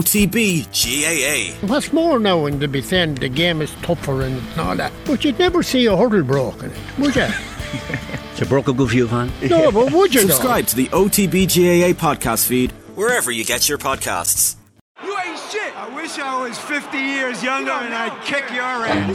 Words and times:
OTB 0.00 0.64
GAA. 0.74 1.54
What's 1.68 1.92
more 1.92 2.18
now 2.18 2.42
when 2.42 2.58
they 2.58 2.66
be 2.66 2.82
saying 2.82 3.14
the 3.14 3.28
game 3.28 3.62
is 3.62 3.70
tougher 3.82 4.22
and 4.22 4.42
all 4.58 4.74
that, 4.74 4.92
but 5.04 5.24
you'd 5.24 5.38
never 5.38 5.62
see 5.62 5.86
a 5.86 5.96
hurley 5.96 6.20
broken, 6.22 6.72
it, 6.72 6.98
would 6.98 7.14
you? 7.14 7.28
So 8.34 8.44
broke 8.46 8.66
a 8.66 8.72
good 8.72 8.90
few, 8.90 9.06
Van. 9.06 9.30
no, 9.48 9.70
but 9.70 9.92
would 9.92 10.12
you? 10.12 10.22
Subscribe 10.22 10.66
to 10.66 10.74
the 10.74 10.88
OTB 10.88 11.46
GAA 11.46 11.92
podcast 11.96 12.48
feed 12.48 12.72
wherever 12.96 13.30
you 13.30 13.44
get 13.44 13.68
your 13.68 13.78
podcasts. 13.78 14.56
You 15.04 15.16
ain't 15.16 15.38
shit. 15.52 15.72
I 15.76 15.94
wish 15.94 16.18
I 16.18 16.42
was 16.48 16.58
50 16.58 16.98
years 16.98 17.44
younger 17.44 17.70
and 17.70 17.94
I'd 17.94 18.20
kick 18.24 18.50
your 18.50 18.64
ass. 18.64 19.14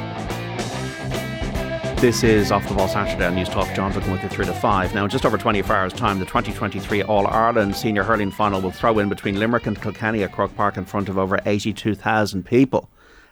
This 2.01 2.23
is 2.23 2.51
Off 2.51 2.67
the 2.67 2.73
Ball 2.73 2.87
Saturday 2.87 3.23
on 3.27 3.35
News 3.35 3.47
Talk. 3.47 3.71
John 3.75 3.91
Duggan 3.91 4.11
with 4.11 4.23
you 4.23 4.29
through 4.29 4.45
to 4.45 4.53
five. 4.53 4.95
Now, 4.95 5.03
in 5.03 5.11
just 5.11 5.23
over 5.23 5.37
24 5.37 5.75
hours' 5.75 5.93
time, 5.93 6.17
the 6.17 6.25
2023 6.25 7.03
All 7.03 7.27
Ireland 7.27 7.75
Senior 7.75 8.01
Hurling 8.01 8.31
Final 8.31 8.59
will 8.59 8.71
throw 8.71 8.97
in 8.97 9.07
between 9.07 9.37
Limerick 9.37 9.67
and 9.67 9.79
Kilkenny 9.79 10.23
at 10.23 10.31
Croke 10.31 10.55
Park 10.55 10.77
in 10.77 10.85
front 10.85 11.09
of 11.09 11.19
over 11.19 11.37
82,000 11.45 12.43
people. 12.43 12.89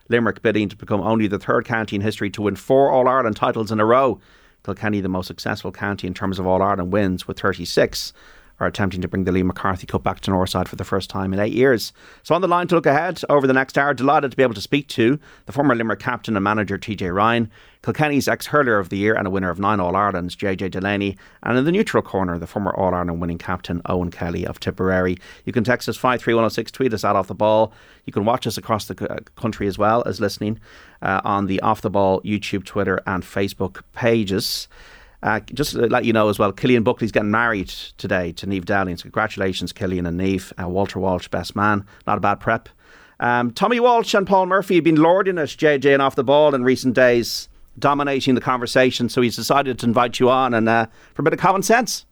Limerick 0.08 0.44
bidding 0.44 0.70
to 0.70 0.76
become 0.76 1.02
only 1.02 1.26
the 1.26 1.40
third 1.40 1.66
county 1.66 1.96
in 1.96 2.04
history 2.04 2.30
to 2.30 2.44
win 2.44 2.56
four 2.56 2.92
All 2.92 3.08
Ireland 3.08 3.38
titles 3.38 3.72
in 3.72 3.80
a 3.80 3.86
row. 3.86 4.22
Kilkenny, 4.64 5.02
the 5.02 5.10
most 5.10 5.26
successful 5.26 5.72
county 5.72 6.06
in 6.06 6.14
terms 6.14 6.38
of 6.38 6.46
All 6.46 6.62
Ireland 6.62 6.94
wins, 6.94 7.28
with 7.28 7.40
36 7.40 8.14
are 8.60 8.68
attempting 8.68 9.02
to 9.02 9.08
bring 9.08 9.24
the 9.24 9.32
Liam 9.32 9.46
McCarthy 9.46 9.88
Cup 9.88 10.04
back 10.04 10.20
to 10.22 10.32
Noreside 10.32 10.68
for 10.68 10.76
the 10.76 10.84
first 10.84 11.10
time 11.10 11.34
in 11.34 11.40
eight 11.40 11.54
years. 11.54 11.94
So, 12.24 12.36
on 12.36 12.42
the 12.42 12.48
line 12.48 12.68
to 12.68 12.76
look 12.76 12.86
ahead 12.86 13.22
over 13.30 13.48
the 13.48 13.54
next 13.54 13.78
hour, 13.78 13.94
delighted 13.94 14.32
to 14.32 14.38
be 14.38 14.44
able 14.44 14.54
to 14.54 14.62
speak 14.62 14.88
to 14.90 15.20
the 15.46 15.52
former 15.52 15.76
Limerick 15.76 16.00
captain 16.00 16.36
and 16.36 16.44
manager 16.44 16.78
TJ 16.78 17.14
Ryan, 17.14 17.50
Kilkenny's 17.82 18.28
ex 18.28 18.48
hurler 18.48 18.78
of 18.78 18.90
the 18.90 18.98
year 18.98 19.16
and 19.16 19.26
a 19.26 19.30
winner 19.30 19.50
of 19.50 19.60
nine 19.60 19.80
All 19.80 19.96
Irelands, 19.96 20.36
JJ 20.36 20.72
Delaney, 20.72 21.18
and 21.44 21.58
in 21.58 21.64
the 21.64 21.72
neutral 21.72 22.04
corner, 22.04 22.38
the 22.38 22.48
former 22.48 22.76
All 22.76 22.94
Ireland 22.94 23.22
winning 23.22 23.38
captain 23.38 23.82
Eoin 23.84 24.12
Kelly 24.12 24.46
of 24.46 24.60
Tipperary. 24.60 25.18
You 25.46 25.54
can 25.54 25.64
text 25.64 25.88
us 25.88 25.96
53106, 25.96 26.72
tweet 26.72 26.94
us 26.94 27.04
at 27.06 27.16
Off 27.16 27.28
the 27.28 27.36
Ball. 27.36 27.72
You 28.06 28.12
can 28.12 28.26
watch 28.26 28.46
us 28.46 28.58
across 28.58 28.86
the 28.86 29.12
uh, 29.12 29.20
country 29.36 29.68
as 29.68 29.78
well 29.78 30.04
as 30.06 30.20
listening 30.20 30.60
uh, 31.02 31.22
on 31.24 31.46
the 31.46 31.62
Off 31.62 31.82
the 31.82 31.90
Ball 31.90 32.22
YouTube, 32.22 32.66
Twitter, 32.66 33.02
and 33.08 33.24
Facebook 33.24 33.82
pages. 33.94 34.68
Uh, 35.22 35.42
just 35.54 35.72
to 35.72 35.88
let 35.88 36.06
you 36.06 36.14
know 36.14 36.30
as 36.30 36.40
well, 36.40 36.52
Killian 36.52 36.84
Buckley's 36.84 37.12
getting 37.12 37.32
married 37.32 37.68
today 37.98 38.32
to 38.34 38.48
Neve 38.48 38.66
Dowling. 38.66 38.98
So 38.98 39.04
congratulations, 39.04 39.74
Killian 39.74 40.06
and 40.06 40.18
Neve. 40.18 40.54
Uh, 40.62 40.68
Walter 40.68 41.00
Walsh, 41.00 41.28
best 41.28 41.56
man. 41.56 41.86
Not 42.08 42.18
a 42.18 42.22
bad 42.22 42.40
prep. 42.40 42.70
Um, 43.20 43.52
Tommy 43.52 43.80
Walsh 43.82 44.14
and 44.14 44.26
Paul 44.26 44.46
Murphy 44.46 44.76
have 44.76 44.84
been 44.86 44.96
lording 44.96 45.38
it, 45.38 45.50
JJ, 45.50 45.94
and 45.94 46.02
off 46.02 46.16
the 46.16 46.24
ball 46.24 46.56
in 46.56 46.64
recent 46.64 46.96
days, 46.96 47.50
dominating 47.78 48.36
the 48.36 48.42
conversation. 48.42 49.10
So 49.10 49.22
he's 49.22 49.36
decided 49.36 49.78
to 49.80 49.86
invite 49.86 50.20
you 50.20 50.30
on 50.30 50.54
and 50.54 50.70
uh, 50.70 50.88
for 51.14 51.22
a 51.22 51.24
bit 51.24 51.34
of 51.34 51.40
common 51.40 51.64
sense. 51.64 52.06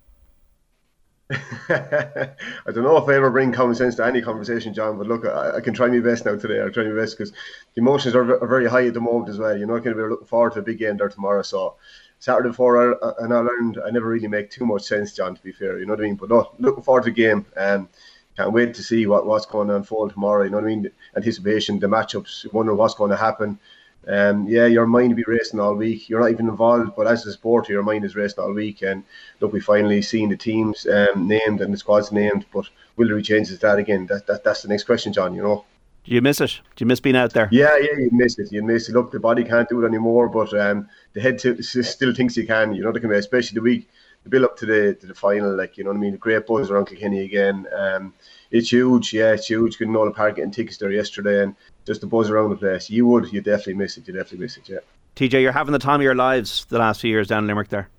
I 1.69 2.31
don't 2.67 2.83
know 2.83 2.97
if 2.97 3.09
I 3.09 3.15
ever 3.15 3.29
bring 3.29 3.51
common 3.51 3.75
sense 3.75 3.95
to 3.95 4.05
any 4.05 4.21
conversation, 4.21 4.73
John, 4.73 4.97
but 4.97 5.07
look, 5.07 5.25
I, 5.25 5.57
I 5.57 5.59
can 5.59 5.73
try 5.73 5.87
my 5.87 5.99
best 5.99 6.25
now 6.25 6.37
today. 6.37 6.61
I'll 6.61 6.71
try 6.71 6.85
my 6.85 6.95
best 6.95 7.17
because 7.17 7.31
the 7.31 7.81
emotions 7.81 8.15
are, 8.15 8.41
are, 8.41 8.47
very 8.47 8.69
high 8.69 8.87
at 8.87 8.93
the 8.93 9.01
moment 9.01 9.29
as 9.29 9.37
well. 9.37 9.57
You 9.57 9.65
know, 9.65 9.75
kind 9.75 9.87
of 9.87 9.97
we're 9.97 10.09
looking 10.09 10.27
forward 10.27 10.53
to 10.53 10.59
a 10.59 10.61
big 10.61 10.79
game 10.79 10.95
there 10.95 11.09
tomorrow. 11.09 11.41
So 11.41 11.75
Saturday 12.19 12.49
before 12.49 12.93
and 13.19 13.33
I 13.33 13.39
learned 13.39 13.79
I 13.85 13.89
never 13.91 14.07
really 14.07 14.27
make 14.27 14.49
too 14.49 14.65
much 14.65 14.83
sense, 14.83 15.13
John. 15.13 15.35
To 15.35 15.43
be 15.43 15.51
fair, 15.51 15.79
you 15.79 15.85
know 15.85 15.93
what 15.93 15.99
I 15.99 16.03
mean. 16.03 16.15
But 16.15 16.29
no, 16.29 16.51
looking 16.59 16.83
forward 16.83 17.03
to 17.03 17.11
the 17.11 17.15
game. 17.15 17.45
Um, 17.55 17.89
can't 18.35 18.53
wait 18.53 18.75
to 18.75 18.83
see 18.83 19.07
what, 19.07 19.25
what's 19.25 19.47
going 19.47 19.67
to 19.69 19.75
unfold 19.75 20.11
tomorrow. 20.11 20.43
You 20.43 20.51
know 20.51 20.57
what 20.57 20.65
I 20.65 20.67
mean? 20.67 20.91
Anticipation, 21.15 21.79
the 21.79 21.87
matchups, 21.87 22.51
wondering 22.53 22.77
what's 22.77 22.93
going 22.93 23.09
to 23.09 23.17
happen. 23.17 23.59
Um, 24.07 24.47
yeah, 24.47 24.67
your 24.67 24.85
mind 24.85 25.09
will 25.09 25.17
be 25.17 25.23
racing 25.27 25.59
all 25.59 25.73
week. 25.73 26.07
You're 26.07 26.21
not 26.21 26.31
even 26.31 26.47
involved, 26.47 26.91
but 26.95 27.07
as 27.07 27.25
a 27.25 27.31
supporter, 27.31 27.73
your 27.73 27.83
mind 27.83 28.05
is 28.05 28.15
racing 28.15 28.43
all 28.43 28.53
week. 28.53 28.83
And 28.83 29.03
look, 29.39 29.53
we 29.53 29.59
finally 29.59 30.01
seen 30.01 30.29
the 30.29 30.37
teams 30.37 30.85
um, 30.85 31.27
named 31.27 31.61
and 31.61 31.73
the 31.73 31.77
squads 31.77 32.11
named, 32.11 32.45
but 32.53 32.69
will 32.95 33.07
there 33.07 33.17
be 33.17 33.23
changes 33.23 33.59
to 33.59 33.67
that 33.67 33.79
again? 33.79 34.05
That, 34.05 34.27
that 34.27 34.43
that's 34.43 34.61
the 34.61 34.69
next 34.69 34.83
question, 34.83 35.13
John. 35.13 35.33
You 35.33 35.41
know. 35.41 35.65
Do 36.07 36.15
you 36.15 36.21
miss 36.21 36.39
it? 36.39 36.61
Do 36.77 36.83
you 36.83 36.85
miss 36.85 37.01
being 37.01 37.17
out 37.17 37.33
there? 37.33 37.49
Yeah, 37.51 37.77
yeah, 37.77 37.97
you 37.97 38.09
miss 38.13 38.39
it. 38.39 38.49
You 38.49 38.63
miss 38.63 38.87
it. 38.87 38.93
Look, 38.93 39.11
the 39.11 39.19
body 39.19 39.43
can't 39.43 39.67
do 39.67 39.83
it 39.83 39.87
anymore, 39.87 40.29
but 40.29 40.57
um, 40.57 40.87
the 41.11 41.19
head 41.19 41.37
t- 41.37 41.61
still 41.61 42.13
thinks 42.13 42.37
you 42.37 42.47
can. 42.47 42.73
You 42.73 42.83
know, 42.83 42.93
the 42.93 43.11
especially 43.11 43.55
the 43.55 43.61
week, 43.61 43.89
the 44.23 44.29
build 44.29 44.45
up 44.45 44.55
to 44.57 44.65
the 44.65 44.93
to 45.01 45.05
the 45.05 45.13
final. 45.13 45.53
Like 45.53 45.77
you 45.77 45.83
know 45.83 45.89
what 45.89 45.97
I 45.97 45.99
mean. 45.99 46.13
The 46.13 46.17
great 46.17 46.47
buzz 46.47 46.71
around 46.71 46.85
Kilkenny 46.85 47.25
again. 47.25 47.67
Um, 47.75 48.13
it's 48.51 48.71
huge. 48.71 49.13
Yeah, 49.13 49.33
it's 49.33 49.47
huge. 49.47 49.77
Couldn't 49.77 49.91
Nolan 49.91 50.13
Park 50.13 50.37
getting 50.37 50.51
tickets 50.51 50.77
there 50.77 50.91
yesterday, 50.91 51.43
and 51.43 51.53
just 51.85 51.99
the 51.99 52.07
buzz 52.07 52.29
around 52.29 52.51
the 52.51 52.55
place. 52.55 52.89
You 52.89 53.05
would, 53.07 53.33
you 53.33 53.41
definitely 53.41 53.73
miss 53.73 53.97
it. 53.97 54.07
You 54.07 54.13
definitely 54.13 54.45
miss 54.45 54.55
it. 54.55 54.69
Yeah. 54.69 54.79
TJ, 55.17 55.41
you're 55.41 55.51
having 55.51 55.73
the 55.73 55.79
time 55.79 55.99
of 55.99 56.03
your 56.03 56.15
lives 56.15 56.65
the 56.69 56.79
last 56.79 57.01
few 57.01 57.09
years 57.09 57.27
down 57.27 57.43
in 57.43 57.47
Limerick 57.47 57.67
there. 57.67 57.89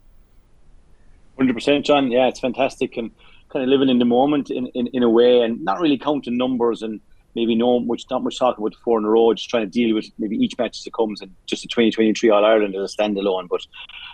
Hundred 1.37 1.53
percent, 1.53 1.85
John. 1.85 2.11
Yeah, 2.11 2.29
it's 2.29 2.41
fantastic 2.41 2.97
and 2.97 3.11
kind 3.51 3.63
of 3.63 3.69
living 3.69 3.91
in 3.91 3.99
the 3.99 4.07
moment 4.07 4.51
in, 4.51 4.69
in, 4.69 4.87
in 4.89 5.03
a 5.03 5.11
way, 5.11 5.43
and 5.43 5.63
not 5.63 5.79
really 5.79 5.99
counting 5.99 6.39
numbers 6.39 6.83
and 6.83 7.03
maybe 7.39 7.55
no 7.55 7.79
much 7.79 8.05
not 8.11 8.25
much 8.25 8.39
talking 8.39 8.63
about 8.63 8.73
the 8.73 8.79
four 8.85 8.99
in 8.99 9.05
a 9.05 9.09
row, 9.09 9.33
just 9.33 9.49
trying 9.49 9.65
to 9.65 9.71
deal 9.71 9.95
with 9.95 10.07
maybe 10.19 10.37
each 10.37 10.59
match 10.59 10.83
that 10.83 10.93
comes 10.93 11.21
and 11.21 11.33
just 11.47 11.65
a 11.65 11.69
2023 11.69 12.31
All 12.31 12.45
Ireland 12.45 12.75
as 12.75 12.93
a 12.93 12.97
standalone. 12.97 13.49
But 13.49 13.65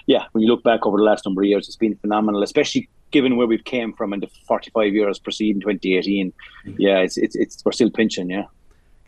yeah, 0.07 0.25
when 0.33 0.43
you 0.43 0.49
look 0.49 0.62
back 0.62 0.87
over 0.87 0.99
the 0.99 1.05
last 1.05 1.25
number 1.25 1.43
of 1.43 1.49
years, 1.49 1.67
it's 1.67 1.77
been 1.77 1.97
phenomenal, 1.97 2.43
especially 2.43 2.89
given 3.11 3.37
where 3.37 3.47
we've 3.47 3.65
came 3.65 3.95
from 3.95 4.13
in 4.13 4.21
the 4.21 4.29
45 4.47 4.93
years 4.93 5.19
preceding 5.19 5.61
2018. 5.61 6.33
Yeah, 6.79 6.99
it's 6.99 7.17
it's, 7.17 7.34
it's 7.34 7.65
we're 7.65 7.73
still 7.73 7.91
pinching. 7.91 8.29
Yeah. 8.29 8.45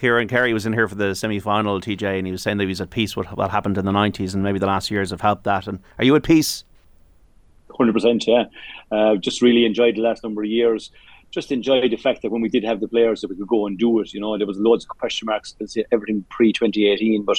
Kieran 0.01 0.29
Carey 0.29 0.53
was 0.53 0.67
in 0.67 0.73
here 0.73 0.89
for 0.89 0.95
the 0.95 1.15
semi 1.15 1.41
final, 1.41 1.81
TJ, 1.81 2.19
and 2.19 2.27
he 2.27 2.33
was 2.33 2.43
saying 2.43 2.59
that 2.59 2.65
he 2.65 2.69
was 2.69 2.81
at 2.81 2.91
peace 2.91 3.17
with 3.17 3.27
what 3.33 3.51
happened 3.51 3.79
in 3.79 3.85
the 3.85 3.93
90s, 3.93 4.35
and 4.35 4.43
maybe 4.43 4.59
the 4.59 4.67
last 4.67 4.91
years 4.91 5.11
have 5.11 5.23
helped 5.23 5.45
that. 5.45 5.67
And 5.67 5.81
are 5.99 6.05
you 6.05 6.15
at 6.17 6.23
peace? 6.23 6.65
100%, 7.71 8.27
yeah. 8.27 8.45
Uh, 8.91 9.17
just 9.17 9.43
really 9.43 9.65
enjoyed 9.65 9.97
the 9.97 10.01
last 10.01 10.23
number 10.23 10.43
of 10.43 10.49
years 10.49 10.91
just 11.37 11.53
enjoyed 11.53 11.91
the 11.93 11.97
fact 11.97 12.23
that 12.23 12.33
when 12.33 12.41
we 12.41 12.49
did 12.49 12.65
have 12.65 12.81
the 12.81 12.89
players 12.89 13.21
that 13.21 13.29
we 13.29 13.37
could 13.37 13.47
go 13.47 13.67
and 13.67 13.79
do 13.79 14.01
it, 14.01 14.15
you 14.15 14.21
know, 14.21 14.39
there 14.39 14.47
was 14.47 14.59
loads 14.59 14.85
of 14.85 14.89
question 14.99 15.27
marks, 15.27 15.55
everything 15.93 16.25
pre 16.31 16.51
2018. 16.51 17.25
But 17.25 17.39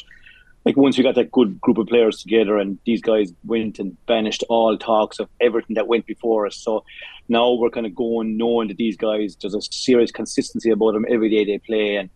like 0.66 0.78
once 0.78 0.97
we 0.97 1.03
got 1.03 1.16
that 1.16 1.31
good 1.31 1.59
group 1.59 1.80
of 1.80 1.88
players 1.88 2.22
together 2.22 2.57
and 2.57 2.78
these 2.86 3.02
guys 3.02 3.34
went 3.44 3.80
and 3.80 3.97
banished 4.06 4.44
all 4.50 4.78
talks 4.78 5.18
of 5.18 5.28
everything 5.41 5.74
that 5.74 5.88
went 5.88 6.06
before 6.06 6.46
us. 6.46 6.56
So 6.57 6.86
now 7.28 7.53
we're 7.53 7.72
kind 7.72 7.88
of 7.88 7.96
going 7.96 8.38
knowing 8.38 8.68
that 8.68 8.78
these 8.78 8.97
guys, 8.97 9.36
there's 9.41 9.56
a 9.56 9.62
serious 9.62 10.12
consistency 10.12 10.69
about 10.69 10.91
them 10.91 11.06
every 11.09 11.30
day 11.30 11.44
they 11.44 11.57
play. 11.57 11.96
And, 11.96 12.12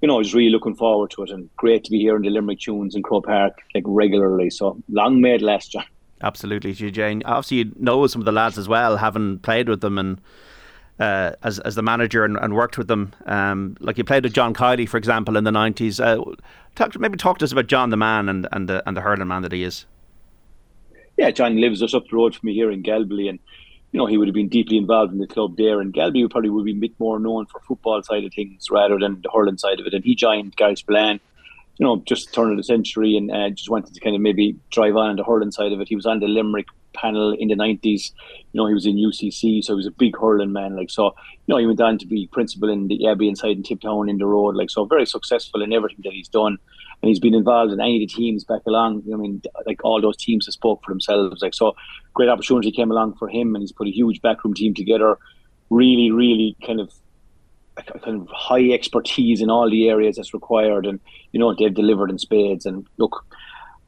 you 0.00 0.06
know, 0.06 0.14
I 0.14 0.18
was 0.18 0.34
really 0.36 0.50
looking 0.50 0.76
forward 0.76 1.10
to 1.12 1.24
it 1.24 1.30
and 1.30 1.50
great 1.56 1.82
to 1.84 1.90
be 1.90 1.98
here 1.98 2.14
in 2.14 2.22
the 2.22 2.30
Limerick 2.30 2.60
Tunes 2.60 2.94
in 2.94 3.02
Croke 3.02 3.26
Park 3.26 3.58
like 3.74 3.84
regularly. 3.86 4.50
So 4.50 4.80
long 4.88 5.20
may 5.20 5.34
it 5.34 5.42
last, 5.42 5.72
John. 5.72 5.84
Absolutely, 6.22 6.74
Jane. 6.74 7.22
Obviously, 7.24 7.56
you 7.56 7.72
know 7.76 8.06
some 8.06 8.20
of 8.20 8.26
the 8.26 8.32
lads 8.32 8.56
as 8.56 8.68
well, 8.68 8.96
having 8.96 9.40
played 9.40 9.68
with 9.68 9.80
them 9.80 9.98
and 9.98 10.20
uh, 10.98 11.32
as 11.42 11.58
as 11.60 11.74
the 11.74 11.82
manager 11.82 12.24
and, 12.24 12.36
and 12.36 12.54
worked 12.54 12.78
with 12.78 12.88
them. 12.88 13.12
Um, 13.26 13.76
like 13.80 13.98
you 13.98 14.04
played 14.04 14.24
with 14.24 14.32
John 14.32 14.54
Kiely, 14.54 14.88
for 14.88 14.96
example, 14.96 15.36
in 15.36 15.44
the 15.44 15.52
nineties. 15.52 16.00
Uh, 16.00 16.18
talk 16.74 16.98
maybe 16.98 17.16
talk 17.16 17.38
to 17.38 17.44
us 17.44 17.52
about 17.52 17.66
John, 17.66 17.90
the 17.90 17.96
man, 17.96 18.28
and 18.28 18.48
and 18.52 18.68
the 18.68 18.82
and 18.86 18.96
the 18.96 19.00
hurling 19.00 19.28
man 19.28 19.42
that 19.42 19.52
he 19.52 19.62
is. 19.62 19.86
Yeah, 21.16 21.30
John 21.30 21.60
lives 21.60 21.80
just 21.80 21.94
up 21.94 22.04
the 22.08 22.16
road 22.16 22.34
from 22.34 22.46
me 22.46 22.54
here 22.54 22.70
in 22.70 22.82
Galbally, 22.82 23.28
and 23.28 23.38
you 23.92 23.98
know 23.98 24.06
he 24.06 24.18
would 24.18 24.28
have 24.28 24.34
been 24.34 24.48
deeply 24.48 24.76
involved 24.76 25.12
in 25.12 25.18
the 25.18 25.26
club 25.26 25.56
there. 25.56 25.80
And 25.80 25.92
Galbally 25.92 26.30
probably 26.30 26.50
would 26.50 26.64
be 26.64 26.72
a 26.72 26.74
bit 26.74 26.98
more 26.98 27.18
known 27.18 27.46
for 27.46 27.60
football 27.60 28.02
side 28.02 28.24
of 28.24 28.32
things 28.34 28.66
rather 28.70 28.98
than 28.98 29.20
the 29.22 29.30
hurling 29.32 29.58
side 29.58 29.80
of 29.80 29.86
it. 29.86 29.94
And 29.94 30.04
he 30.04 30.14
joined 30.14 30.56
Garryspillane 30.56 31.20
you 31.78 31.86
know, 31.86 32.02
just 32.06 32.34
turn 32.34 32.50
of 32.50 32.56
the 32.56 32.64
century 32.64 33.16
and 33.16 33.30
uh, 33.30 33.50
just 33.50 33.70
wanted 33.70 33.94
to 33.94 34.00
kind 34.00 34.16
of 34.16 34.20
maybe 34.20 34.56
drive 34.70 34.96
on 34.96 35.16
the 35.16 35.24
hurling 35.24 35.52
side 35.52 35.72
of 35.72 35.80
it. 35.80 35.88
He 35.88 35.94
was 35.94 36.06
on 36.06 36.18
the 36.18 36.26
Limerick 36.26 36.66
panel 36.94 37.32
in 37.38 37.48
the 37.48 37.54
90s. 37.54 38.12
You 38.52 38.58
know, 38.58 38.66
he 38.66 38.74
was 38.74 38.86
in 38.86 38.96
UCC, 38.96 39.62
so 39.62 39.72
he 39.72 39.76
was 39.76 39.86
a 39.86 39.92
big 39.92 40.16
hurling 40.16 40.52
man. 40.52 40.76
Like, 40.76 40.90
so, 40.90 41.14
you 41.46 41.54
know, 41.54 41.56
he 41.56 41.66
went 41.66 41.80
on 41.80 41.98
to 41.98 42.06
be 42.06 42.28
principal 42.32 42.68
in 42.68 42.88
the 42.88 43.08
Abbey 43.08 43.28
inside 43.28 43.56
in 43.56 43.62
Tiptown 43.62 44.08
in 44.08 44.18
the 44.18 44.26
road. 44.26 44.56
Like, 44.56 44.70
so 44.70 44.84
very 44.84 45.06
successful 45.06 45.62
in 45.62 45.72
everything 45.72 46.02
that 46.04 46.12
he's 46.12 46.28
done. 46.28 46.58
And 47.00 47.08
he's 47.08 47.20
been 47.20 47.34
involved 47.34 47.72
in 47.72 47.80
any 47.80 48.02
of 48.02 48.08
the 48.08 48.14
teams 48.14 48.44
back 48.44 48.62
along. 48.66 49.04
I 49.12 49.16
mean, 49.16 49.40
like 49.66 49.84
all 49.84 50.00
those 50.00 50.16
teams 50.16 50.46
have 50.46 50.54
spoke 50.54 50.82
for 50.84 50.90
themselves. 50.90 51.42
Like, 51.42 51.54
so 51.54 51.76
great 52.14 52.28
opportunity 52.28 52.72
came 52.72 52.90
along 52.90 53.14
for 53.14 53.28
him 53.28 53.54
and 53.54 53.62
he's 53.62 53.72
put 53.72 53.86
a 53.86 53.94
huge 53.94 54.20
backroom 54.20 54.54
team 54.54 54.74
together. 54.74 55.16
Really, 55.70 56.10
really 56.10 56.56
kind 56.66 56.80
of 56.80 56.92
kind 57.86 58.20
of 58.22 58.28
high 58.32 58.70
expertise 58.70 59.40
in 59.40 59.50
all 59.50 59.70
the 59.70 59.88
areas 59.88 60.16
that's 60.16 60.34
required, 60.34 60.86
and 60.86 61.00
you 61.32 61.40
know 61.40 61.54
they've 61.54 61.74
delivered 61.74 62.10
in 62.10 62.18
spades. 62.18 62.66
And 62.66 62.86
look, 62.96 63.24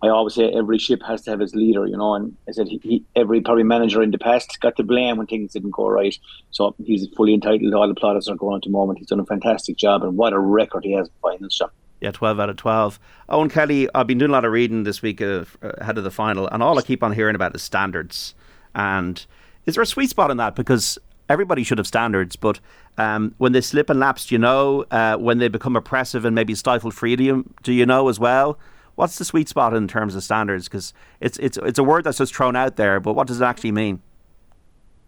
I 0.02 0.08
always 0.08 0.34
say 0.34 0.50
every 0.50 0.78
ship 0.78 1.02
has 1.06 1.22
to 1.22 1.30
have 1.30 1.40
its 1.40 1.54
leader, 1.54 1.86
you 1.86 1.96
know. 1.96 2.14
And 2.14 2.36
I 2.48 2.52
said 2.52 2.68
he, 2.68 2.80
he, 2.82 3.04
every 3.16 3.40
probably 3.40 3.64
manager 3.64 4.02
in 4.02 4.10
the 4.10 4.18
past 4.18 4.58
got 4.60 4.76
to 4.76 4.82
blame 4.82 5.18
when 5.18 5.26
things 5.26 5.52
didn't 5.52 5.72
go 5.72 5.88
right. 5.88 6.16
So 6.50 6.74
he's 6.84 7.06
fully 7.16 7.34
entitled 7.34 7.70
to 7.70 7.76
all 7.76 7.88
the 7.88 7.94
plaudits 7.94 8.26
that 8.26 8.32
are 8.32 8.36
going 8.36 8.56
at 8.56 8.62
the 8.62 8.70
moment. 8.70 8.98
He's 8.98 9.08
done 9.08 9.20
a 9.20 9.26
fantastic 9.26 9.76
job, 9.76 10.02
and 10.02 10.16
what 10.16 10.32
a 10.32 10.38
record 10.38 10.84
he 10.84 10.92
has 10.92 11.08
in 11.08 11.12
finals, 11.20 11.56
John. 11.56 11.70
Yeah, 12.00 12.12
12 12.12 12.40
out 12.40 12.48
of 12.48 12.56
12. 12.56 12.98
Eoin 13.28 13.50
Kelly, 13.50 13.88
I've 13.94 14.06
been 14.06 14.16
doing 14.16 14.30
a 14.30 14.32
lot 14.32 14.46
of 14.46 14.52
reading 14.52 14.84
this 14.84 15.02
week 15.02 15.20
uh, 15.20 15.44
ahead 15.62 15.98
of 15.98 16.04
the 16.04 16.10
final, 16.10 16.48
and 16.48 16.62
all 16.62 16.78
I 16.78 16.82
keep 16.82 17.02
on 17.02 17.12
hearing 17.12 17.34
about 17.34 17.54
is 17.54 17.62
standards. 17.62 18.34
And 18.74 19.24
is 19.66 19.74
there 19.74 19.82
a 19.82 19.86
sweet 19.86 20.08
spot 20.08 20.30
in 20.30 20.38
that? 20.38 20.56
Because 20.56 20.98
everybody 21.28 21.62
should 21.62 21.76
have 21.76 21.86
standards, 21.86 22.36
but 22.36 22.58
um, 22.96 23.34
when 23.36 23.52
they 23.52 23.60
slip 23.60 23.90
and 23.90 24.00
lapse, 24.00 24.26
do 24.26 24.34
you 24.34 24.38
know? 24.38 24.84
Uh, 24.90 25.16
when 25.16 25.38
they 25.38 25.48
become 25.48 25.76
oppressive 25.76 26.24
and 26.24 26.34
maybe 26.34 26.54
stifle 26.54 26.90
freedom, 26.90 27.54
do 27.62 27.72
you 27.72 27.84
know 27.84 28.08
as 28.08 28.18
well? 28.18 28.58
What's 28.94 29.18
the 29.18 29.24
sweet 29.24 29.48
spot 29.48 29.74
in 29.74 29.88
terms 29.88 30.14
of 30.14 30.22
standards? 30.22 30.68
Because 30.68 30.92
it's 31.20 31.38
it's 31.38 31.56
it's 31.58 31.78
a 31.78 31.84
word 31.84 32.04
that's 32.04 32.18
just 32.18 32.34
thrown 32.34 32.56
out 32.56 32.76
there, 32.76 33.00
but 33.00 33.14
what 33.14 33.26
does 33.26 33.40
it 33.40 33.44
actually 33.44 33.72
mean? 33.72 34.02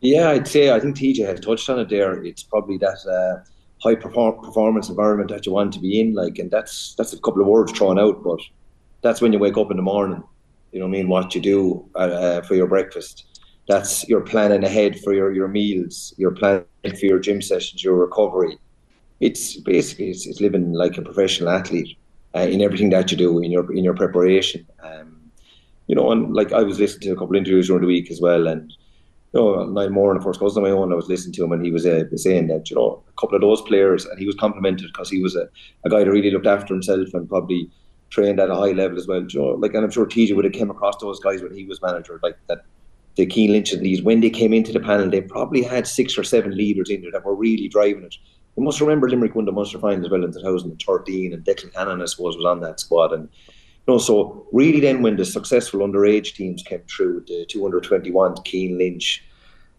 Yeah, 0.01 0.31
I'd 0.31 0.49
say 0.49 0.73
I 0.73 0.81
think 0.81 0.97
TJ 0.97 1.27
has 1.27 1.41
touched 1.41 1.69
on 1.71 1.79
it 1.79 1.89
there. 1.89 2.23
It's 2.25 2.43
probably 2.43 2.77
that 2.79 2.99
uh, 3.07 3.49
high 3.83 3.95
perform- 3.95 4.43
performance 4.43 4.89
environment 4.89 5.31
that 5.31 5.47
you 5.47 5.53
want 5.53 5.73
to 5.75 5.81
be 5.81 6.01
in, 6.01 6.15
like, 6.15 6.39
and 6.39 6.51
that's 6.51 6.95
that's 6.95 7.13
a 7.13 7.21
couple 7.21 7.41
of 7.41 7.49
words 7.49 7.73
thrown 7.73 7.99
out, 7.99 8.23
but 8.25 8.41
that's 9.03 9.21
when 9.21 9.33
you 9.33 9.39
wake 9.39 9.57
up 9.57 9.71
in 9.71 9.77
the 9.77 9.83
morning. 9.83 10.23
You 10.73 10.81
know, 10.81 10.87
what 10.87 10.97
I 10.97 10.99
mean, 10.99 11.09
what 11.09 11.35
you 11.35 11.41
do 11.41 11.89
uh, 11.95 11.99
uh 11.99 12.43
for 12.43 12.55
your 12.55 12.67
breakfast. 12.67 13.27
That's 13.69 14.09
you're 14.09 14.23
planning 14.23 14.65
ahead 14.65 14.99
for 15.01 15.13
your 15.13 15.33
your 15.33 15.49
meals. 15.49 16.15
You're 16.17 16.33
planning 16.33 16.67
for 16.83 17.07
your 17.07 17.21
gym 17.21 17.41
sessions, 17.43 17.85
your 17.85 17.95
recovery. 17.95 18.59
It's 19.21 19.57
basically 19.61 20.11
it's, 20.11 20.27
it's 20.27 20.41
living 20.41 20.73
like 20.73 20.99
a 20.99 21.03
professional 21.03 21.51
athlete 21.51 21.97
uh, 22.35 22.41
in 22.41 22.61
everything 22.63 22.91
that 22.91 23.11
you 23.11 23.17
do 23.17 23.39
in 23.41 23.51
your 23.51 23.71
in 23.73 23.85
your 23.85 23.95
preparation. 23.95 24.67
Um, 24.83 25.31
you 25.87 25.95
know, 25.95 26.11
and 26.11 26.35
like 26.35 26.53
I 26.53 26.63
was 26.63 26.79
listening 26.79 27.09
to 27.09 27.13
a 27.13 27.17
couple 27.17 27.37
of 27.37 27.41
interviews 27.41 27.67
during 27.67 27.83
the 27.83 27.89
week 27.89 28.11
as 28.11 28.21
well, 28.21 28.47
and 28.47 28.73
you 29.33 29.41
know, 29.41 29.65
Niall 29.65 29.91
Moore, 29.91 30.15
the 30.15 30.21
first 30.21 30.41
cousin 30.41 30.63
of 30.63 30.69
my 30.69 30.75
own, 30.75 30.93
I 30.93 30.97
was 30.97 31.09
listening 31.09 31.33
to 31.35 31.45
him, 31.45 31.53
and 31.53 31.65
he 31.65 31.71
was 31.71 31.87
uh, 31.87 32.05
saying 32.17 32.49
that 32.49 32.71
you 32.71 32.77
know 32.77 33.03
a 33.09 33.21
couple 33.21 33.37
of 33.37 33.43
those 33.43 33.63
players, 33.63 34.05
and 34.05 34.19
he 34.19 34.27
was 34.27 34.35
complimented 34.37 34.89
because 34.93 35.11
he 35.11 35.23
was 35.23 35.37
a, 35.37 35.49
a 35.85 35.91
guy 35.91 36.05
that 36.05 36.11
really 36.11 36.31
looked 36.31 36.47
after 36.47 36.75
himself 36.75 37.13
and 37.15 37.29
probably 37.29 37.71
trained 38.11 38.39
at 38.39 38.51
a 38.51 38.55
high 38.55 38.73
level 38.73 38.99
as 38.99 39.07
well. 39.07 39.25
You 39.29 39.41
know, 39.41 39.47
like, 39.49 39.75
and 39.75 39.85
I'm 39.85 39.91
sure 39.91 40.07
TJ 40.07 40.37
would 40.37 40.45
have 40.45 40.55
came 40.55 40.71
across 40.71 40.97
those 40.99 41.19
guys 41.21 41.43
when 41.43 41.55
he 41.55 41.65
was 41.65 41.83
manager, 41.83 42.21
like 42.23 42.37
that. 42.49 42.65
The 43.15 43.29
Cian 43.29 43.53
Lynch 43.53 43.75
and 43.75 43.85
these, 43.85 44.01
when 44.01 44.21
they 44.21 44.31
came 44.31 44.55
into 44.55 44.73
the 44.73 44.81
panel, 44.81 45.11
they 45.11 45.21
probably 45.21 45.63
had 45.63 45.87
six 45.87 46.17
or 46.17 46.25
seven 46.25 46.57
leaders 46.57 46.89
in 46.89 47.03
there 47.03 47.11
that 47.11 47.27
were 47.27 47.35
really 47.35 47.69
driving 47.69 48.05
it. 48.05 48.17
You 48.57 48.63
must 48.63 48.81
remember 48.81 49.09
Limerick 49.09 49.35
won 49.35 49.47
the 49.47 49.53
Munster 49.53 49.79
final 49.79 50.05
as 50.05 50.11
well 50.11 50.25
in 50.25 50.33
2013, 50.33 51.33
and 51.33 51.45
Declan 51.45 51.75
Hannon, 51.75 52.03
I 52.03 52.05
suppose, 52.05 52.37
was 52.37 52.45
on 52.45 52.61
that 52.61 52.81
squad. 52.81 53.13
And 53.13 53.29
you 53.87 53.95
know, 53.95 53.99
so 53.99 54.47
really, 54.53 54.81
then 54.81 55.03
when 55.03 55.17
the 55.17 55.25
successful 55.25 55.81
underage 55.81 56.35
teams 56.35 56.63
came 56.63 56.83
through, 56.83 57.25
the 57.27 57.47
221, 57.49 58.37
Cian 58.45 58.79
Lynch, 58.79 59.25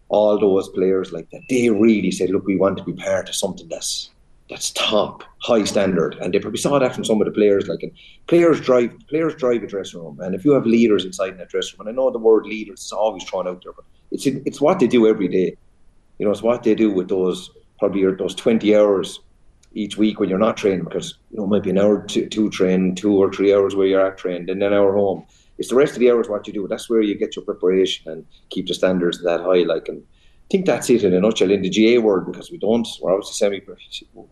all 0.08 0.38
those 0.38 0.68
players 0.70 1.12
like 1.12 1.30
that, 1.30 1.42
they 1.48 1.70
really 1.70 2.10
said, 2.10 2.30
"Look, 2.30 2.46
we 2.46 2.56
want 2.56 2.76
to 2.78 2.84
be 2.84 2.92
part 2.92 3.28
of 3.28 3.34
something 3.34 3.68
that's 3.68 4.10
that's 4.50 4.72
top, 4.72 5.22
high 5.38 5.64
standard." 5.64 6.16
And 6.20 6.34
they 6.34 6.40
probably 6.40 6.58
saw 6.58 6.78
that 6.78 6.94
from 6.94 7.04
some 7.04 7.20
of 7.20 7.26
the 7.26 7.32
players. 7.32 7.68
Like, 7.68 7.82
and 7.82 7.92
players 8.26 8.60
drive 8.60 8.92
players 9.08 9.36
drive 9.36 9.62
a 9.62 9.66
dressing 9.68 10.00
room, 10.00 10.18
and 10.20 10.34
if 10.34 10.44
you 10.44 10.50
have 10.50 10.66
leaders 10.66 11.04
inside 11.04 11.38
that 11.38 11.48
dressing 11.48 11.78
room, 11.78 11.86
and 11.86 11.94
I 11.94 11.96
know 11.96 12.10
the 12.10 12.18
word 12.18 12.44
leaders 12.44 12.84
is 12.84 12.92
always 12.92 13.22
thrown 13.24 13.46
out 13.46 13.62
there, 13.62 13.72
but 13.72 13.84
it's 14.10 14.26
it's 14.26 14.60
what 14.60 14.80
they 14.80 14.88
do 14.88 15.06
every 15.06 15.28
day. 15.28 15.56
You 16.18 16.26
know, 16.26 16.32
it's 16.32 16.42
what 16.42 16.64
they 16.64 16.74
do 16.74 16.90
with 16.90 17.08
those 17.08 17.50
probably 17.78 18.00
your, 18.00 18.16
those 18.16 18.34
20 18.34 18.74
hours 18.76 19.20
each 19.74 19.96
week 19.96 20.20
when 20.20 20.28
you're 20.28 20.38
not 20.38 20.56
training 20.56 20.84
because 20.84 21.18
you 21.30 21.38
know 21.38 21.44
it 21.44 21.48
might 21.48 21.62
be 21.62 21.70
an 21.70 21.78
hour 21.78 22.04
to, 22.06 22.28
to 22.28 22.50
train 22.50 22.94
two 22.94 23.16
or 23.16 23.32
three 23.32 23.52
hours 23.52 23.74
where 23.74 23.86
you're 23.86 24.06
at 24.06 24.16
trained 24.18 24.48
and 24.48 24.62
then 24.62 24.72
an 24.72 24.78
hour 24.78 24.94
home. 24.94 25.26
It's 25.58 25.68
the 25.68 25.76
rest 25.76 25.92
of 25.92 26.00
the 26.00 26.10
hours 26.10 26.28
what 26.28 26.46
you 26.46 26.52
do. 26.52 26.66
That's 26.68 26.90
where 26.90 27.00
you 27.00 27.16
get 27.16 27.36
your 27.36 27.44
preparation 27.44 28.10
and 28.10 28.26
keep 28.50 28.66
the 28.66 28.74
standards 28.74 29.22
that 29.22 29.40
high 29.40 29.62
like 29.62 29.88
and 29.88 30.02
I 30.02 30.46
think 30.50 30.66
that's 30.66 30.90
it 30.90 31.04
in 31.04 31.14
a 31.14 31.20
nutshell 31.20 31.50
in 31.50 31.62
the 31.62 31.70
GAA 31.70 32.02
world 32.02 32.30
because 32.30 32.50
we 32.50 32.58
don't 32.58 32.86
we're 33.00 33.12
obviously 33.12 33.34
semi 33.34 33.62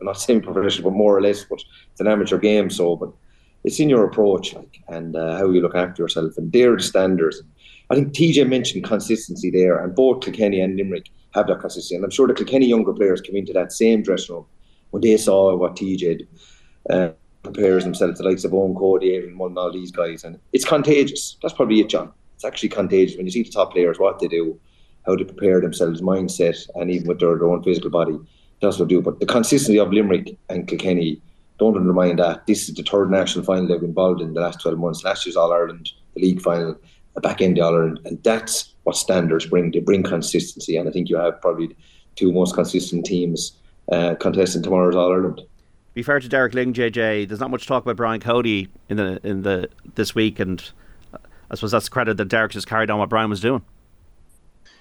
not 0.00 0.20
semi 0.20 0.40
professional 0.40 0.90
but 0.90 0.96
more 0.96 1.16
or 1.16 1.22
less 1.22 1.44
but 1.44 1.62
it's 1.90 2.00
an 2.00 2.06
amateur 2.06 2.38
game 2.38 2.70
so 2.70 2.96
but 2.96 3.10
it's 3.64 3.80
in 3.80 3.88
your 3.88 4.04
approach 4.04 4.54
like 4.54 4.80
and 4.88 5.16
uh, 5.16 5.38
how 5.38 5.50
you 5.50 5.60
look 5.60 5.74
after 5.74 6.02
yourself 6.02 6.36
and 6.36 6.52
they're 6.52 6.76
the 6.76 6.82
standards. 6.82 7.42
I 7.90 7.94
think 7.94 8.12
TJ 8.12 8.48
mentioned 8.48 8.84
consistency 8.84 9.50
there 9.50 9.82
and 9.82 9.94
both 9.94 10.22
Kilkenny 10.22 10.60
and 10.60 10.76
Limerick 10.76 11.10
have 11.34 11.46
that 11.46 11.60
consistency. 11.60 11.94
And 11.94 12.04
I'm 12.04 12.10
sure 12.10 12.26
the 12.26 12.34
Kilkenny 12.34 12.66
younger 12.66 12.92
players 12.92 13.20
came 13.20 13.36
into 13.36 13.52
that 13.52 13.72
same 13.72 14.02
dressing 14.02 14.36
room 14.36 14.46
when 14.90 15.02
they 15.02 15.16
saw 15.16 15.56
what 15.56 15.76
TJ 15.76 16.26
uh, 16.90 17.08
prepares 17.42 17.84
themselves 17.84 18.18
the 18.18 18.24
likes 18.24 18.44
of 18.44 18.52
Eoin 18.52 18.76
Cody, 18.76 19.12
Adrian 19.12 19.36
Mullen, 19.36 19.58
all 19.58 19.72
these 19.72 19.90
guys. 19.90 20.24
And 20.24 20.38
it's 20.52 20.64
contagious. 20.64 21.36
That's 21.42 21.54
probably 21.54 21.80
it, 21.80 21.88
John. 21.88 22.12
It's 22.34 22.44
actually 22.44 22.68
contagious 22.68 23.16
when 23.16 23.26
you 23.26 23.32
see 23.32 23.42
the 23.42 23.50
top 23.50 23.72
players, 23.72 23.98
what 23.98 24.18
they 24.18 24.28
do, 24.28 24.58
how 25.06 25.16
they 25.16 25.24
prepare 25.24 25.60
themselves, 25.60 26.00
mindset, 26.00 26.68
and 26.76 26.90
even 26.90 27.08
with 27.08 27.20
their, 27.20 27.36
their 27.36 27.48
own 27.48 27.62
physical 27.62 27.90
body. 27.90 28.18
That's 28.60 28.78
what 28.78 28.88
they 28.88 28.94
do. 28.94 29.02
But 29.02 29.20
the 29.20 29.26
consistency 29.26 29.78
of 29.78 29.92
Limerick 29.92 30.36
and 30.48 30.68
Kilkenny, 30.68 31.20
don't 31.58 31.76
undermine 31.76 32.16
that. 32.16 32.46
This 32.46 32.68
is 32.68 32.74
the 32.74 32.82
third 32.82 33.10
national 33.10 33.44
final 33.44 33.66
they've 33.66 33.78
been 33.78 33.90
involved 33.90 34.20
in 34.20 34.34
the 34.34 34.40
last 34.40 34.60
12 34.60 34.78
months. 34.78 35.04
Last 35.04 35.24
year's 35.24 35.36
All 35.36 35.52
Ireland, 35.52 35.90
the 36.14 36.20
league 36.20 36.40
final, 36.40 36.76
a 37.16 37.20
back 37.20 37.40
end 37.40 37.58
All 37.58 37.74
Ireland. 37.74 38.00
And 38.04 38.22
that's 38.22 38.74
what 38.84 38.96
standards 38.96 39.46
bring. 39.46 39.70
They 39.70 39.80
bring 39.80 40.02
consistency, 40.02 40.76
and 40.76 40.88
I 40.88 40.92
think 40.92 41.08
you 41.08 41.16
have 41.16 41.40
probably 41.40 41.76
two 42.16 42.32
most 42.32 42.54
consistent 42.54 43.06
teams 43.06 43.52
uh, 43.90 44.14
contesting 44.16 44.62
tomorrow's 44.62 44.96
All 44.96 45.12
Ireland. 45.12 45.42
Be 45.94 46.02
fair 46.02 46.20
to 46.20 46.28
Derek 46.28 46.54
Lyng, 46.54 46.72
JJ. 46.72 47.28
There's 47.28 47.40
not 47.40 47.50
much 47.50 47.66
talk 47.66 47.82
about 47.82 47.96
Brian 47.96 48.20
Cody 48.20 48.68
in 48.88 48.96
the 48.96 49.20
in 49.22 49.42
the 49.42 49.68
this 49.94 50.14
week, 50.14 50.40
and 50.40 50.62
I 51.50 51.54
suppose 51.54 51.72
that's 51.72 51.88
credit 51.88 52.16
that 52.16 52.28
Derek 52.28 52.52
just 52.52 52.66
carried 52.66 52.90
on 52.90 52.98
what 52.98 53.10
Brian 53.10 53.28
was 53.28 53.40
doing. 53.40 53.62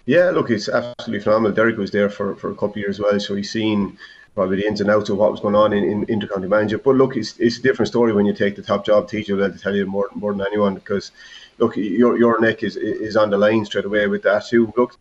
Yeah, 0.06 0.32
look, 0.32 0.50
it's 0.50 0.68
absolutely 0.68 1.24
phenomenal. 1.24 1.56
Derek 1.56 1.78
was 1.78 1.92
there 1.92 2.10
for, 2.10 2.36
for 2.36 2.50
a 2.50 2.54
couple 2.54 2.72
of 2.72 2.78
years 2.78 2.98
as 2.98 3.02
well, 3.02 3.20
so 3.20 3.36
he's 3.36 3.52
seen 3.52 3.98
probably 4.36 4.58
the 4.58 4.68
ins 4.68 4.82
and 4.82 4.90
outs 4.90 5.10
of 5.10 5.18
what 5.18 5.32
was 5.32 5.42
going 5.42 5.56
on 5.56 5.74
in, 5.74 5.84
in 5.84 6.06
intercounty 6.06 6.48
manager. 6.48 6.78
But 6.78 6.96
look, 6.96 7.18
it's, 7.18 7.38
it's 7.38 7.58
a 7.58 7.62
different 7.62 7.90
story 7.90 8.14
when 8.14 8.26
you 8.26 8.34
take 8.34 8.56
the 8.56 8.62
top 8.62 8.86
job. 8.86 9.10
TJ 9.10 9.36
will 9.36 9.58
tell 9.58 9.76
you 9.76 9.86
more, 9.86 10.10
more 10.16 10.34
than 10.34 10.46
anyone 10.46 10.76
because 10.76 11.12
look, 11.58 11.76
your 11.78 12.18
your 12.18 12.40
neck 12.40 12.64
is 12.64 12.76
is 12.76 13.16
on 13.16 13.30
the 13.30 13.38
line 13.38 13.66
straight 13.66 13.86
away 13.86 14.08
with 14.08 14.24
that 14.24 14.46
too. 14.48 14.74
Look, 14.76 14.98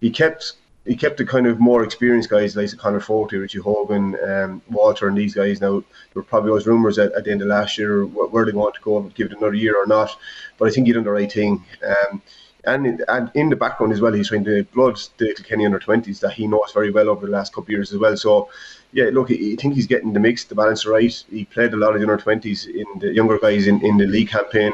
he 0.00 0.10
kept 0.10 0.54
he 0.86 0.96
kept 0.96 1.18
the 1.18 1.24
kind 1.24 1.46
of 1.46 1.60
more 1.60 1.84
experienced 1.84 2.30
guys 2.30 2.56
like 2.56 2.76
Conor 2.76 3.00
Fogarty, 3.00 3.36
Richie 3.36 3.58
Hogan, 3.58 4.16
um, 4.26 4.62
Walter, 4.70 5.08
and 5.08 5.16
these 5.16 5.34
guys. 5.34 5.60
Now 5.60 5.80
there 5.80 6.14
were 6.14 6.22
probably 6.22 6.50
always 6.50 6.66
rumours 6.66 6.98
at, 6.98 7.12
at, 7.12 7.24
the 7.24 7.30
end 7.30 7.42
of 7.42 7.48
last 7.48 7.78
year 7.78 8.06
where 8.06 8.44
they 8.44 8.52
want 8.52 8.74
to 8.74 8.80
go, 8.80 8.98
and 8.98 9.14
give 9.14 9.26
it 9.30 9.36
another 9.36 9.54
year 9.54 9.76
or 9.76 9.86
not. 9.86 10.10
But 10.58 10.68
I 10.68 10.70
think 10.70 10.86
he 10.86 10.92
done 10.92 11.04
the 11.04 11.10
right 11.10 11.30
thing. 11.30 11.64
Um, 11.86 12.22
and 12.64 12.86
in, 12.86 13.04
and 13.08 13.30
in 13.34 13.48
the 13.48 13.56
background 13.56 13.92
as 13.92 14.00
well, 14.00 14.12
he's 14.12 14.28
trying 14.28 14.44
to 14.44 14.64
blood 14.74 14.98
the 15.18 15.34
Kenny 15.34 15.66
under 15.66 15.78
twenties 15.78 16.20
that 16.20 16.32
he 16.32 16.46
knows 16.46 16.72
very 16.72 16.90
well 16.90 17.08
over 17.08 17.26
the 17.26 17.32
last 17.32 17.52
couple 17.52 17.66
of 17.66 17.70
years 17.70 17.92
as 17.92 17.98
well. 17.98 18.16
So 18.16 18.48
yeah, 18.92 19.10
look, 19.12 19.30
I 19.30 19.56
think 19.56 19.74
he's 19.74 19.86
getting 19.86 20.12
the 20.12 20.20
mix, 20.20 20.44
the 20.44 20.54
balance 20.54 20.84
right. 20.86 21.24
He 21.30 21.44
played 21.44 21.72
a 21.72 21.76
lot 21.76 21.94
of 21.94 22.00
the 22.00 22.06
under 22.06 22.16
twenties 22.16 22.66
in 22.66 22.86
the 22.98 23.12
younger 23.12 23.38
guys 23.38 23.66
in, 23.66 23.84
in 23.84 23.96
the 23.96 24.06
league 24.06 24.30
campaign. 24.30 24.72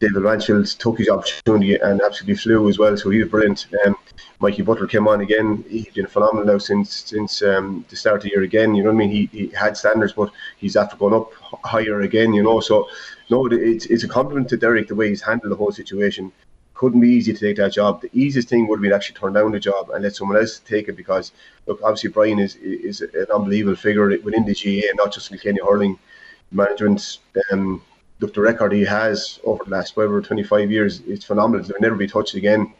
David 0.00 0.22
Blanchfield 0.22 0.78
took 0.78 0.96
his 0.96 1.10
opportunity 1.10 1.74
and 1.74 2.00
absolutely 2.00 2.36
flew 2.36 2.68
as 2.70 2.78
well. 2.78 2.96
So 2.96 3.10
he 3.10 3.18
was 3.20 3.28
brilliant. 3.28 3.66
Um, 3.84 3.94
Mikey 4.38 4.62
Butler 4.62 4.86
came 4.86 5.06
on 5.06 5.20
again. 5.20 5.62
He's 5.68 5.92
been 5.92 6.06
phenomenal 6.06 6.46
now 6.46 6.56
since 6.56 7.04
since 7.04 7.42
um, 7.42 7.84
the 7.90 7.96
start 7.96 8.16
of 8.16 8.22
the 8.22 8.30
year 8.30 8.42
again. 8.42 8.74
You 8.74 8.82
know 8.82 8.88
what 8.88 8.94
I 8.94 9.06
mean? 9.06 9.10
He, 9.10 9.26
he 9.30 9.48
had 9.48 9.76
standards, 9.76 10.14
but 10.14 10.30
he's 10.56 10.76
after 10.76 10.96
going 10.96 11.12
up 11.12 11.30
higher 11.64 12.00
again. 12.00 12.32
You 12.32 12.42
know, 12.42 12.60
so 12.60 12.88
no, 13.28 13.46
it's 13.46 13.84
it's 13.86 14.04
a 14.04 14.08
compliment 14.08 14.48
to 14.48 14.56
Derek 14.56 14.88
the 14.88 14.94
way 14.94 15.10
he's 15.10 15.20
handled 15.20 15.52
the 15.52 15.56
whole 15.56 15.72
situation. 15.72 16.32
Couldn't 16.80 17.00
be 17.00 17.10
easy 17.10 17.34
to 17.34 17.38
take 17.38 17.58
that 17.58 17.74
job. 17.74 18.00
The 18.00 18.08
easiest 18.14 18.48
thing 18.48 18.66
would 18.66 18.78
have 18.78 18.82
been 18.82 18.94
actually 18.94 19.16
turn 19.16 19.34
down 19.34 19.52
the 19.52 19.60
job 19.60 19.90
and 19.90 20.02
let 20.02 20.16
someone 20.16 20.38
else 20.38 20.60
take 20.60 20.88
it 20.88 20.96
because 20.96 21.32
look, 21.66 21.78
obviously 21.82 22.08
Brian 22.08 22.38
is 22.38 22.56
is 22.56 23.02
an 23.02 23.26
unbelievable 23.34 23.76
figure 23.76 24.08
within 24.24 24.46
the 24.46 24.54
GAA, 24.54 24.94
not 24.94 25.12
just 25.12 25.30
in 25.30 25.36
Kenny 25.36 25.60
hurling 25.62 25.98
management. 26.50 27.18
Um, 27.52 27.82
look, 28.20 28.32
the 28.32 28.40
record 28.40 28.72
he 28.72 28.82
has 28.86 29.40
over 29.44 29.62
the 29.62 29.70
last 29.70 29.94
whatever 29.94 30.22
25 30.22 30.70
years, 30.70 31.02
it's 31.06 31.26
phenomenal. 31.26 31.66
It'll 31.66 31.82
never 31.82 31.96
be 31.96 32.06
touched 32.06 32.34
again. 32.34 32.72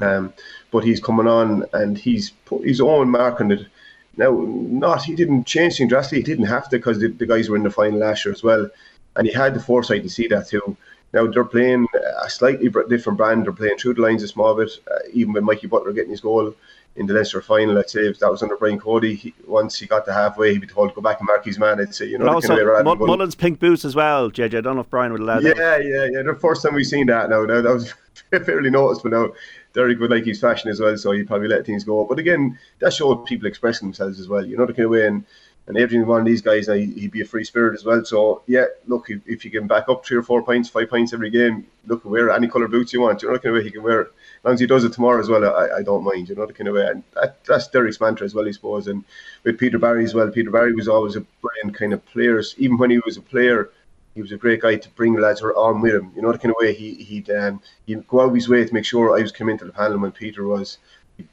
Um, 0.00 0.32
but 0.72 0.82
he's 0.82 1.00
coming 1.00 1.28
on 1.28 1.64
and 1.72 1.96
he's 1.96 2.30
put 2.44 2.66
his 2.66 2.80
own 2.80 3.08
mark 3.08 3.40
on 3.40 3.52
it. 3.52 3.68
Now, 4.16 4.32
not 4.32 5.04
he 5.04 5.14
didn't 5.14 5.44
change 5.44 5.76
things 5.76 5.90
drastically. 5.90 6.18
He 6.18 6.24
didn't 6.24 6.46
have 6.46 6.68
to 6.70 6.76
because 6.76 6.98
the, 6.98 7.06
the, 7.06 7.26
guys 7.26 7.48
were 7.48 7.56
in 7.56 7.62
the 7.62 7.70
final 7.70 8.00
last 8.00 8.24
year 8.24 8.34
as 8.34 8.42
well, 8.42 8.68
and 9.14 9.28
he 9.28 9.32
had 9.32 9.54
the 9.54 9.60
foresight 9.60 10.02
to 10.02 10.10
see 10.10 10.26
that 10.26 10.48
too. 10.48 10.76
Now 11.12 11.26
they're 11.26 11.44
playing 11.44 11.86
a 12.22 12.28
slightly 12.28 12.68
different 12.88 13.16
brand. 13.16 13.44
They're 13.44 13.52
playing 13.52 13.78
through 13.78 13.94
the 13.94 14.02
lines 14.02 14.22
a 14.22 14.28
small 14.28 14.54
bit. 14.54 14.70
Uh, 14.90 14.98
even 15.12 15.32
with 15.32 15.44
Mikey 15.44 15.66
Butler 15.66 15.92
getting 15.92 16.10
his 16.10 16.20
goal, 16.20 16.54
in 16.98 17.06
the 17.06 17.14
Leinster 17.14 17.40
final, 17.40 17.74
let's 17.74 17.92
say 17.92 18.00
if 18.00 18.18
that 18.18 18.30
was 18.30 18.42
under 18.42 18.56
Brian 18.56 18.78
Cody, 18.78 19.14
he, 19.14 19.34
once 19.46 19.78
he 19.78 19.86
got 19.86 20.04
to 20.06 20.12
halfway, 20.12 20.52
he'd 20.52 20.60
be 20.60 20.66
told 20.66 20.88
to 20.88 20.94
go 20.94 21.00
back 21.00 21.20
and 21.20 21.28
mark 21.28 21.44
his 21.44 21.58
man. 21.58 21.80
I'd 21.80 21.94
say, 21.94 22.06
you 22.06 22.18
know, 22.18 22.28
also 22.28 22.56
M- 22.56 22.84
Mullen's 22.84 23.36
pink 23.36 23.60
boots 23.60 23.84
as 23.84 23.94
well, 23.94 24.30
JJ. 24.30 24.58
I 24.58 24.60
don't 24.60 24.74
know 24.74 24.80
if 24.80 24.90
Brian 24.90 25.12
would 25.12 25.20
allow 25.20 25.38
that. 25.40 25.56
Yeah, 25.56 25.78
yeah, 25.78 26.08
yeah. 26.10 26.22
The 26.22 26.34
first 26.34 26.62
time 26.62 26.74
we've 26.74 26.86
seen 26.86 27.06
that 27.06 27.30
now, 27.30 27.44
now 27.44 27.62
that 27.62 27.72
was 27.72 27.94
fairly 28.44 28.70
noticed, 28.70 29.04
but 29.04 29.12
now 29.12 29.30
Derek 29.74 30.00
would 30.00 30.10
like 30.10 30.24
his 30.24 30.40
fashion 30.40 30.70
as 30.70 30.80
well, 30.80 30.96
so 30.96 31.12
he'd 31.12 31.28
probably 31.28 31.46
let 31.46 31.64
things 31.64 31.84
go. 31.84 32.04
But 32.04 32.18
again, 32.18 32.58
that 32.80 32.92
showed 32.92 33.24
people 33.26 33.46
expressing 33.46 33.86
themselves 33.86 34.18
as 34.18 34.28
well, 34.28 34.44
you 34.44 34.56
know, 34.56 34.66
the 34.66 34.72
kind 34.72 34.86
of 34.86 34.90
way. 34.90 35.06
And 35.06 35.24
And 35.68 35.76
Adrian, 35.76 36.06
one 36.06 36.20
of 36.20 36.26
these 36.26 36.40
guys, 36.40 36.66
he'd 36.66 37.10
be 37.10 37.20
a 37.20 37.26
free 37.26 37.44
spirit 37.44 37.74
as 37.74 37.84
well. 37.84 38.02
So 38.02 38.40
yeah, 38.46 38.64
look, 38.86 39.10
if, 39.10 39.20
if 39.26 39.44
you 39.44 39.50
can 39.50 39.66
back 39.66 39.90
up 39.90 40.04
three 40.04 40.16
or 40.16 40.22
four 40.22 40.42
points, 40.42 40.70
five 40.70 40.88
points 40.88 41.12
every 41.12 41.28
game, 41.28 41.66
look, 41.86 42.06
wear 42.06 42.30
any 42.30 42.48
colour 42.48 42.68
boots 42.68 42.94
you 42.94 43.02
want. 43.02 43.20
You 43.20 43.28
know 43.28 43.34
the 43.34 43.40
kind 43.40 43.54
of 43.54 43.60
way 43.60 43.64
he 43.64 43.70
can 43.70 43.82
wear. 43.82 44.00
it. 44.00 44.08
As 44.08 44.44
long 44.44 44.54
as 44.54 44.60
he 44.60 44.66
does 44.66 44.84
it 44.84 44.94
tomorrow 44.94 45.20
as 45.20 45.28
well, 45.28 45.44
I, 45.44 45.78
I 45.78 45.82
don't 45.82 46.04
mind. 46.04 46.30
You 46.30 46.36
know 46.36 46.46
the 46.46 46.54
kind 46.54 46.68
of 46.68 46.74
way. 46.74 46.86
And 46.86 47.02
that, 47.14 47.44
that's 47.44 47.68
Derek's 47.68 48.00
mantra 48.00 48.24
as 48.24 48.34
well, 48.34 48.48
I 48.48 48.50
suppose. 48.50 48.88
And 48.88 49.04
with 49.44 49.58
Peter 49.58 49.78
Barry 49.78 50.04
as 50.04 50.14
well, 50.14 50.30
Peter 50.30 50.50
Barry 50.50 50.72
was 50.72 50.88
always 50.88 51.16
a 51.16 51.26
brilliant 51.42 51.76
kind 51.76 51.92
of 51.92 52.04
player. 52.06 52.42
Even 52.56 52.78
when 52.78 52.90
he 52.90 53.00
was 53.04 53.18
a 53.18 53.22
player, 53.22 53.68
he 54.14 54.22
was 54.22 54.32
a 54.32 54.38
great 54.38 54.62
guy 54.62 54.76
to 54.76 54.88
bring 54.90 55.14
lads 55.20 55.42
on 55.42 55.82
with 55.82 55.94
him. 55.94 56.12
You 56.16 56.22
know 56.22 56.32
the 56.32 56.38
kind 56.38 56.50
of 56.52 56.56
way 56.58 56.72
he 56.72 56.94
he'd 56.94 57.28
um, 57.30 57.60
he'd 57.84 58.08
go 58.08 58.22
out 58.22 58.34
his 58.34 58.48
way 58.48 58.64
to 58.64 58.72
make 58.72 58.86
sure 58.86 59.18
I 59.18 59.20
was 59.20 59.32
coming 59.32 59.58
to 59.58 59.66
the 59.66 59.72
panel 59.72 59.98
when 59.98 60.12
Peter 60.12 60.46
was 60.46 60.78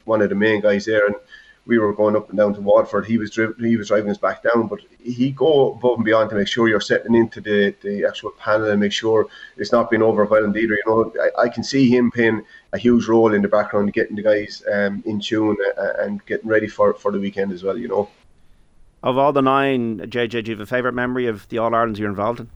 one 0.04 0.22
of 0.22 0.30
the 0.30 0.36
main 0.36 0.60
guys 0.62 0.84
there 0.86 1.06
and 1.06 1.15
we 1.65 1.79
were 1.79 1.93
going 1.93 2.15
up 2.15 2.29
and 2.29 2.38
down 2.38 2.53
to 2.53 2.62
Waterford. 2.62 3.05
He 3.05 3.17
was 3.17 3.31
driv- 3.31 3.57
he 3.57 3.75
was 3.75 3.88
driving 3.88 4.12
us 4.12 4.17
back 4.17 4.43
down, 4.43 4.67
but 4.67 4.79
he 5.00 5.31
go 5.31 5.74
above 5.74 5.95
and 5.95 6.05
beyond 6.05 6.29
to 6.29 6.36
make 6.36 6.48
sure 6.48 6.67
you're 6.67 6.79
setting 6.79 7.15
into 7.15 7.41
the, 7.41 7.75
the 7.81 8.05
actual 8.05 8.31
panel 8.31 8.69
and 8.69 8.79
make 8.79 8.91
sure 8.91 9.27
it's 9.57 9.72
not 9.72 9.89
being 9.89 10.03
overwhelmed 10.03 10.55
either. 10.55 10.75
You 10.75 10.84
know, 10.86 11.13
I, 11.19 11.43
I 11.43 11.50
can 11.50 11.63
see 11.63 11.89
him 11.89 12.12
playing 12.12 12.43
a 12.74 12.77
huge 12.77 13.07
role 13.07 13.34
in 13.34 13.41
the 13.41 13.48
background, 13.48 13.93
getting 13.93 14.15
the 14.15 14.22
guys 14.22 14.63
um, 14.72 15.01
in 15.05 15.19
tune 15.19 15.57
and 16.00 16.24
getting 16.25 16.48
ready 16.48 16.67
for, 16.67 16.93
for 16.93 17.12
the 17.12 17.19
weekend 17.19 17.51
as 17.51 17.63
well. 17.63 17.77
You 17.77 17.88
know. 17.88 18.10
Of 19.01 19.17
all 19.17 19.34
the 19.34 19.41
nine, 19.41 20.00
JJ, 20.00 20.45
do 20.45 20.51
you 20.51 20.57
have 20.57 20.62
a 20.62 20.65
favourite 20.65 20.95
memory 20.95 21.27
of 21.27 21.48
the 21.50 21.60
All 21.60 21.74
Irelands 21.75 22.00
you're 22.00 22.10
involved 22.10 22.39
in? 22.39 22.50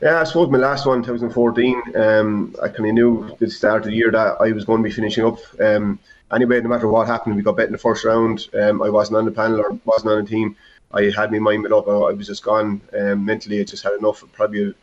Yeah, 0.00 0.20
I 0.20 0.24
suppose 0.24 0.50
my 0.50 0.58
last 0.58 0.86
one, 0.86 1.02
2014. 1.02 1.96
Um, 1.96 2.54
I 2.62 2.68
kind 2.68 2.88
of 2.88 2.94
knew 2.94 3.28
at 3.28 3.38
the 3.38 3.50
start 3.50 3.82
of 3.82 3.90
the 3.90 3.96
year 3.96 4.10
that 4.10 4.36
I 4.40 4.52
was 4.52 4.64
going 4.64 4.82
to 4.82 4.88
be 4.88 4.94
finishing 4.94 5.24
up. 5.24 5.38
Um, 5.60 5.98
anyway, 6.32 6.60
no 6.60 6.68
matter 6.68 6.88
what 6.88 7.06
happened, 7.06 7.36
we 7.36 7.42
got 7.42 7.56
bet 7.56 7.66
in 7.66 7.72
the 7.72 7.78
first 7.78 8.04
round. 8.04 8.48
Um, 8.54 8.82
I 8.82 8.90
wasn't 8.90 9.18
on 9.18 9.24
the 9.24 9.30
panel 9.30 9.60
or 9.60 9.78
wasn't 9.84 10.12
on 10.12 10.24
the 10.24 10.30
team. 10.30 10.56
I 10.92 11.10
had 11.10 11.32
my 11.32 11.38
mind 11.38 11.62
made 11.62 11.72
up. 11.72 11.88
I, 11.88 11.92
I 11.92 12.12
was 12.12 12.26
just 12.26 12.44
gone 12.44 12.80
um, 12.98 13.24
mentally. 13.24 13.60
I 13.60 13.64
just 13.64 13.82
had 13.82 13.94
enough 13.94 14.22
of 14.22 14.32
probably 14.32 14.74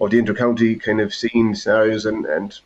of 0.00 0.10
the 0.10 0.22
intercounty 0.22 0.80
kind 0.80 1.00
of 1.00 1.14
scene 1.14 1.54
scenarios 1.54 2.06
and, 2.06 2.24
and 2.26 2.58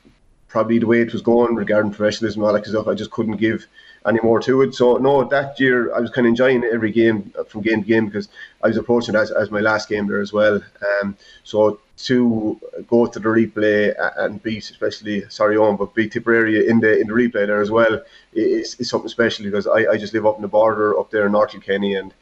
probably 0.53 0.79
the 0.79 0.87
way 0.87 1.01
it 1.01 1.13
was 1.15 1.23
going 1.23 1.55
regarding 1.55 1.91
professionalism 1.91 2.43
and 2.43 2.47
all 2.47 2.53
that 2.53 2.67
stuff. 2.67 2.87
I 2.87 2.95
just 2.95 3.11
couldn't 3.11 3.39
give 3.39 3.67
any 4.07 4.21
more 4.23 4.39
to 4.41 4.61
it. 4.63 4.75
So 4.75 4.97
no, 4.99 5.25
that 5.25 5.59
year 5.59 5.95
I 5.95 6.01
was 6.01 6.11
kind 6.11 6.27
of 6.27 6.31
enjoying 6.31 6.63
every 6.63 6.93
game 6.93 7.33
uh, 7.39 7.45
from 7.45 7.63
game 7.63 7.83
to 7.83 7.89
game 7.89 8.07
because 8.07 8.29
I 8.63 8.69
was 8.69 8.77
approaching 8.77 9.15
it 9.15 9.19
as, 9.19 9.31
as 9.31 9.51
my 9.51 9.61
last 9.61 9.89
game 9.89 10.07
there 10.07 10.21
as 10.21 10.33
well. 10.33 10.61
Um, 11.01 11.17
so 11.45 11.81
to 12.09 12.61
go 12.87 13.07
to 13.07 13.19
the 13.19 13.29
replay 13.29 13.95
and 14.19 14.43
beat, 14.43 14.69
especially 14.71 15.29
sorry 15.31 15.57
on, 15.57 15.77
but 15.77 15.95
beat 15.95 16.13
Tipperary 16.13 16.69
in 16.69 16.81
the 16.81 17.01
in 17.01 17.07
the 17.07 17.15
replay 17.15 17.47
there 17.47 17.63
as 17.63 17.71
well 17.71 18.03
is, 18.35 18.75
is 18.79 18.91
something 18.91 19.09
special 19.09 19.47
because 19.47 19.67
I, 19.67 19.93
I 19.93 19.97
just 19.97 20.13
live 20.13 20.27
up 20.27 20.37
in 20.37 20.43
the 20.43 20.49
border 20.49 20.99
up 20.99 21.11
there 21.11 21.27
in 21.27 21.33
North 21.33 21.53
Kilkenny 21.53 21.95
and. 21.97 22.13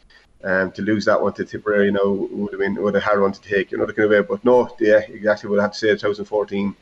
Um, 0.42 0.72
to 0.72 0.80
lose 0.80 1.04
that 1.04 1.20
one 1.20 1.34
to 1.34 1.44
Tipperary, 1.44 1.84
you 1.84 1.92
know, 1.92 2.26
would 2.30 2.52
have 2.52 2.60
been 2.60 2.76
would 2.76 2.94
have 2.94 3.02
hard 3.02 3.20
one 3.20 3.30
to 3.30 3.42
take, 3.42 3.70
you 3.70 3.76
know, 3.76 3.84
the 3.84 3.92
kind 3.92 4.06
of 4.06 4.10
way. 4.10 4.22
But 4.22 4.42
no, 4.42 4.74
yeah, 4.80 5.00
exactly 5.00 5.50
what 5.50 5.58
I 5.58 5.64
have 5.64 5.72
to 5.72 5.78
say. 5.78 5.88
2014, 5.88 6.74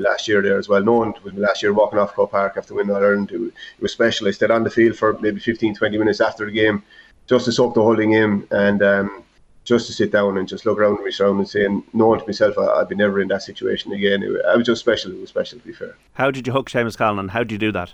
last 0.00 0.26
year 0.26 0.40
there 0.40 0.58
as 0.58 0.68
well. 0.68 0.82
Known 0.82 1.14
was 1.22 1.34
my 1.34 1.40
last 1.40 1.62
year 1.62 1.72
walking 1.72 1.98
off 1.98 2.14
Croke 2.14 2.30
Park 2.30 2.54
after 2.56 2.74
winning 2.74 2.94
All 2.94 3.02
Ireland. 3.02 3.30
It, 3.30 3.40
it 3.40 3.52
was 3.82 3.92
special. 3.92 4.26
I 4.28 4.30
stayed 4.30 4.50
on 4.50 4.64
the 4.64 4.70
field 4.70 4.96
for 4.96 5.18
maybe 5.20 5.40
15, 5.40 5.74
20 5.74 5.98
minutes 5.98 6.20
after 6.20 6.46
the 6.46 6.52
game 6.52 6.82
just 7.26 7.44
to 7.44 7.52
soak 7.52 7.74
the 7.74 7.82
whole 7.82 7.96
thing 7.96 8.12
in 8.12 8.46
and 8.50 8.82
um, 8.82 9.24
just 9.64 9.86
to 9.86 9.92
sit 9.92 10.10
down 10.10 10.38
and 10.38 10.48
just 10.48 10.66
look 10.66 10.78
around 10.78 10.98
my 11.02 11.10
surroundings 11.10 11.54
and 11.54 11.62
saying 11.62 11.84
knowing 11.92 12.20
to 12.20 12.26
myself 12.26 12.58
I, 12.58 12.78
would 12.78 12.88
be 12.88 12.94
never 12.94 13.20
in 13.20 13.28
that 13.28 13.42
situation 13.42 13.92
again. 13.92 14.22
It, 14.22 14.44
I 14.46 14.56
was 14.56 14.66
just 14.66 14.80
special. 14.80 15.12
It 15.12 15.20
was 15.20 15.28
special 15.28 15.58
to 15.58 15.66
be 15.66 15.72
fair. 15.72 15.96
How 16.14 16.30
did 16.30 16.46
you 16.46 16.52
hook 16.52 16.70
Seamus 16.70 16.96
Callanan? 16.96 17.28
How 17.28 17.40
did 17.40 17.52
you 17.52 17.58
do 17.58 17.72
that? 17.72 17.92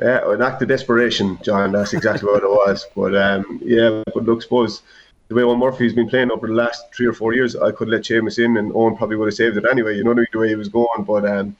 Uh, 0.00 0.30
an 0.30 0.42
act 0.42 0.60
of 0.60 0.68
desperation, 0.68 1.38
John. 1.42 1.72
That's 1.72 1.94
exactly 1.94 2.28
what 2.30 2.42
it 2.42 2.48
was. 2.48 2.86
But 2.94 3.16
um, 3.16 3.60
yeah, 3.64 4.02
but 4.12 4.24
look, 4.24 4.42
suppose 4.42 4.82
the 5.28 5.34
way 5.34 5.42
Eoin 5.42 5.58
Murphy's 5.58 5.92
been 5.92 6.08
playing 6.08 6.30
over 6.30 6.46
the 6.46 6.54
last 6.54 6.94
three 6.94 7.06
or 7.06 7.12
four 7.12 7.34
years, 7.34 7.56
I 7.56 7.72
could 7.72 7.88
let 7.88 8.02
Seamus 8.02 8.42
in 8.42 8.56
and 8.56 8.72
Eoin 8.72 8.96
probably 8.96 9.16
would 9.16 9.26
have 9.26 9.34
saved 9.34 9.56
it 9.56 9.64
anyway. 9.70 9.96
You 9.96 10.04
know 10.04 10.14
the 10.14 10.38
way 10.38 10.48
he 10.48 10.54
was 10.54 10.68
going. 10.68 11.04
But 11.04 11.28
um, 11.28 11.56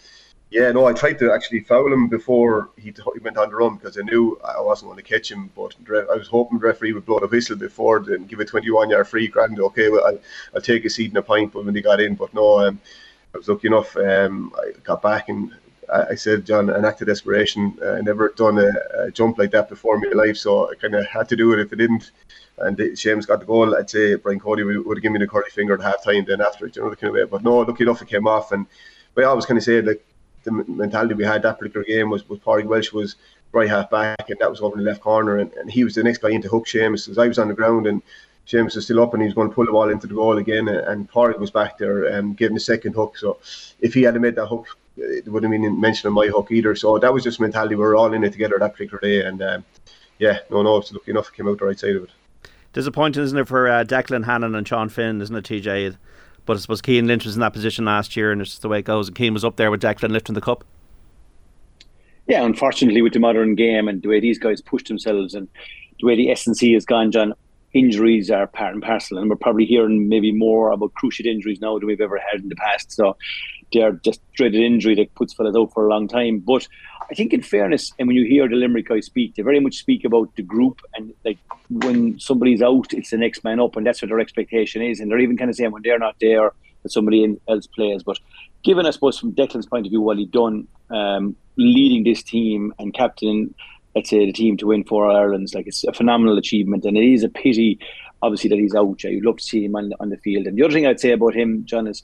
yeah, 0.50 0.70
no, 0.70 0.86
I 0.86 0.92
tried 0.92 1.18
to 1.18 1.32
actually 1.32 1.60
foul 1.60 1.92
him 1.92 2.08
before 2.08 2.70
he, 2.76 2.94
he 3.14 3.20
went 3.20 3.36
on 3.36 3.50
the 3.50 3.56
run 3.56 3.76
because 3.76 3.98
I 3.98 4.02
knew 4.02 4.38
I 4.44 4.60
wasn't 4.60 4.90
going 4.90 5.02
to 5.02 5.10
catch 5.10 5.30
him. 5.30 5.50
But 5.56 5.74
I 5.90 6.14
was 6.14 6.28
hoping 6.28 6.58
the 6.58 6.66
referee 6.66 6.92
would 6.92 7.06
blow 7.06 7.18
the 7.18 7.26
whistle 7.26 7.56
before 7.56 7.98
and 7.98 8.28
give 8.28 8.38
a 8.38 8.44
21 8.44 8.90
yard 8.90 9.08
free. 9.08 9.26
Grand, 9.26 9.58
okay, 9.58 9.88
well, 9.88 10.06
I'll, 10.06 10.18
I'll 10.54 10.60
take 10.60 10.84
a 10.84 10.90
seat 10.90 11.10
in 11.10 11.16
a 11.16 11.22
pint 11.22 11.52
But 11.52 11.64
when 11.64 11.74
he 11.74 11.82
got 11.82 12.00
in. 12.00 12.14
But 12.14 12.32
no, 12.34 12.60
um, 12.60 12.80
I 13.34 13.38
was 13.38 13.48
lucky 13.48 13.66
enough. 13.66 13.96
Um, 13.96 14.52
I 14.56 14.72
got 14.84 15.02
back 15.02 15.28
and 15.28 15.52
I 15.92 16.14
said, 16.14 16.46
John, 16.46 16.70
an 16.70 16.84
act 16.84 17.00
of 17.00 17.06
desperation. 17.06 17.78
I 17.84 18.00
never 18.00 18.28
done 18.30 18.58
a, 18.58 19.04
a, 19.04 19.10
jump 19.10 19.38
like 19.38 19.52
that 19.52 19.68
before 19.68 19.96
in 19.96 20.00
my 20.00 20.24
life, 20.24 20.36
so 20.36 20.70
I 20.70 20.74
kind 20.74 20.94
of 20.94 21.06
had 21.06 21.28
to 21.28 21.36
do 21.36 21.52
it. 21.52 21.60
If 21.60 21.72
I 21.72 21.76
didn't, 21.76 22.10
and 22.58 22.80
James 22.96 23.26
got 23.26 23.40
the 23.40 23.46
goal, 23.46 23.76
I'd 23.76 23.90
say 23.90 24.14
Brian 24.14 24.40
Cody 24.40 24.62
would, 24.62 24.84
would 24.86 24.96
have 24.96 25.02
given 25.02 25.14
me 25.14 25.24
the 25.24 25.30
curly 25.30 25.50
finger 25.50 25.74
at 25.74 25.82
half 25.82 26.02
time 26.02 26.24
then 26.24 26.40
after 26.40 26.66
it, 26.66 26.76
you 26.76 26.82
know, 26.82 26.90
the 26.90 26.96
kind 26.96 27.08
of 27.08 27.14
way. 27.14 27.24
But 27.24 27.44
no, 27.44 27.58
lucky 27.58 27.84
enough 27.84 28.02
it 28.02 28.08
came 28.08 28.26
off. 28.26 28.52
And 28.52 28.66
I 29.16 29.24
always 29.24 29.46
kind 29.46 29.58
of 29.58 29.64
say 29.64 29.82
like 29.82 30.04
the 30.44 30.52
mentality 30.52 31.14
we 31.14 31.24
had 31.24 31.42
that 31.42 31.58
particular 31.58 31.84
game 31.84 32.08
was, 32.08 32.26
was 32.28 32.38
Pádraig 32.38 32.66
Walsh 32.66 32.92
was 32.92 33.16
right 33.52 33.68
half 33.68 33.90
back 33.90 34.30
and 34.30 34.38
that 34.38 34.50
was 34.50 34.60
over 34.60 34.76
the 34.76 34.82
left 34.82 35.00
corner 35.00 35.38
and, 35.38 35.52
and 35.54 35.70
he 35.70 35.84
was 35.84 35.94
the 35.94 36.02
next 36.02 36.18
guy 36.18 36.30
into 36.30 36.48
hook 36.48 36.66
Seamus 36.66 37.08
as 37.08 37.18
I 37.18 37.26
was 37.26 37.38
on 37.38 37.48
the 37.48 37.54
ground 37.54 37.86
and 37.86 38.02
Seamus 38.46 38.76
was 38.76 38.84
still 38.84 39.02
up 39.02 39.12
and 39.12 39.22
he 39.22 39.26
was 39.26 39.34
going 39.34 39.48
to 39.48 39.54
pull 39.54 39.66
the 39.66 39.72
ball 39.72 39.88
into 39.88 40.06
the 40.06 40.14
goal 40.14 40.38
again 40.38 40.68
and, 40.68 41.10
Pádraig 41.10 41.38
was 41.38 41.50
back 41.50 41.78
there 41.78 42.04
and 42.04 42.18
um, 42.18 42.34
giving 42.34 42.54
the 42.54 42.60
second 42.60 42.94
hook. 42.94 43.18
So 43.18 43.38
if 43.80 43.92
he 43.92 44.02
had 44.02 44.20
made 44.20 44.36
that 44.36 44.46
hook, 44.46 44.66
it 44.96 45.26
wouldn't 45.28 45.52
have 45.52 45.62
been 45.62 45.80
mentioned 45.80 46.08
on 46.08 46.14
my 46.14 46.28
hook 46.28 46.50
either. 46.50 46.74
So 46.74 46.98
that 46.98 47.12
was 47.12 47.24
just 47.24 47.40
mentality. 47.40 47.74
We 47.74 47.82
were 47.82 47.96
all 47.96 48.12
in 48.12 48.24
it 48.24 48.32
together 48.32 48.56
that 48.58 48.72
particular 48.72 49.00
day 49.00 49.26
and 49.26 49.42
um, 49.42 49.64
yeah, 50.18 50.38
no, 50.50 50.62
no, 50.62 50.78
it's 50.78 50.92
lucky 50.92 51.10
enough 51.10 51.28
it 51.28 51.34
came 51.34 51.48
out 51.48 51.58
the 51.58 51.66
right 51.66 51.78
side 51.78 51.96
of 51.96 52.04
it 52.04 52.10
disappointing, 52.76 53.22
isn't 53.22 53.38
it, 53.38 53.48
for 53.48 53.68
uh, 53.68 53.84
Declan 53.84 54.26
Hannon 54.26 54.54
and 54.54 54.68
Sean 54.68 54.90
Finn, 54.90 55.20
isn't 55.22 55.34
it, 55.34 55.44
TJ? 55.44 55.96
But 56.44 56.58
I 56.58 56.60
suppose 56.60 56.82
Cian 56.84 57.06
Lynch 57.06 57.24
was 57.24 57.34
in 57.34 57.40
that 57.40 57.54
position 57.54 57.86
last 57.86 58.16
year, 58.16 58.30
and 58.30 58.40
it's 58.40 58.50
just 58.50 58.62
the 58.62 58.68
way 58.68 58.80
it 58.80 58.84
goes. 58.84 59.08
And 59.08 59.16
Cian 59.16 59.32
was 59.32 59.44
up 59.44 59.56
there 59.56 59.70
with 59.70 59.80
Declan 59.80 60.10
lifting 60.10 60.34
the 60.34 60.42
cup. 60.42 60.62
Yeah, 62.28 62.44
unfortunately, 62.44 63.00
with 63.00 63.14
the 63.14 63.18
modern 63.18 63.54
game 63.54 63.88
and 63.88 64.02
the 64.02 64.08
way 64.08 64.20
these 64.20 64.38
guys 64.38 64.60
push 64.60 64.84
themselves 64.84 65.34
and 65.34 65.48
the 66.00 66.06
way 66.06 66.16
the 66.16 66.30
S&C 66.30 66.74
has 66.74 66.84
gone, 66.84 67.10
John, 67.10 67.32
injuries 67.72 68.30
are 68.30 68.46
part 68.46 68.74
and 68.74 68.82
parcel. 68.82 69.18
And 69.18 69.28
we're 69.28 69.36
probably 69.36 69.66
hearing 69.66 70.08
maybe 70.08 70.32
more 70.32 70.70
about 70.70 70.92
cruciate 70.94 71.26
injuries 71.26 71.60
now 71.60 71.78
than 71.78 71.86
we've 71.86 72.00
ever 72.00 72.18
had 72.18 72.40
in 72.40 72.48
the 72.48 72.56
past. 72.56 72.92
So 72.92 73.16
they're 73.72 73.92
just 73.92 74.20
dreaded 74.32 74.62
injury 74.62 74.94
that 74.96 75.14
puts 75.14 75.34
fellas 75.34 75.56
out 75.56 75.72
for 75.72 75.86
a 75.86 75.90
long 75.90 76.08
time. 76.08 76.38
But 76.38 76.66
I 77.10 77.14
think, 77.14 77.32
in 77.32 77.42
fairness, 77.42 77.92
and 77.98 78.08
when 78.08 78.16
you 78.16 78.24
hear 78.24 78.48
the 78.48 78.56
Limerick 78.56 78.88
guys 78.88 79.06
speak, 79.06 79.34
they 79.34 79.42
very 79.42 79.60
much 79.60 79.76
speak 79.76 80.04
about 80.04 80.34
the 80.36 80.42
group 80.42 80.80
and 80.94 81.12
like 81.24 81.38
when 81.68 82.18
somebody's 82.18 82.62
out, 82.62 82.92
it's 82.92 83.10
the 83.10 83.18
next 83.18 83.44
man 83.44 83.60
up, 83.60 83.76
and 83.76 83.86
that's 83.86 84.02
what 84.02 84.08
their 84.08 84.20
expectation 84.20 84.82
is. 84.82 85.00
And 85.00 85.10
they're 85.10 85.18
even 85.18 85.36
kind 85.36 85.50
of 85.50 85.56
saying 85.56 85.72
when 85.72 85.82
they're 85.82 85.98
not 85.98 86.16
there, 86.20 86.52
that 86.82 86.92
somebody 86.92 87.36
else 87.48 87.66
plays. 87.66 88.02
But 88.02 88.18
given, 88.62 88.86
I 88.86 88.90
suppose, 88.90 89.18
from 89.18 89.32
Declan's 89.32 89.66
point 89.66 89.86
of 89.86 89.90
view, 89.90 90.00
what 90.00 90.18
he'd 90.18 90.30
done, 90.30 90.68
um, 90.90 91.36
leading 91.56 92.04
this 92.04 92.22
team 92.22 92.72
and 92.78 92.94
captaining, 92.94 93.54
let's 93.96 94.10
say, 94.10 94.26
the 94.26 94.32
team 94.32 94.56
to 94.58 94.66
win 94.66 94.84
four 94.84 95.10
Ireland's, 95.10 95.54
like 95.54 95.66
it's 95.66 95.82
a 95.84 95.92
phenomenal 95.92 96.38
achievement, 96.38 96.84
and 96.84 96.96
it 96.96 97.12
is 97.12 97.24
a 97.24 97.28
pity, 97.28 97.80
obviously, 98.22 98.50
that 98.50 98.58
he's 98.58 98.74
out. 98.74 99.02
You'd 99.02 99.24
love 99.24 99.38
to 99.38 99.42
see 99.42 99.64
him 99.64 99.74
on, 99.74 99.92
on 99.98 100.10
the 100.10 100.18
field. 100.18 100.46
And 100.46 100.56
the 100.56 100.62
other 100.62 100.74
thing 100.74 100.86
I'd 100.86 101.00
say 101.00 101.12
about 101.12 101.34
him, 101.34 101.64
John, 101.64 101.88
is 101.88 102.02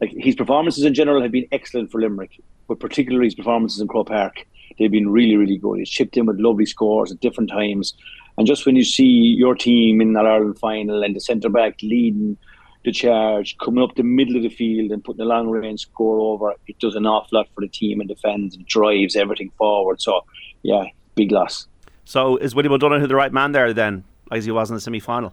like 0.00 0.12
his 0.16 0.34
performances 0.34 0.84
in 0.84 0.94
general 0.94 1.22
have 1.22 1.30
been 1.30 1.46
excellent 1.52 1.92
for 1.92 2.00
Limerick, 2.00 2.40
but 2.66 2.80
particularly 2.80 3.26
his 3.26 3.34
performances 3.34 3.80
in 3.80 3.86
Croke 3.86 4.08
Park, 4.08 4.46
they've 4.78 4.90
been 4.90 5.10
really, 5.10 5.36
really 5.36 5.58
good. 5.58 5.78
He's 5.78 5.90
chipped 5.90 6.16
in 6.16 6.24
with 6.24 6.40
lovely 6.40 6.64
scores 6.64 7.12
at 7.12 7.20
different 7.20 7.50
times. 7.50 7.92
And 8.38 8.46
just 8.46 8.64
when 8.64 8.76
you 8.76 8.84
see 8.84 9.04
your 9.04 9.54
team 9.54 10.00
in 10.00 10.14
that 10.14 10.24
Ireland 10.24 10.58
final 10.58 11.02
and 11.02 11.14
the 11.14 11.20
centre 11.20 11.50
back 11.50 11.76
leading 11.82 12.38
the 12.84 12.92
charge, 12.92 13.58
coming 13.58 13.84
up 13.84 13.94
the 13.94 14.02
middle 14.02 14.36
of 14.36 14.42
the 14.42 14.48
field 14.48 14.90
and 14.90 15.04
putting 15.04 15.20
a 15.20 15.26
long 15.26 15.50
range 15.50 15.80
score 15.80 16.18
over, 16.18 16.54
it 16.66 16.78
does 16.78 16.94
an 16.94 17.04
awful 17.04 17.36
lot 17.36 17.48
for 17.54 17.60
the 17.60 17.68
team 17.68 18.00
and 18.00 18.08
defends 18.08 18.56
and 18.56 18.64
drives 18.64 19.16
everything 19.16 19.50
forward. 19.58 20.00
So, 20.00 20.24
yeah, 20.62 20.84
big 21.14 21.32
loss. 21.32 21.66
So, 22.04 22.36
is 22.36 22.54
William 22.54 22.72
O'Donoghue 22.72 23.06
the 23.06 23.14
right 23.14 23.32
man 23.32 23.52
there 23.52 23.72
then, 23.72 24.04
as 24.30 24.44
he 24.44 24.50
was 24.50 24.70
in 24.70 24.74
the 24.74 24.80
semi 24.80 25.00
final? 25.00 25.32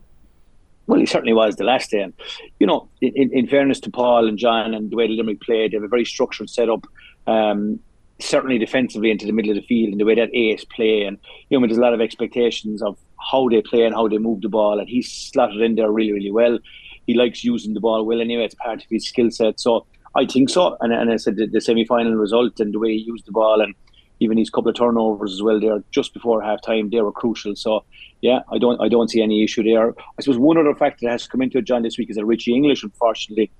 Well, 0.85 0.99
he 0.99 1.05
certainly 1.05 1.33
was 1.33 1.55
the 1.55 1.65
last 1.65 1.91
day. 1.91 2.01
And, 2.01 2.13
you 2.59 2.67
know, 2.67 2.87
in, 3.01 3.31
in 3.33 3.47
fairness 3.47 3.79
to 3.81 3.91
Paul 3.91 4.27
and 4.27 4.37
John 4.37 4.73
and 4.73 4.89
the 4.89 4.95
way 4.95 5.07
the 5.07 5.17
Limerick 5.17 5.41
played, 5.41 5.71
they 5.71 5.77
have 5.77 5.83
a 5.83 5.87
very 5.87 6.05
structured 6.05 6.49
setup. 6.49 6.87
Um, 7.25 7.79
certainly 8.19 8.57
defensively 8.57 9.11
into 9.11 9.25
the 9.25 9.31
middle 9.31 9.51
of 9.51 9.57
the 9.57 9.67
field 9.67 9.91
and 9.91 9.99
the 9.99 10.05
way 10.05 10.15
that 10.15 10.33
Ace 10.33 10.65
play. 10.65 11.03
And, 11.03 11.17
you 11.49 11.59
know, 11.59 11.67
there's 11.67 11.77
a 11.77 11.81
lot 11.81 11.93
of 11.93 12.01
expectations 12.01 12.81
of 12.81 12.97
how 13.31 13.47
they 13.49 13.61
play 13.61 13.83
and 13.83 13.93
how 13.93 14.07
they 14.07 14.17
move 14.17 14.41
the 14.41 14.49
ball. 14.49 14.79
And 14.79 14.89
he's 14.89 15.11
slotted 15.11 15.61
in 15.61 15.75
there 15.75 15.91
really, 15.91 16.13
really 16.13 16.31
well. 16.31 16.59
He 17.05 17.13
likes 17.13 17.43
using 17.43 17.73
the 17.73 17.79
ball 17.79 18.05
well 18.05 18.21
anyway. 18.21 18.45
It's 18.45 18.55
part 18.55 18.83
of 18.83 18.89
his 18.89 19.07
skill 19.07 19.29
set. 19.31 19.59
So 19.59 19.85
I 20.15 20.25
think 20.25 20.49
so. 20.49 20.77
And, 20.81 20.91
and 20.93 21.11
I 21.11 21.17
said 21.17 21.35
the, 21.35 21.47
the 21.47 21.61
semi 21.61 21.85
final 21.85 22.15
result 22.15 22.59
and 22.59 22.73
the 22.73 22.79
way 22.79 22.97
he 22.97 23.03
used 23.03 23.25
the 23.25 23.31
ball 23.31 23.61
and 23.61 23.75
even 24.19 24.37
his 24.37 24.49
couple 24.49 24.69
of 24.69 24.75
turnovers 24.75 25.33
as 25.33 25.41
well 25.41 25.59
there 25.59 25.83
just 25.91 26.13
before 26.13 26.41
half 26.41 26.61
time, 26.61 26.89
they 26.89 27.01
were 27.01 27.11
crucial. 27.11 27.55
So 27.55 27.83
yeah, 28.21 28.39
I 28.51 28.57
don't 28.57 28.81
I 28.81 28.89
don't 28.89 29.09
see 29.09 29.21
any 29.21 29.43
issue 29.43 29.63
there. 29.63 29.91
I 29.91 30.21
suppose 30.21 30.37
one 30.37 30.57
other 30.57 30.75
factor 30.75 31.05
that 31.05 31.11
has 31.11 31.27
come 31.27 31.41
into 31.41 31.59
it, 31.59 31.65
John, 31.65 31.83
this 31.83 31.97
week 31.97 32.09
is 32.09 32.15
that 32.15 32.25
Richie 32.25 32.55
English, 32.55 32.83
unfortunately, 32.83 33.51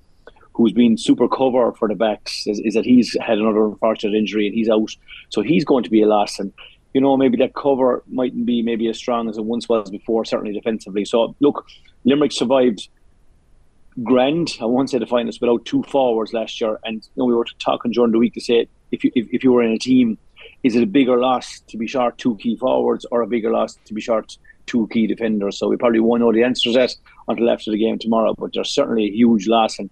who's 0.52 0.72
been 0.72 0.96
super 0.96 1.28
cover 1.28 1.72
for 1.72 1.86
the 1.86 1.94
backs, 1.94 2.46
is, 2.46 2.60
is, 2.60 2.74
that 2.74 2.84
he's 2.84 3.16
had 3.20 3.38
another 3.38 3.66
unfortunate 3.66 4.16
injury 4.16 4.46
and 4.46 4.54
he's 4.54 4.68
out. 4.68 4.90
So 5.28 5.40
he's 5.40 5.64
going 5.64 5.84
to 5.84 5.90
be 5.90 6.02
a 6.02 6.06
loss. 6.06 6.38
And 6.38 6.52
you 6.94 7.00
know, 7.00 7.16
maybe 7.16 7.36
that 7.38 7.54
cover 7.54 8.02
mightn't 8.08 8.46
be 8.46 8.62
maybe 8.62 8.88
as 8.88 8.96
strong 8.96 9.28
as 9.28 9.38
it 9.38 9.44
once 9.44 9.68
was 9.68 9.90
before, 9.90 10.24
certainly 10.24 10.52
defensively. 10.52 11.04
So 11.04 11.36
look, 11.40 11.66
Limerick 12.04 12.32
survived 12.32 12.88
grand. 14.02 14.56
I 14.60 14.64
won't 14.64 14.90
say 14.90 14.98
the 14.98 15.06
finals 15.06 15.40
without 15.40 15.64
two 15.64 15.82
forwards 15.84 16.32
last 16.32 16.60
year. 16.60 16.78
And 16.84 16.96
you 16.96 17.20
know, 17.20 17.24
we 17.24 17.34
were 17.34 17.46
talking 17.58 17.92
during 17.92 18.12
the 18.12 18.18
week 18.18 18.34
to 18.34 18.40
say 18.40 18.68
if 18.90 19.04
you 19.04 19.12
if, 19.14 19.28
if 19.30 19.44
you 19.44 19.52
were 19.52 19.62
in 19.62 19.72
a 19.72 19.78
team, 19.78 20.18
is 20.62 20.76
it 20.76 20.82
a 20.82 20.86
bigger 20.86 21.18
loss 21.18 21.60
to 21.68 21.76
be 21.76 21.86
short 21.86 22.18
two 22.18 22.36
key 22.36 22.56
forwards 22.56 23.06
or 23.10 23.22
a 23.22 23.26
bigger 23.26 23.50
loss 23.50 23.78
to 23.84 23.94
be 23.94 24.00
short 24.00 24.36
two 24.66 24.88
key 24.92 25.06
defenders? 25.06 25.58
So 25.58 25.68
we 25.68 25.76
probably 25.76 26.00
won't 26.00 26.20
know 26.20 26.32
the 26.32 26.42
answers 26.42 26.72
to 26.72 26.78
that 26.78 26.94
until 27.28 27.50
after 27.50 27.70
the 27.70 27.78
game 27.78 27.98
tomorrow. 27.98 28.34
But 28.36 28.52
there's 28.54 28.70
certainly 28.70 29.06
a 29.06 29.12
huge 29.12 29.46
loss 29.46 29.78
and 29.78 29.90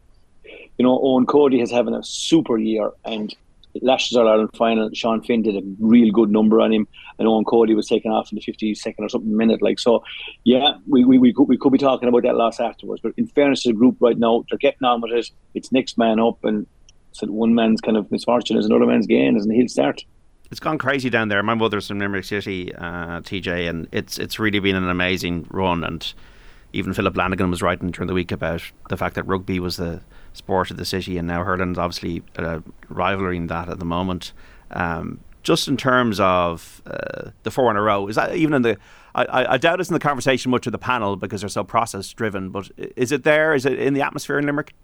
you 0.78 0.85
know, 0.85 0.99
Eoin 0.99 1.26
Cody 1.26 1.58
has 1.61 1.70
having 1.70 1.94
a 1.94 2.02
super 2.02 2.58
year 2.58 2.90
and 3.04 3.35
last 3.82 4.12
year's 4.12 4.26
Ireland 4.26 4.50
final, 4.56 4.90
Sean 4.92 5.23
Finn 5.23 5.42
did 5.42 5.56
a 5.56 5.62
real 5.78 6.12
good 6.12 6.30
number 6.30 6.61
on 6.61 6.73
him, 6.73 6.87
and 7.18 7.28
Eoin 7.28 7.46
Cody 7.46 7.75
was 7.75 7.87
taken 7.87 8.11
off 8.11 8.30
in 8.32 8.37
the 8.37 8.52
52nd 8.52 8.94
or 8.99 9.08
something 9.08 9.37
minute. 9.37 9.62
Like 9.62 9.78
so, 9.78 10.02
yeah, 10.44 10.75
we, 10.87 11.04
we, 11.04 11.18
we, 11.18 11.32
could, 11.32 11.44
we 11.44 11.56
could 11.56 11.73
be 11.73 11.78
talking 11.78 12.08
about 12.08 12.23
that 12.23 12.37
loss 12.37 12.61
afterwards. 12.61 13.00
But 13.02 13.12
in 13.16 13.26
fairness 13.26 13.62
to 13.62 13.70
the 13.70 13.75
group 13.75 13.96
right 14.00 14.18
now, 14.18 14.44
they're 14.50 14.58
getting 14.58 14.87
on 14.87 15.00
with 15.00 15.12
it. 15.12 15.30
It's 15.54 15.73
next 15.73 15.99
man 15.99 16.20
up, 16.20 16.44
and 16.44 16.66
so 17.12 17.26
one 17.28 17.54
man's 17.54 17.80
kind 17.80 17.96
of 17.96 18.11
misfortune 18.11 18.56
is 18.56 18.66
another 18.66 18.87
man's 18.87 19.06
gain, 19.06 19.37
and 19.37 19.52
he'll 19.52 19.68
start. 19.68 20.04
It's 20.50 20.61
gone 20.61 20.79
crazy 20.79 21.11
down 21.11 21.29
there. 21.29 21.43
My 21.43 21.55
mother's 21.55 21.88
from 21.88 21.99
Limerick 21.99 22.25
City, 22.25 22.75
uh, 22.75 23.21
TJ, 23.21 23.69
and 23.69 23.88
it's 23.91 24.19
it's 24.19 24.38
really 24.38 24.61
been 24.61 24.76
an 24.76 24.88
amazing 24.88 25.47
run. 25.50 25.83
And 25.83 26.12
even 26.73 26.95
Philip 26.95 27.17
Lanigan 27.17 27.50
was 27.50 27.62
writing 27.62 27.91
during 27.91 28.07
the 28.07 28.15
week 28.15 28.31
about 28.31 28.62
the 28.88 28.97
fact 28.97 29.17
that 29.17 29.25
rugby 29.25 29.59
was 29.59 29.76
the 29.76 30.00
sport 30.33 30.71
of 30.71 30.76
the 30.76 30.85
city, 30.85 31.19
and 31.19 31.26
now 31.26 31.43
Hurling's 31.43 31.79
obviously 31.79 32.23
uh, 32.37 32.61
rivaling 32.88 33.49
that 33.49 33.69
at 33.69 33.79
the 33.79 33.85
moment. 33.85 34.33
Um, 34.71 35.21
just 35.43 35.69
in 35.69 35.76
terms 35.76 36.19
of 36.21 36.83
uh, 36.87 37.31
the 37.45 37.50
four 37.50 37.71
in 37.71 37.76
a 37.76 37.83
row, 37.83 38.07
is 38.09 38.17
that 38.17 38.37
even 38.37 38.55
in 38.55 38.62
the? 38.62 38.76
I, 39.15 39.55
I 39.55 39.57
doubt 39.57 39.81
it's 39.81 39.88
in 39.88 39.95
the 39.95 40.00
conversation 40.00 40.50
much 40.50 40.67
of 40.67 40.73
the 40.73 40.79
panel 40.79 41.17
because 41.17 41.41
they're 41.41 41.49
so 41.49 41.65
process 41.65 42.12
driven. 42.12 42.50
But 42.50 42.71
is 42.76 43.12
it 43.12 43.25
there? 43.25 43.55
Is 43.55 43.65
it 43.65 43.79
in 43.79 43.95
the 43.95 44.03
atmosphere 44.03 44.38
in 44.38 44.45
Limerick? 44.45 44.75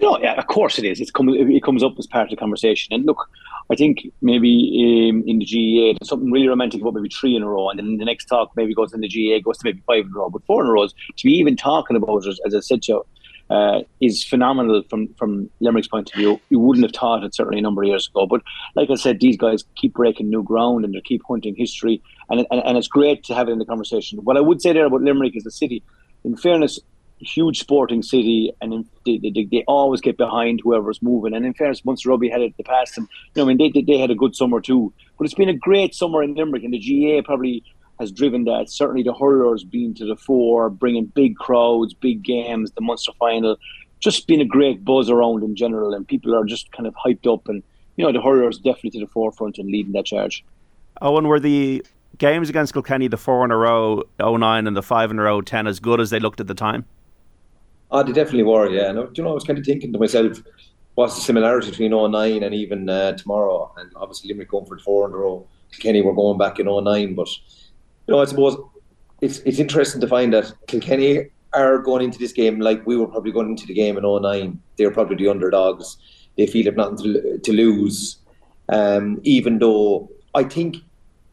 No, 0.00 0.18
yeah, 0.18 0.34
of 0.34 0.48
course 0.48 0.78
it 0.80 0.84
is. 0.84 1.00
It's 1.00 1.12
come, 1.12 1.28
it 1.28 1.62
comes 1.62 1.84
up 1.84 1.96
as 1.98 2.08
part 2.08 2.24
of 2.24 2.30
the 2.30 2.36
conversation. 2.36 2.92
And 2.92 3.06
look, 3.06 3.30
I 3.70 3.76
think 3.76 4.06
maybe 4.20 5.10
um, 5.10 5.24
in 5.26 5.38
the 5.38 5.46
GAA 5.46 5.98
there's 5.98 6.08
something 6.08 6.30
really 6.30 6.48
romantic 6.48 6.80
about 6.80 6.94
maybe 6.94 7.08
three 7.08 7.36
in 7.36 7.42
a 7.42 7.48
row, 7.48 7.70
and 7.70 7.78
then 7.78 7.96
the 7.96 8.04
next 8.04 8.26
talk 8.26 8.50
maybe 8.56 8.74
goes 8.74 8.92
in 8.92 9.00
the 9.00 9.08
GAA 9.08 9.40
goes 9.40 9.58
to 9.58 9.64
maybe 9.64 9.82
five 9.86 10.04
in 10.04 10.12
a 10.14 10.18
row, 10.18 10.30
but 10.30 10.44
four 10.44 10.62
in 10.62 10.68
a 10.68 10.72
row 10.72 10.86
to 10.86 11.24
be 11.24 11.32
even 11.32 11.56
talking 11.56 11.96
about 11.96 12.26
it, 12.26 12.38
as 12.46 12.54
I 12.54 12.60
said 12.60 12.82
to 12.82 12.92
you, 12.92 13.06
uh, 13.50 13.82
is 14.00 14.24
phenomenal 14.24 14.82
from 14.88 15.12
from 15.14 15.50
Limerick's 15.60 15.88
point 15.88 16.10
of 16.10 16.18
view. 16.18 16.40
You 16.48 16.58
wouldn't 16.58 16.84
have 16.84 16.94
thought 16.94 17.24
it 17.24 17.34
certainly 17.34 17.58
a 17.58 17.62
number 17.62 17.82
of 17.82 17.88
years 17.88 18.08
ago, 18.08 18.26
but 18.26 18.40
like 18.76 18.90
I 18.90 18.94
said, 18.94 19.20
these 19.20 19.36
guys 19.36 19.64
keep 19.76 19.94
breaking 19.94 20.30
new 20.30 20.42
ground 20.42 20.84
and 20.84 20.94
they 20.94 21.00
keep 21.00 21.22
hunting 21.28 21.54
history, 21.56 22.02
and, 22.30 22.46
and 22.50 22.62
and 22.64 22.78
it's 22.78 22.88
great 22.88 23.24
to 23.24 23.34
have 23.34 23.48
it 23.48 23.52
in 23.52 23.58
the 23.58 23.66
conversation. 23.66 24.18
What 24.24 24.36
I 24.36 24.40
would 24.40 24.62
say 24.62 24.72
there 24.72 24.86
about 24.86 25.02
Limerick 25.02 25.36
is 25.36 25.44
the 25.44 25.50
city. 25.50 25.82
In 26.24 26.36
fairness, 26.36 26.78
huge 27.22 27.58
sporting 27.58 28.02
city, 28.02 28.52
and 28.60 28.84
they, 29.06 29.18
they, 29.18 29.48
they, 29.50 29.64
always 29.66 30.00
get 30.00 30.16
behind 30.16 30.60
whoever's 30.62 31.00
moving. 31.02 31.34
And 31.34 31.46
in 31.46 31.54
fairness, 31.54 31.84
Munster 31.84 32.10
Rugby 32.10 32.28
had 32.28 32.40
it 32.40 32.56
the 32.56 32.64
past, 32.64 32.98
and 32.98 33.08
you 33.34 33.42
know, 33.42 33.50
I 33.50 33.54
mean, 33.54 33.72
they, 33.72 33.80
they 33.80 33.98
had 33.98 34.10
a 34.10 34.14
good 34.14 34.34
summer 34.34 34.60
too. 34.60 34.92
But 35.18 35.24
it's 35.24 35.34
been 35.34 35.48
a 35.48 35.54
great 35.54 35.94
summer 35.94 36.22
in 36.22 36.34
Limerick, 36.34 36.64
and 36.64 36.74
the 36.74 36.78
GAA 36.78 37.22
probably 37.22 37.62
has 38.00 38.10
driven 38.12 38.44
that. 38.44 38.70
Certainly, 38.70 39.04
the 39.04 39.14
hurlers 39.14 39.64
being 39.64 39.94
to 39.94 40.06
the 40.06 40.16
fore, 40.16 40.68
bringing 40.70 41.06
big 41.06 41.36
crowds, 41.36 41.94
big 41.94 42.22
games, 42.22 42.72
the 42.72 42.80
Munster 42.80 43.12
final, 43.18 43.56
just 44.00 44.26
been 44.26 44.40
a 44.40 44.44
great 44.44 44.84
buzz 44.84 45.08
around 45.08 45.42
in 45.42 45.54
general, 45.56 45.94
and 45.94 46.06
people 46.06 46.34
are 46.34 46.44
just 46.44 46.70
kind 46.72 46.86
of 46.86 46.94
hyped 46.94 47.32
up. 47.32 47.48
And 47.48 47.62
you 47.96 48.04
know, 48.04 48.12
the 48.12 48.20
hurlers 48.20 48.58
definitely 48.58 48.90
to 48.90 49.00
the 49.00 49.06
forefront 49.06 49.58
and 49.58 49.70
leading 49.70 49.92
that 49.92 50.06
charge. 50.06 50.44
And 51.00 51.26
were 51.28 51.40
the 51.40 51.84
games 52.18 52.48
against 52.48 52.72
Kilkenny, 52.72 53.08
the 53.08 53.16
four 53.16 53.44
in 53.44 53.50
a 53.50 53.56
row, 53.56 54.04
09 54.20 54.66
and 54.66 54.76
the 54.76 54.82
five 54.82 55.10
in 55.10 55.18
a 55.18 55.22
row, 55.22 55.40
10, 55.40 55.66
as 55.66 55.80
good 55.80 56.00
as 56.00 56.10
they 56.10 56.20
looked 56.20 56.40
at 56.40 56.46
the 56.46 56.54
time? 56.54 56.84
Oh, 57.92 58.02
they 58.02 58.12
definitely 58.12 58.44
were, 58.44 58.70
yeah. 58.70 58.88
And, 58.88 59.16
you 59.16 59.22
know, 59.22 59.30
I 59.30 59.34
was 59.34 59.44
kind 59.44 59.58
of 59.58 59.66
thinking 59.66 59.92
to 59.92 59.98
myself, 59.98 60.42
what's 60.94 61.14
the 61.14 61.20
similarity 61.20 61.70
between 61.70 61.92
09 61.92 62.42
and 62.42 62.54
even 62.54 62.88
uh, 62.88 63.12
tomorrow? 63.12 63.72
And 63.76 63.92
obviously, 63.94 64.28
Limerick 64.28 64.50
going 64.50 64.66
for 64.66 64.78
four 64.78 65.06
in 65.06 65.14
a 65.14 65.18
row. 65.18 65.46
Kilkenny 65.72 66.02
were 66.02 66.14
going 66.14 66.38
back 66.38 66.58
in 66.58 66.66
09, 66.66 67.14
but 67.14 67.28
you 68.06 68.14
know, 68.14 68.20
I 68.20 68.24
suppose 68.24 68.56
it's 69.20 69.38
it's 69.40 69.58
interesting 69.58 70.00
to 70.00 70.08
find 70.08 70.32
that 70.32 70.52
Kilkenny 70.66 71.30
are 71.54 71.78
going 71.78 72.02
into 72.02 72.18
this 72.18 72.32
game 72.32 72.60
like 72.60 72.86
we 72.86 72.96
were 72.96 73.06
probably 73.06 73.32
going 73.32 73.50
into 73.50 73.66
the 73.66 73.74
game 73.74 73.96
in 73.96 74.04
09. 74.04 74.60
They're 74.76 74.90
probably 74.90 75.16
the 75.16 75.28
underdogs. 75.28 75.98
They 76.36 76.46
feel 76.46 76.64
they've 76.64 76.76
nothing 76.76 77.12
to, 77.12 77.38
to 77.38 77.52
lose. 77.52 78.16
Um, 78.68 79.20
even 79.22 79.58
though 79.58 80.10
I 80.34 80.44
think 80.44 80.76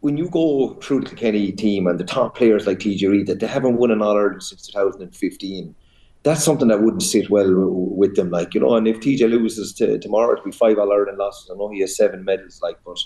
when 0.02 0.18
you 0.18 0.30
go 0.30 0.76
through 0.82 1.02
the 1.02 1.08
Kilkenny 1.08 1.52
team 1.52 1.88
and 1.88 2.00
the 2.00 2.04
top 2.04 2.36
players 2.36 2.68
like 2.68 2.80
TJ 2.80 3.10
Reid, 3.10 3.28
that 3.28 3.40
they 3.40 3.48
haven't 3.48 3.78
won 3.78 3.92
an 3.92 4.02
Ireland 4.02 4.44
since 4.44 4.68
2015, 4.68 5.76
that's 6.24 6.44
something 6.44 6.68
that 6.68 6.82
wouldn't 6.82 7.04
sit 7.04 7.30
well 7.30 7.50
with 7.50 8.16
them. 8.16 8.30
Like, 8.30 8.54
you 8.54 8.60
know, 8.60 8.76
and 8.76 8.88
if 8.88 9.00
TJ 9.00 9.30
loses 9.30 9.74
to, 9.74 9.98
tomorrow, 10.00 10.34
it'll 10.34 10.46
be 10.46 10.52
five 10.52 10.78
All 10.78 10.92
Ireland 10.92 11.18
losses. 11.18 11.50
I 11.50 11.58
know 11.58 11.70
he 11.70 11.80
has 11.82 11.96
seven 11.96 12.26
medals, 12.26 12.60
like, 12.62 12.78
but 12.86 12.98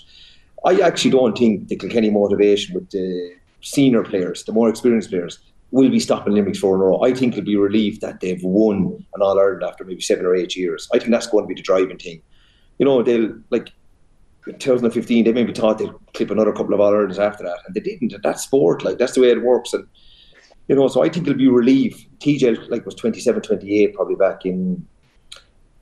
I 0.64 0.80
actually 0.80 1.12
don't 1.12 1.36
think 1.36 1.68
the 1.68 1.76
Kilkenny 1.76 2.10
motivation 2.10 2.74
with 2.74 2.90
the 2.90 3.34
senior 3.60 4.02
players, 4.02 4.44
the 4.44 4.52
more 4.52 4.68
experienced 4.68 5.10
players, 5.10 5.38
will 5.70 5.90
be 5.90 6.00
stopping 6.00 6.34
Limerick 6.34 6.56
four 6.56 6.76
in 6.76 6.80
a 6.80 6.84
row. 6.84 7.02
I 7.02 7.14
think 7.14 7.34
they'll 7.34 7.44
be 7.44 7.56
relieved 7.56 8.00
that 8.00 8.20
they've 8.20 8.42
won 8.42 9.04
an 9.14 9.22
All 9.22 9.38
Ireland 9.38 9.62
after 9.62 9.84
maybe 9.84 10.00
seven 10.00 10.26
or 10.26 10.34
eight 10.34 10.56
years. 10.56 10.88
I 10.92 10.98
think 10.98 11.10
that's 11.10 11.26
going 11.26 11.44
to 11.44 11.48
be 11.48 11.54
the 11.54 11.62
driving 11.62 11.98
thing. 11.98 12.22
You 12.78 12.86
know, 12.86 13.02
they'll 13.02 13.34
like 13.50 13.70
2015, 14.44 15.24
they 15.24 15.32
maybe 15.32 15.52
thought 15.52 15.78
they'd 15.78 15.90
clip 16.12 16.30
another 16.30 16.52
couple 16.52 16.74
of 16.74 16.80
All 16.80 16.92
Irelands 16.92 17.18
after 17.18 17.44
that, 17.44 17.58
and 17.66 17.74
they 17.74 17.80
didn't. 17.80 18.14
That's 18.22 18.42
sport, 18.42 18.84
like 18.84 18.98
that's 18.98 19.14
the 19.14 19.20
way 19.20 19.30
it 19.30 19.42
works. 19.42 19.72
And 19.72 19.86
you 20.68 20.74
know, 20.74 20.88
so 20.88 21.02
I 21.02 21.08
think 21.08 21.26
it'll 21.26 21.38
be 21.38 21.48
relief. 21.48 22.06
TJ 22.18 22.70
like 22.70 22.86
was 22.86 22.94
27, 22.94 23.42
28 23.42 23.94
probably 23.94 24.14
back 24.14 24.46
in 24.46 24.86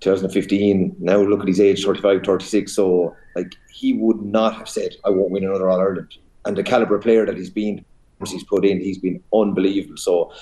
2015. 0.00 0.96
Now 0.98 1.18
look 1.18 1.40
at 1.40 1.48
his 1.48 1.60
age, 1.60 1.84
35, 1.84 2.22
36. 2.24 2.72
So 2.74 3.14
like 3.36 3.54
he 3.72 3.92
would 3.92 4.22
not 4.22 4.54
have 4.56 4.68
said, 4.68 4.96
I 5.04 5.10
won't 5.10 5.30
win 5.30 5.44
another 5.44 5.70
All 5.70 5.80
Ireland 5.80 6.14
and 6.44 6.56
the 6.56 6.62
caliber 6.62 6.98
player 6.98 7.24
that 7.26 7.36
he's 7.36 7.50
been, 7.50 7.84
he's 8.26 8.44
put 8.44 8.64
in, 8.64 8.80
he's 8.80 8.98
been 8.98 9.22
unbelievable. 9.32 9.96
So, 9.96 10.32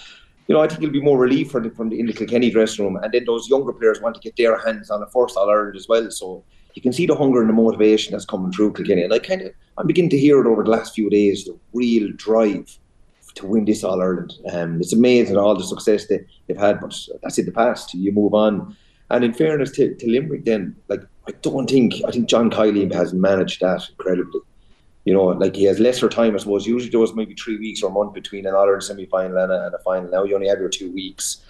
you 0.47 0.55
know, 0.55 0.63
I 0.63 0.69
think 0.69 0.83
it'll 0.83 0.93
be 0.93 1.03
more 1.03 1.19
relief 1.19 1.51
from 1.51 1.65
the, 1.65 1.71
from 1.71 1.91
the 1.91 2.01
in 2.01 2.07
the 2.07 2.13
Kilkenny 2.13 2.51
dressing 2.51 2.85
room, 2.85 2.97
and 2.97 3.13
then 3.13 3.25
those 3.25 3.49
younger 3.49 3.73
players 3.73 4.01
want 4.01 4.17
to 4.17 4.21
get 4.21 4.37
their 4.37 4.59
hands 4.59 4.91
on 4.91 5.01
the 5.01 5.07
first 5.07 5.37
All 5.37 5.49
Ireland 5.49 5.77
as 5.77 5.87
well. 5.89 6.11
So 6.11 6.45
you 6.75 6.83
can 6.83 6.93
see 6.93 7.07
the 7.07 7.15
hunger 7.15 7.41
and 7.41 7.49
the 7.49 7.55
motivation 7.55 8.13
that's 8.13 8.25
coming 8.25 8.53
through 8.53 8.73
Kilkenny, 8.73 9.03
and 9.03 9.13
I 9.13 9.19
kind 9.19 9.43
of 9.43 9.53
I'm 9.79 9.87
beginning 9.87 10.11
to 10.11 10.19
hear 10.19 10.41
it 10.41 10.47
over 10.47 10.65
the 10.65 10.71
last 10.71 10.95
few 10.95 11.09
days, 11.09 11.45
the 11.45 11.57
real 11.73 12.11
drive 12.17 12.79
to 13.35 13.47
win 13.47 13.65
this 13.65 13.85
All 13.85 14.01
Ireland. 14.01 14.35
Um, 14.53 14.81
it's 14.81 14.93
amazing 14.93 15.37
all 15.37 15.57
the 15.57 15.65
success 15.65 16.07
they, 16.07 16.25
they've 16.47 16.57
had, 16.57 16.81
but 16.81 16.97
that's 17.23 17.39
in 17.39 17.47
the 17.47 17.53
past. 17.53 17.95
You 17.95 18.13
move 18.13 18.35
on. 18.35 18.77
And 19.11 19.25
in 19.25 19.33
fairness 19.33 19.73
to, 19.73 19.95
to 19.95 20.11
Limerick, 20.11 20.45
then, 20.45 20.77
like, 20.89 21.03
I 21.27 21.33
don't 21.43 21.69
think, 21.69 21.95
I 22.07 22.11
think 22.13 22.29
John 22.29 22.51
Kiely 22.51 22.93
has 22.93 23.13
managed 23.13 23.61
that 23.61 23.89
incredibly 23.89 24.41
you 25.05 25.15
know, 25.15 25.25
like 25.25 25.57
he 25.57 25.65
has 25.65 25.81
lesser 25.81 26.09
time, 26.09 26.35
I 26.35 26.39
suppose. 26.39 26.67
Usually 26.67 26.91
there 26.91 27.01
was 27.01 27.15
maybe 27.15 27.35
three 27.35 27.57
weeks 27.57 27.83
or 27.83 27.91
a 27.91 27.93
month 27.93 28.13
between 28.13 28.47
an 28.47 28.55
All 28.55 28.63
Ireland 28.63 28.85
semi 28.85 29.07
final 29.07 29.39
and 29.39 29.51
a, 29.51 29.67
and 29.67 29.75
a 29.75 29.79
final. 29.79 30.11
Now 30.11 30.25
you 30.25 30.35
only 30.35 30.49
have 30.49 30.61
your 30.61 30.69
two 30.69 30.93
weeks. 30.93 31.43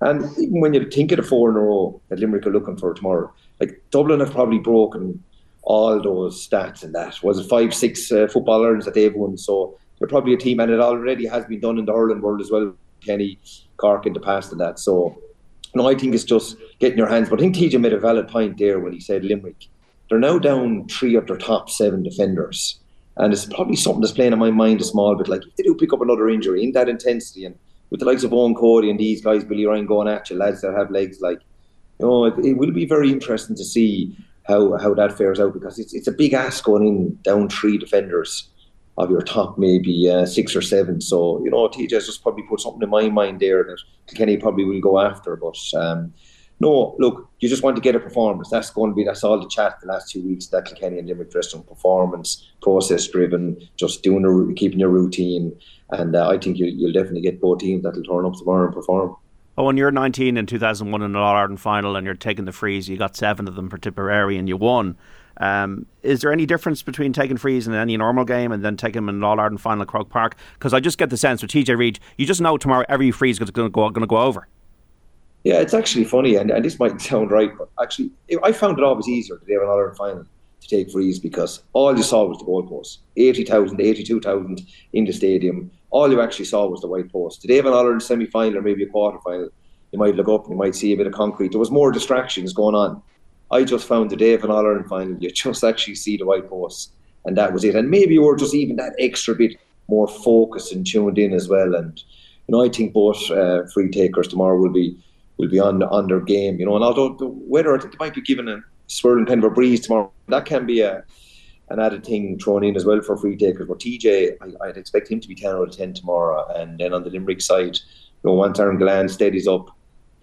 And 0.00 0.24
even 0.38 0.60
when 0.60 0.74
you 0.74 0.90
think 0.90 1.12
of 1.12 1.18
the 1.18 1.22
four 1.22 1.50
in 1.50 1.56
a 1.56 1.60
row 1.60 2.00
that 2.08 2.18
Limerick 2.18 2.46
are 2.46 2.52
looking 2.52 2.76
for 2.76 2.92
tomorrow, 2.92 3.32
like 3.60 3.82
Dublin 3.90 4.20
have 4.20 4.32
probably 4.32 4.58
broken 4.58 5.22
all 5.62 6.00
those 6.00 6.46
stats 6.46 6.82
and 6.82 6.94
that. 6.94 7.22
Was 7.22 7.38
it 7.38 7.48
five, 7.48 7.74
six 7.74 8.12
uh, 8.12 8.28
football 8.28 8.62
that 8.62 8.94
they've 8.94 9.14
won? 9.14 9.38
So 9.38 9.78
they're 9.98 10.08
probably 10.08 10.34
a 10.34 10.38
team, 10.38 10.60
and 10.60 10.70
it 10.70 10.80
already 10.80 11.26
has 11.26 11.44
been 11.46 11.60
done 11.60 11.78
in 11.78 11.84
the 11.84 11.92
hurling 11.92 12.20
world 12.20 12.40
as 12.40 12.50
well. 12.50 12.74
Kenny, 13.04 13.38
Cork 13.76 14.06
in 14.06 14.12
the 14.12 14.20
past 14.20 14.50
and 14.52 14.60
that. 14.60 14.78
So, 14.78 15.16
no, 15.74 15.88
I 15.88 15.94
think 15.94 16.14
it's 16.14 16.24
just 16.24 16.56
getting 16.78 16.98
your 16.98 17.08
hands. 17.08 17.28
But 17.28 17.38
I 17.38 17.42
think 17.42 17.56
TJ 17.56 17.80
made 17.80 17.92
a 17.92 18.00
valid 18.00 18.28
point 18.28 18.58
there 18.58 18.80
when 18.80 18.92
he 18.92 19.00
said 19.00 19.24
Limerick. 19.24 19.68
They're 20.08 20.18
now 20.18 20.38
down 20.38 20.88
three 20.88 21.14
of 21.14 21.26
their 21.26 21.36
top 21.36 21.70
seven 21.70 22.02
defenders 22.02 22.80
and 23.16 23.32
it's 23.32 23.46
probably 23.46 23.76
something 23.76 24.00
that's 24.00 24.12
playing 24.12 24.32
in 24.32 24.38
my 24.38 24.50
mind 24.50 24.80
a 24.80 24.84
small 24.84 25.14
bit. 25.14 25.28
Like 25.28 25.46
if 25.46 25.56
they 25.56 25.62
do 25.62 25.74
pick 25.74 25.92
up 25.92 26.02
another 26.02 26.28
injury 26.28 26.62
in 26.62 26.72
that 26.72 26.88
intensity, 26.88 27.44
and 27.44 27.56
with 27.90 28.00
the 28.00 28.06
likes 28.06 28.24
of 28.24 28.30
Eoin 28.30 28.56
Cody 28.56 28.90
and 28.90 29.00
these 29.00 29.22
guys, 29.22 29.44
Billy 29.44 29.66
Ryan 29.66 29.86
going 29.86 30.08
at 30.08 30.28
you, 30.28 30.36
lads 30.36 30.60
that 30.60 30.74
have 30.74 30.90
legs, 30.90 31.20
like 31.20 31.40
you 31.98 32.06
know, 32.06 32.26
it, 32.26 32.38
it 32.44 32.54
will 32.54 32.72
be 32.72 32.84
very 32.84 33.10
interesting 33.10 33.56
to 33.56 33.64
see 33.64 34.16
how 34.46 34.76
how 34.78 34.94
that 34.94 35.16
fares 35.16 35.40
out 35.40 35.54
because 35.54 35.78
it's 35.78 35.94
it's 35.94 36.06
a 36.06 36.12
big 36.12 36.34
ask 36.34 36.64
going 36.64 36.86
in 36.86 37.18
down 37.22 37.48
three 37.48 37.78
defenders 37.78 38.48
of 38.98 39.10
your 39.10 39.22
top 39.22 39.58
maybe 39.58 40.10
uh, 40.10 40.24
six 40.26 40.56
or 40.56 40.62
seven. 40.62 41.00
So 41.00 41.42
you 41.44 41.50
know, 41.50 41.68
TJ 41.68 41.88
just 41.88 42.22
probably 42.22 42.44
put 42.44 42.60
something 42.60 42.82
in 42.82 42.90
my 42.90 43.08
mind 43.08 43.40
there 43.40 43.64
that 43.64 43.78
Kenny 44.14 44.36
probably 44.36 44.64
will 44.64 44.80
go 44.80 45.00
after, 45.00 45.36
but. 45.36 45.56
Um, 45.74 46.12
no, 46.58 46.96
look, 46.98 47.28
you 47.40 47.50
just 47.50 47.62
want 47.62 47.76
to 47.76 47.82
get 47.82 47.94
a 47.94 48.00
performance. 48.00 48.48
That's 48.48 48.70
going 48.70 48.90
to 48.90 48.94
be 48.94 49.04
that's 49.04 49.22
all 49.22 49.38
the 49.38 49.46
chat 49.46 49.78
the 49.80 49.88
last 49.88 50.10
two 50.10 50.26
weeks. 50.26 50.46
That 50.46 50.64
Kilkenny 50.64 50.98
and 50.98 51.06
Limerick 51.06 51.30
dressing 51.30 51.62
performance, 51.62 52.50
process 52.62 53.06
driven, 53.08 53.58
just 53.76 54.02
doing 54.02 54.24
a, 54.24 54.54
keeping 54.54 54.78
your 54.78 54.88
routine, 54.88 55.54
and 55.90 56.16
uh, 56.16 56.28
I 56.30 56.38
think 56.38 56.58
you, 56.58 56.66
you'll 56.66 56.92
definitely 56.92 57.20
get 57.20 57.42
both 57.42 57.58
teams 57.58 57.82
that'll 57.82 58.02
turn 58.02 58.24
up 58.24 58.34
tomorrow 58.34 58.64
and 58.64 58.74
perform. 58.74 59.16
Oh, 59.58 59.64
when 59.64 59.76
you're 59.76 59.90
19 59.90 60.36
in 60.36 60.46
2001 60.46 61.02
in 61.02 61.12
the 61.12 61.18
All 61.18 61.34
Ireland 61.34 61.60
final 61.60 61.96
and 61.96 62.04
you're 62.04 62.14
taking 62.14 62.44
the 62.44 62.52
frees, 62.52 62.88
you 62.88 62.98
got 62.98 63.16
seven 63.16 63.48
of 63.48 63.54
them 63.54 63.70
for 63.70 63.78
Tipperary 63.78 64.36
and 64.36 64.48
you 64.48 64.56
won. 64.56 64.98
Um, 65.38 65.86
is 66.02 66.20
there 66.20 66.32
any 66.32 66.46
difference 66.46 66.82
between 66.82 67.12
taking 67.12 67.36
frees 67.36 67.66
in 67.66 67.74
any 67.74 67.96
normal 67.96 68.24
game 68.24 68.52
and 68.52 68.64
then 68.64 68.76
taking 68.76 69.04
them 69.04 69.08
in 69.08 69.22
All 69.22 69.38
Ireland 69.38 69.60
final 69.60 69.82
at 69.82 69.88
Croke 69.88 70.08
Park? 70.08 70.36
Because 70.54 70.72
I 70.72 70.80
just 70.80 70.98
get 70.98 71.10
the 71.10 71.16
sense 71.16 71.42
with 71.42 71.50
TJ 71.50 71.76
Reid, 71.76 71.98
you 72.16 72.26
just 72.26 72.40
know 72.40 72.56
tomorrow 72.56 72.84
every 72.88 73.10
free 73.10 73.30
is 73.30 73.38
going 73.38 73.46
to 73.46 73.52
go, 73.52 73.68
going 73.68 73.94
to 73.94 74.06
go 74.06 74.18
over. 74.18 74.48
Yeah, 75.44 75.60
it's 75.60 75.74
actually 75.74 76.04
funny, 76.04 76.34
and, 76.34 76.50
and 76.50 76.64
this 76.64 76.78
might 76.80 77.00
sound 77.00 77.30
right, 77.30 77.50
but 77.56 77.68
actually, 77.80 78.10
I 78.42 78.52
found 78.52 78.78
it 78.78 78.84
always 78.84 79.08
easier 79.08 79.36
to 79.36 79.52
have 79.52 79.62
an 79.62 79.68
All 79.68 79.78
Ireland 79.78 79.96
final 79.96 80.26
to 80.60 80.68
take 80.68 80.90
frees 80.90 81.18
because 81.18 81.62
all 81.72 81.96
you 81.96 82.02
saw 82.02 82.24
was 82.24 82.38
the 82.38 82.44
goalpost 82.44 82.98
80,000, 83.16 83.80
82,000 83.80 84.62
in 84.94 85.04
the 85.04 85.12
stadium. 85.12 85.70
All 85.90 86.10
you 86.10 86.20
actually 86.20 86.46
saw 86.46 86.66
was 86.66 86.80
the 86.80 86.88
white 86.88 87.12
post. 87.12 87.42
Today, 87.42 87.56
have 87.56 87.66
an 87.66 87.72
All 87.72 87.80
Ireland 87.80 88.02
semi 88.02 88.26
final 88.26 88.58
or 88.58 88.62
maybe 88.62 88.82
a 88.82 88.88
quarter 88.88 89.18
final, 89.24 89.50
you 89.92 89.98
might 89.98 90.16
look 90.16 90.28
up 90.28 90.44
and 90.44 90.52
you 90.52 90.58
might 90.58 90.74
see 90.74 90.92
a 90.92 90.96
bit 90.96 91.06
of 91.06 91.12
concrete. 91.12 91.52
There 91.52 91.60
was 91.60 91.70
more 91.70 91.92
distractions 91.92 92.52
going 92.52 92.74
on. 92.74 93.02
I 93.50 93.64
just 93.64 93.86
found 93.86 94.10
the 94.10 94.16
day 94.16 94.34
of 94.34 94.44
an 94.44 94.50
All 94.50 94.66
Ireland 94.66 94.88
final, 94.88 95.16
you 95.18 95.30
just 95.30 95.62
actually 95.62 95.94
see 95.94 96.16
the 96.16 96.26
white 96.26 96.48
post, 96.48 96.92
and 97.24 97.36
that 97.36 97.52
was 97.52 97.64
it. 97.64 97.74
And 97.74 97.90
maybe 97.90 98.14
you 98.14 98.22
were 98.22 98.36
just 98.36 98.54
even 98.54 98.76
that 98.76 98.94
extra 98.98 99.34
bit 99.34 99.56
more 99.88 100.08
focused 100.08 100.72
and 100.72 100.86
tuned 100.86 101.18
in 101.18 101.32
as 101.32 101.48
well. 101.48 101.74
And 101.74 102.02
you 102.48 102.52
know, 102.52 102.64
I 102.64 102.68
think 102.68 102.92
both 102.92 103.30
uh, 103.30 103.66
free 103.72 103.90
takers 103.90 104.28
tomorrow 104.28 104.58
will 104.58 104.72
be 104.72 104.98
will 105.36 105.48
be 105.48 105.60
on 105.60 105.82
on 105.84 106.08
their 106.08 106.20
game. 106.20 106.58
You 106.58 106.66
know, 106.66 106.74
and 106.74 106.84
although 106.84 107.14
the 107.14 107.28
weather, 107.28 107.76
I 107.76 107.80
think 107.80 107.98
might 107.98 108.14
be 108.14 108.22
given 108.22 108.48
a 108.48 108.60
swirling 108.88 109.26
kind 109.26 109.42
of 109.42 109.50
a 109.50 109.54
breeze 109.54 109.80
tomorrow. 109.80 110.12
That 110.28 110.44
can 110.44 110.66
be 110.66 110.80
a 110.80 111.04
an 111.68 111.80
added 111.80 112.04
thing 112.04 112.38
thrown 112.38 112.62
in 112.62 112.76
as 112.76 112.84
well 112.84 113.00
for 113.00 113.16
free 113.16 113.36
takers. 113.36 113.66
But 113.66 113.80
TJ, 113.80 114.36
I, 114.40 114.66
would 114.66 114.76
expect 114.76 115.10
him 115.10 115.20
to 115.20 115.28
be 115.28 115.34
ten 115.34 115.50
out 115.50 115.68
of 115.68 115.76
ten 115.76 115.92
tomorrow. 115.92 116.46
And 116.54 116.78
then 116.78 116.92
on 116.92 117.02
the 117.02 117.10
Limerick 117.10 117.40
side, 117.40 117.76
you 117.76 118.30
know, 118.30 118.34
once 118.34 118.58
Aaron 118.60 118.78
Gillane 118.78 119.10
steadies 119.10 119.48
up, 119.48 119.75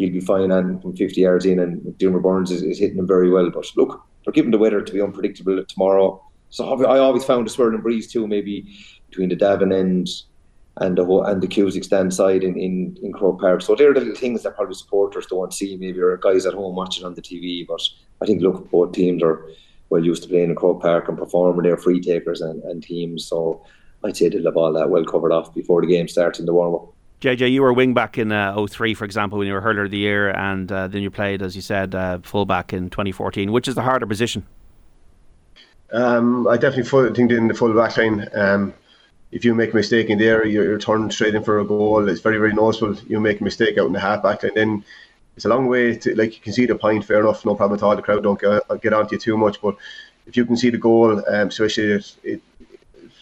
he'll 0.03 0.13
be 0.13 0.19
fine 0.19 0.51
on 0.51 0.79
from 0.81 0.95
50 0.95 1.21
yards 1.21 1.45
in, 1.45 1.59
and 1.59 1.97
Diarmuid 1.97 2.23
Byrnes 2.23 2.51
is, 2.51 2.61
is, 2.61 2.79
hitting 2.79 2.97
him 2.97 3.07
very 3.07 3.29
well. 3.29 3.49
But 3.49 3.65
look, 3.75 4.05
they're 4.23 4.33
given 4.33 4.51
the 4.51 4.57
weather 4.57 4.81
to 4.81 4.93
be 4.93 5.01
unpredictable 5.01 5.63
tomorrow. 5.65 6.21
So 6.49 6.85
I 6.85 6.99
always 6.99 7.23
found 7.23 7.47
a 7.47 7.49
swirling 7.49 7.81
breeze 7.81 8.11
too, 8.11 8.27
maybe 8.27 8.77
between 9.09 9.29
the 9.29 9.35
Davin 9.35 9.73
end 9.73 10.09
and 10.77 10.97
the 10.97 11.05
whole, 11.05 11.23
and 11.23 11.41
the 11.41 11.47
Cusack 11.47 11.83
stand 11.83 12.13
side 12.13 12.43
in, 12.43 12.57
in, 12.57 12.97
in 13.01 13.13
Croke 13.13 13.39
Park. 13.39 13.61
So 13.61 13.75
they're 13.75 13.93
the 13.93 14.01
little 14.01 14.15
things 14.15 14.43
that 14.43 14.55
probably 14.55 14.75
supporters 14.75 15.25
don't 15.27 15.53
see, 15.53 15.77
maybe 15.77 15.99
or 15.99 16.17
guys 16.17 16.45
at 16.45 16.53
home 16.53 16.75
watching 16.75 17.05
on 17.05 17.15
the 17.15 17.21
TV. 17.21 17.65
But 17.65 17.81
I 18.21 18.25
think 18.25 18.41
look, 18.41 18.69
both 18.71 18.91
teams 18.91 19.23
are 19.23 19.47
well 19.89 20.03
used 20.03 20.23
to 20.23 20.29
playing 20.29 20.49
in 20.49 20.55
Croke 20.55 20.81
Park 20.81 21.07
and 21.07 21.17
performing. 21.17 21.63
They're 21.63 21.77
free 21.77 22.01
takers 22.01 22.41
and, 22.41 22.61
and 22.63 22.81
teams. 22.83 23.27
So 23.27 23.63
I'd 24.03 24.17
say 24.17 24.29
they'll 24.29 24.45
have 24.45 24.57
all 24.57 24.73
that 24.73 24.89
well 24.89 25.05
covered 25.05 25.31
off 25.31 25.53
before 25.53 25.81
the 25.81 25.87
game 25.87 26.07
starts 26.07 26.39
in 26.39 26.45
the 26.45 26.53
warm 26.53 26.75
up. 26.75 26.93
JJ, 27.23 27.53
you 27.53 27.61
were 27.61 27.71
wing 27.71 27.93
back 27.93 28.17
in 28.17 28.33
uh, 28.33 28.67
03, 28.67 28.93
for 28.93 29.05
example, 29.05 29.37
when 29.37 29.47
you 29.47 29.53
were 29.53 29.61
hurler 29.61 29.85
of 29.85 29.91
the 29.91 29.97
year, 29.97 30.31
and 30.31 30.69
uh, 30.69 30.89
then 30.89 31.01
you 31.01 31.09
played, 31.09 31.41
as 31.41 31.55
you 31.55 31.61
said, 31.61 31.95
uh, 31.95 32.19
fullback 32.21 32.73
in 32.73 32.89
2014. 32.89 33.49
Which 33.53 33.69
is 33.69 33.75
the 33.75 33.81
harder 33.81 34.05
position? 34.05 34.45
Um, 35.93 36.45
I 36.49 36.57
definitely 36.57 37.13
think 37.13 37.31
in 37.31 37.47
the 37.47 37.53
full 37.53 37.73
back 37.73 37.95
line. 37.95 38.27
Um, 38.35 38.73
if 39.31 39.45
you 39.45 39.55
make 39.55 39.71
a 39.71 39.75
mistake 39.77 40.09
in 40.09 40.19
there, 40.19 40.45
you're, 40.45 40.65
you're 40.65 40.77
turned 40.77 41.13
straight 41.13 41.33
in 41.33 41.45
for 41.45 41.59
a 41.59 41.65
goal. 41.65 42.09
It's 42.09 42.19
very, 42.19 42.37
very 42.39 42.51
noticeable. 42.51 42.97
You 43.07 43.21
make 43.21 43.39
a 43.39 43.43
mistake 43.45 43.77
out 43.77 43.87
in 43.87 43.93
the 43.93 44.01
half 44.01 44.21
back 44.21 44.43
line, 44.43 44.51
then 44.55 44.83
it's 45.37 45.45
a 45.45 45.49
long 45.49 45.67
way 45.67 45.95
to 45.95 46.15
like 46.15 46.35
you 46.35 46.41
can 46.41 46.51
see 46.51 46.65
the 46.65 46.75
point. 46.75 47.05
Fair 47.05 47.21
enough, 47.21 47.45
no 47.45 47.55
problem 47.55 47.79
at 47.79 47.83
all. 47.83 47.95
The 47.95 48.01
crowd 48.01 48.23
don't 48.23 48.39
get, 48.39 48.81
get 48.81 48.91
onto 48.91 49.15
you 49.15 49.19
too 49.19 49.37
much, 49.37 49.61
but 49.61 49.77
if 50.27 50.35
you 50.35 50.45
can 50.45 50.57
see 50.57 50.71
the 50.71 50.77
goal, 50.77 51.23
um, 51.27 51.47
especially 51.47 51.93
it, 51.93 52.15
it, 52.23 52.41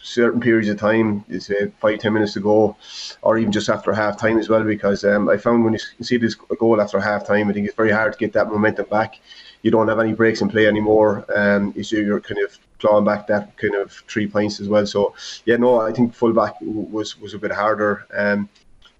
certain 0.02 0.40
periods 0.40 0.68
of 0.68 0.78
time, 0.78 1.24
say 1.38 1.72
five 1.80 1.98
ten 2.00 2.12
minutes 2.12 2.34
to 2.34 2.40
go, 2.40 2.76
or 3.22 3.38
even 3.38 3.52
just 3.52 3.68
after 3.68 3.92
half 3.92 4.18
time 4.18 4.38
as 4.38 4.48
well. 4.48 4.64
Because 4.64 5.04
um, 5.04 5.28
I 5.28 5.36
found 5.36 5.64
when 5.64 5.74
you 5.74 6.04
see 6.04 6.16
this 6.16 6.34
goal 6.34 6.80
after 6.80 7.00
half 7.00 7.26
time, 7.26 7.48
I 7.48 7.52
think 7.52 7.66
it's 7.66 7.76
very 7.76 7.92
hard 7.92 8.12
to 8.12 8.18
get 8.18 8.32
that 8.34 8.48
momentum 8.48 8.86
back. 8.90 9.20
You 9.62 9.70
don't 9.70 9.88
have 9.88 10.00
any 10.00 10.12
breaks 10.12 10.40
in 10.40 10.48
play 10.48 10.66
anymore. 10.66 11.24
Um, 11.34 11.72
so 11.82 11.96
you're 11.96 12.20
kind 12.20 12.42
of 12.44 12.58
clawing 12.80 13.04
back 13.04 13.28
that 13.28 13.56
kind 13.56 13.76
of 13.76 13.92
three 14.08 14.26
points 14.26 14.60
as 14.60 14.68
well. 14.68 14.86
So 14.86 15.14
yeah, 15.46 15.56
no, 15.56 15.80
I 15.80 15.92
think 15.92 16.14
fullback 16.14 16.56
was 16.60 17.18
was 17.20 17.34
a 17.34 17.38
bit 17.38 17.52
harder. 17.52 18.06
Um, 18.12 18.48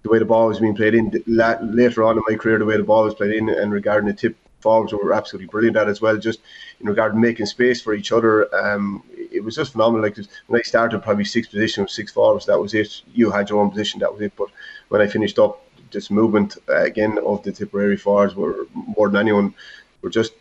the 0.03 0.09
way 0.09 0.19
the 0.19 0.25
ball 0.25 0.47
was 0.47 0.59
being 0.59 0.75
played 0.75 0.95
in 0.95 1.11
later 1.27 2.03
on 2.03 2.17
in 2.17 2.23
my 2.27 2.35
career, 2.35 2.59
the 2.59 2.65
way 2.65 2.77
the 2.77 2.83
ball 2.83 3.03
was 3.05 3.15
played 3.15 3.35
in, 3.35 3.49
and 3.49 3.71
regarding 3.71 4.07
the 4.07 4.13
Tipp 4.13 4.35
forwards 4.59 4.93
were 4.93 5.13
absolutely 5.13 5.47
brilliant 5.47 5.77
at 5.77 5.89
as 5.89 6.01
well. 6.01 6.17
Just 6.17 6.39
in 6.79 6.87
regard 6.87 7.13
to 7.13 7.19
making 7.19 7.45
space 7.45 7.81
for 7.81 7.93
each 7.93 8.11
other, 8.11 8.53
um, 8.55 9.03
it 9.33 9.43
was 9.43 9.55
just 9.55 9.73
phenomenal. 9.73 10.03
Like 10.03 10.17
when 10.47 10.59
I 10.59 10.63
started, 10.63 11.01
probably 11.01 11.25
six 11.25 11.47
positions, 11.47 11.93
six 11.93 12.11
forwards, 12.11 12.45
that 12.45 12.59
was 12.59 12.73
it. 12.73 13.01
You 13.13 13.31
had 13.31 13.49
your 13.49 13.59
own 13.61 13.71
position, 13.71 13.99
that 13.99 14.13
was 14.13 14.21
it. 14.21 14.33
But 14.37 14.49
when 14.89 15.01
I 15.01 15.07
finished 15.07 15.39
up, 15.39 15.59
this 15.91 16.09
movement 16.09 16.57
uh, 16.69 16.81
again 16.81 17.19
of 17.19 17.43
the 17.43 17.51
Tipperary 17.51 17.97
forwards 17.97 18.35
were 18.35 18.67
more 18.73 19.09
than 19.09 19.19
anyone 19.21 19.53
were 20.01 20.09
just 20.09 20.33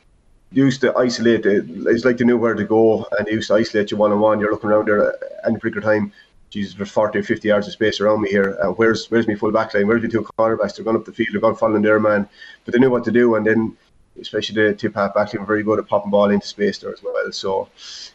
used 0.50 0.80
to 0.82 0.96
isolate. 0.96 1.46
It. 1.46 1.64
It's 1.68 2.04
like 2.04 2.18
they 2.18 2.24
knew 2.24 2.38
where 2.38 2.54
to 2.54 2.64
go 2.64 3.06
and 3.18 3.26
they 3.26 3.32
used 3.32 3.48
to 3.48 3.54
isolate 3.54 3.90
you 3.90 3.96
one 3.96 4.12
on 4.12 4.20
one. 4.20 4.40
You're 4.40 4.50
looking 4.50 4.70
around 4.70 4.88
there 4.88 5.14
any 5.46 5.58
particular 5.58 5.82
time. 5.82 6.12
Jesus, 6.50 6.74
there's 6.74 6.90
40 6.90 7.20
or 7.20 7.22
50 7.22 7.48
yards 7.48 7.66
of 7.66 7.72
space 7.72 7.98
around 7.98 8.20
me 8.20 8.28
here. 8.28 8.58
Uh, 8.62 8.72
where's 8.72 9.10
where's 9.10 9.26
my 9.26 9.34
full 9.34 9.52
back 9.52 9.72
line? 9.72 9.86
Where's 9.86 10.02
the 10.02 10.08
two 10.08 10.22
cornerbacks? 10.38 10.76
They're 10.76 10.84
going 10.84 10.96
up 10.96 11.06
the 11.06 11.12
field. 11.12 11.30
They're 11.32 11.40
going 11.40 11.56
following 11.56 11.80
their 11.80 11.98
man. 11.98 12.28
But 12.64 12.74
they 12.74 12.80
knew 12.80 12.90
what 12.90 13.04
to 13.04 13.12
do. 13.12 13.36
And 13.36 13.46
then 13.46 13.76
especially 14.20 14.54
the 14.54 14.74
Tipp 14.74 14.94
half 14.94 15.14
back 15.14 15.32
very 15.32 15.62
good 15.62 15.78
at 15.78 15.88
popping 15.88 16.10
ball 16.10 16.30
into 16.30 16.46
space 16.46 16.78
there 16.78 16.92
as 16.92 17.02
well. 17.02 17.32
So, 17.32 17.68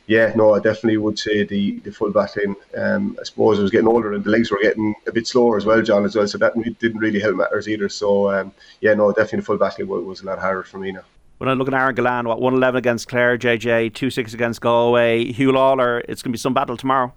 yeah, 0.06 0.32
no, 0.36 0.54
I 0.54 0.60
definitely 0.60 0.98
would 0.98 1.18
say 1.18 1.44
the 1.44 1.80
the 1.80 1.92
full 1.92 2.12
back 2.12 2.36
line. 2.36 2.56
Um, 2.78 3.18
I 3.20 3.24
suppose 3.24 3.60
I 3.60 3.64
was 3.64 3.72
getting 3.72 3.88
older 3.88 4.14
and 4.14 4.24
the 4.24 4.30
legs 4.30 4.52
were 4.52 4.60
getting 4.62 4.94
a 5.08 5.12
bit 5.12 5.28
slower 5.28 5.58
as 5.58 5.66
well, 5.66 5.82
John, 5.82 6.06
as 6.06 6.16
well. 6.16 6.28
So 6.28 6.38
that 6.38 6.54
didn't 6.80 7.00
really 7.00 7.20
help 7.20 7.36
matters 7.36 7.68
either. 7.68 7.90
So, 7.90 8.32
um, 8.32 8.52
yeah, 8.82 8.94
no, 8.94 9.12
definitely 9.12 9.40
the 9.40 9.46
full 9.46 9.58
back 9.58 9.80
line 9.80 9.88
was 9.88 10.22
a 10.22 10.26
lot 10.26 10.40
harder 10.40 10.64
for 10.64 10.78
me 10.78 10.92
now. 10.92 11.04
When 11.40 11.50
I 11.50 11.54
look 11.54 11.68
at 11.68 11.74
Aaron 11.74 11.96
Gillane, 11.96 12.26
what 12.26 12.42
111 12.42 12.78
against 12.80 13.08
Clare, 13.08 13.38
JJ, 13.38 13.94
2 13.94 14.10
6 14.10 14.34
against 14.34 14.60
Galway, 14.60 15.32
Huw 15.34 15.52
Lawlor, 15.52 16.02
it's 16.10 16.24
going 16.24 16.32
to 16.32 16.38
be 16.38 16.40
some 16.40 16.54
battle 16.54 16.78
tomorrow. 16.78 17.14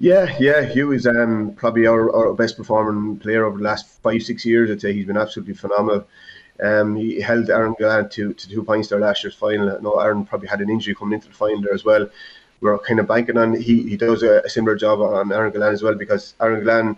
Yeah, 0.00 0.36
yeah, 0.40 0.64
Huw 0.64 0.94
is 0.94 1.06
um, 1.06 1.54
probably 1.54 1.86
our, 1.86 2.14
our 2.14 2.34
best 2.34 2.56
performing 2.56 3.16
player 3.18 3.44
over 3.44 3.58
the 3.58 3.62
last 3.62 4.02
five, 4.02 4.22
six 4.22 4.44
years. 4.44 4.68
I'd 4.70 4.80
say 4.80 4.92
he's 4.92 5.06
been 5.06 5.16
absolutely 5.16 5.54
phenomenal. 5.54 6.08
Um, 6.62 6.94
he 6.94 7.20
held 7.20 7.50
Aaron 7.50 7.74
Gillane 7.74 8.10
to, 8.12 8.32
to 8.32 8.48
two 8.48 8.62
points 8.62 8.88
there 8.88 9.00
last 9.00 9.24
year's 9.24 9.34
final. 9.34 9.76
I 9.76 9.80
know 9.80 9.98
Aaron 9.98 10.24
probably 10.24 10.48
had 10.48 10.60
an 10.60 10.70
injury 10.70 10.94
coming 10.94 11.14
into 11.14 11.28
the 11.28 11.34
final 11.34 11.60
there 11.60 11.74
as 11.74 11.84
well. 11.84 12.08
We're 12.60 12.78
kind 12.78 13.00
of 13.00 13.08
banking 13.08 13.36
on 13.36 13.54
he, 13.54 13.82
he 13.82 13.96
does 13.96 14.22
a, 14.22 14.40
a 14.40 14.48
similar 14.48 14.76
job 14.76 15.00
on 15.00 15.32
Aaron 15.32 15.52
Gillane 15.52 15.72
as 15.72 15.82
well 15.82 15.94
because 15.94 16.34
Aaron 16.40 16.64
Gillane, 16.64 16.96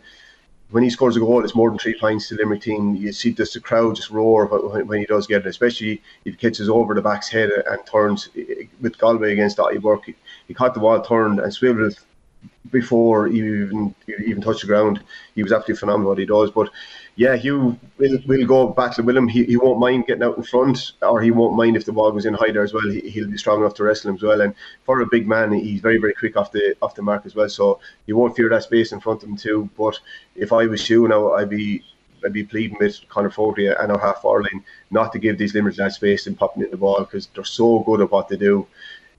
when 0.71 0.85
he 0.85 0.91
scores 0.91 1.17
a 1.17 1.21
goal, 1.21 1.43
it's 1.43 1.55
more 1.55 1.71
than 1.71 1.79
three 1.79 1.99
points 1.99 2.29
to 2.29 2.35
Limerick 2.35 2.63
team. 2.63 2.95
You 2.97 3.13
see 3.13 3.33
just 3.33 3.55
the 3.55 3.61
crowd 3.61 3.97
just 3.97 4.11
roar 4.11 4.47
when, 4.47 4.87
when 4.87 5.01
he 5.01 5.07
does 5.07 5.27
get 5.27 5.41
it, 5.41 5.47
especially 5.47 6.03
if 6.25 6.35
he 6.35 6.39
catches 6.39 6.69
over 6.69 6.95
the 6.95 7.03
back's 7.03 7.29
head 7.29 7.51
and 7.51 7.87
turns 7.87 8.29
with 8.81 8.99
Galway 8.99 9.33
against 9.33 9.57
Daithí 9.57 9.81
Burke. 9.81 10.05
He, 10.07 10.15
he 10.49 10.55
caught 10.55 10.75
the 10.75 10.81
ball, 10.81 11.01
turned 11.01 11.41
and 11.41 11.53
swiveled 11.53 11.99
before 12.71 13.27
he 13.29 13.39
even 13.39 13.95
he 14.07 14.13
even 14.27 14.43
touched 14.43 14.61
the 14.63 14.67
ground. 14.67 15.03
He 15.35 15.43
was 15.43 15.53
absolutely 15.53 15.81
phenomenal 15.81 16.11
what 16.11 16.19
he 16.19 16.27
does. 16.27 16.51
But 16.51 16.71
yeah, 17.17 17.35
Huw 17.35 17.79
will 17.99 18.19
will 18.27 18.47
go 18.47 18.69
battle 18.69 19.05
with 19.05 19.17
him. 19.17 19.27
He, 19.27 19.45
he 19.45 19.57
won't 19.57 19.81
mind 19.81 20.07
getting 20.07 20.23
out 20.23 20.37
in 20.37 20.43
front, 20.43 20.93
or 21.01 21.23
he 21.23 21.31
won't 21.31 21.57
mind 21.57 21.77
if 21.77 21.87
the 21.87 21.93
ball 21.93 22.13
goes 22.13 22.27
in 22.27 22.35
high 22.35 22.53
there 22.53 22.63
as 22.63 22.75
well. 22.75 22.89
He, 22.89 23.01
he'll 23.09 23.31
be 23.31 23.39
strong 23.39 23.61
enough 23.61 23.75
to 23.75 23.85
wrestle 23.85 24.11
him 24.11 24.17
as 24.17 24.23
well. 24.23 24.43
And 24.43 24.55
for 24.85 25.01
a 25.01 25.07
big 25.07 25.27
man, 25.27 25.53
he's 25.53 25.81
very 25.81 25.97
very 25.99 26.13
quick 26.13 26.37
off 26.37 26.53
the 26.53 26.77
off 26.83 26.95
the 26.95 27.03
mark 27.03 27.25
as 27.25 27.35
well. 27.35 27.49
So 27.49 27.81
you 28.05 28.17
won't 28.17 28.37
fear 28.37 28.51
that 28.51 28.65
space 28.65 28.93
in 28.93 29.01
front 29.01 29.23
of 29.23 29.31
him 29.31 29.37
too. 29.37 29.71
But 29.79 29.99
if 30.35 30.53
I 30.53 30.67
was 30.67 30.83
Huw 30.83 31.09
now, 31.09 31.33
I'd 31.33 31.49
be 31.49 31.83
I'd 32.23 32.35
be 32.35 32.45
pleading 32.45 32.77
with 32.79 33.01
Conor 33.09 33.31
Fogarty 33.31 33.69
and 33.69 33.93
our 33.93 33.99
half 33.99 34.23
not 34.91 35.13
to 35.13 35.19
give 35.19 35.39
these 35.39 35.55
Limerick 35.55 35.77
that 35.77 35.93
space 35.93 36.27
and 36.27 36.39
popping 36.39 36.65
in 36.65 36.71
the 36.71 36.77
ball 36.77 37.01
because 37.01 37.29
they're 37.35 37.45
so 37.45 37.81
good 37.81 38.03
at 38.03 38.11
what 38.11 38.29
they 38.29 38.37
do. 38.37 38.67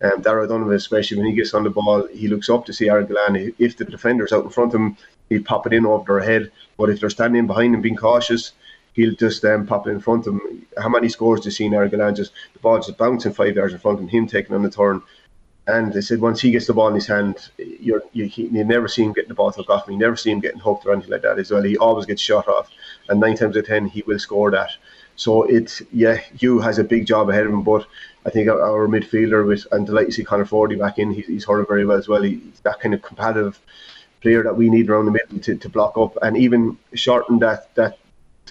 Um, 0.04 0.22
Darragh 0.22 0.50
Donovan, 0.50 0.76
especially 0.76 1.18
when 1.18 1.28
he 1.28 1.34
gets 1.34 1.56
on 1.56 1.64
the 1.64 1.72
ball, 1.72 2.06
he 2.08 2.28
looks 2.28 2.50
up 2.50 2.66
to 2.66 2.74
see 2.74 2.90
Aaron 2.90 3.08
Gillane. 3.08 3.56
If 3.58 3.78
the 3.78 3.86
defender's 3.86 4.32
out 4.32 4.44
in 4.44 4.52
front 4.52 4.76
of 4.76 4.82
him, 4.82 4.98
he'll 5.30 5.44
pop 5.44 5.66
it 5.66 5.74
in 5.74 5.86
over 5.88 6.20
their 6.20 6.30
head. 6.30 6.52
But 6.78 6.90
if 6.90 7.00
they're 7.00 7.10
standing 7.10 7.48
behind 7.48 7.74
him, 7.74 7.82
being 7.82 7.96
cautious, 7.96 8.54
he'll 8.94 9.16
just 9.16 9.44
um, 9.46 9.66
pop 9.66 9.88
it 9.88 9.92
in 9.92 10.00
front 10.00 10.28
of 10.28 10.36
him. 10.36 10.66
How 10.78 10.90
many 10.90 11.10
scores 11.10 11.42
do 11.42 11.48
you 11.48 11.52
see 11.52 11.66
Aaron 11.66 11.90
Gillane? 11.90 12.16
Just 12.16 12.34
the 12.54 12.60
ball 12.60 12.78
just 12.78 12.98
bouncing 12.98 13.34
five 13.34 13.56
yards 13.56 13.74
in 13.74 13.80
front 13.80 13.98
of 13.98 14.04
him, 14.04 14.10
him 14.10 14.28
taking 14.28 14.56
on 14.56 14.63
the 14.63 14.70
turn. 14.70 15.02
And 15.68 15.92
they 15.92 16.00
said 16.00 16.22
once 16.22 16.40
he 16.40 16.52
gets 16.52 16.68
the 16.68 16.74
ball 16.74 16.88
in 16.88 16.96
his 16.96 17.08
hand, 17.08 17.50
you're, 17.58 18.02
you, 18.13 18.26
you 18.36 18.63
never 18.63 18.88
see 18.88 19.04
him 19.04 19.12
getting 19.12 19.28
the 19.28 19.36
ball 19.36 19.52
took 19.52 19.70
off 19.70 19.86
him. 19.86 19.94
You 19.94 20.00
never 20.00 20.16
see 20.16 20.32
him 20.32 20.40
getting 20.40 20.62
hooked 20.62 20.86
or 20.86 20.94
anything 20.94 21.12
like 21.12 21.24
that 21.24 21.40
as 21.40 21.52
well. 21.52 21.62
He 21.62 21.78
always 21.78 22.06
gets 22.06 22.22
shot 22.22 22.48
off. 22.48 22.70
And 23.10 23.20
nine 23.20 23.36
times 23.36 23.58
out 23.58 23.62
of 23.62 23.68
ten, 23.68 23.88
he 23.88 24.02
will 24.08 24.18
score 24.18 24.50
that. 24.52 24.72
So 25.18 25.44
it's, 25.44 25.82
yeah, 25.92 26.22
Huw 26.38 26.63
has 26.63 26.80
a 26.80 26.86
big 26.86 27.06
job 27.06 27.30
ahead 27.30 27.48
of 27.48 27.52
him. 27.52 27.63
But 27.63 27.86
I 28.26 28.30
think 28.30 28.48
our, 28.48 28.62
our 28.62 28.88
midfielder, 28.88 29.46
with, 29.46 29.68
and 29.74 29.86
delight 29.86 30.06
to 30.06 30.12
see 30.13 30.24
Conor 30.24 30.46
Fogarty 30.46 30.76
back 30.76 31.00
in, 31.00 31.12
he's, 31.12 31.28
he's 31.28 31.46
very 31.46 31.86
well 31.86 31.98
as 31.98 32.08
well. 32.08 32.22
He's 32.22 32.62
that 32.63 32.80
kind 32.80 32.94
of 32.94 33.02
competitive 33.02 33.60
player 34.21 34.43
that 34.43 34.58
we 34.58 34.69
need 34.69 34.89
around 34.89 35.06
the 35.06 35.12
middle 35.12 35.39
to, 35.39 35.56
to 35.56 35.69
block 35.69 35.97
up 35.97 36.17
and 36.21 36.38
even 36.38 36.77
shorten 36.93 37.39
that 37.39 37.73
that 37.75 37.97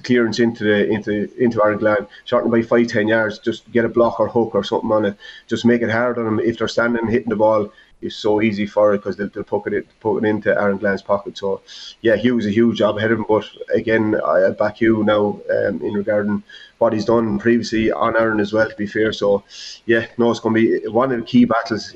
clearance 0.02 0.38
into 0.40 0.64
the 0.64 0.90
into 0.90 1.31
into 1.42 1.62
Aaron 1.64 1.79
Gillane, 1.79 2.07
shorten 2.24 2.50
by 2.50 2.62
five 2.62 2.88
ten 2.88 3.09
yards, 3.09 3.38
just 3.38 3.70
get 3.72 3.85
a 3.85 3.88
block 3.88 4.20
or 4.20 4.29
hook 4.29 4.55
or 4.55 4.62
something 4.62 4.92
on 4.92 5.05
it, 5.07 5.16
just 5.46 5.64
make 5.64 5.83
it 5.83 5.90
hard 5.90 6.18
on 6.18 6.24
them 6.24 6.40
if 6.40 6.59
they're 6.59 6.68
standing 6.68 7.00
and 7.02 7.11
hitting 7.11 7.31
the 7.31 7.37
ball. 7.37 7.72
is 8.02 8.14
so 8.14 8.42
easy 8.42 8.66
for 8.66 8.92
it 8.92 8.98
because 8.98 9.16
they'll, 9.16 9.29
they'll 9.29 9.44
poke 9.44 9.66
it 9.66 9.87
poke 10.00 10.22
it 10.22 10.26
into 10.26 10.50
Aaron 10.50 10.79
Gillane's 10.79 11.02
pocket. 11.02 11.38
So 11.38 11.62
yeah, 12.02 12.16
Huw's 12.16 12.46
a 12.46 12.50
huge 12.50 12.79
job 12.79 12.98
ahead 12.98 13.12
of 13.12 13.18
him. 13.18 13.26
But 13.29 13.48
again, 13.74 14.20
I 14.24 14.50
back 14.50 14.76
Huw 14.79 15.05
now 15.05 15.40
um, 15.50 15.83
in 15.83 15.94
regarding 15.94 16.42
what 16.79 16.92
he's 16.92 17.07
done 17.07 17.38
previously 17.38 17.90
on 17.90 18.16
Aaron 18.16 18.40
as 18.40 18.52
well. 18.52 18.68
To 18.68 18.76
be 18.76 18.87
fair, 18.87 19.12
so 19.12 19.44
yeah, 19.87 20.07
no, 20.18 20.31
it's 20.31 20.40
going 20.40 20.55
to 20.55 20.81
be 20.83 20.88
one 20.88 21.12
of 21.12 21.20
the 21.20 21.26
key 21.26 21.46
battles. 21.46 21.94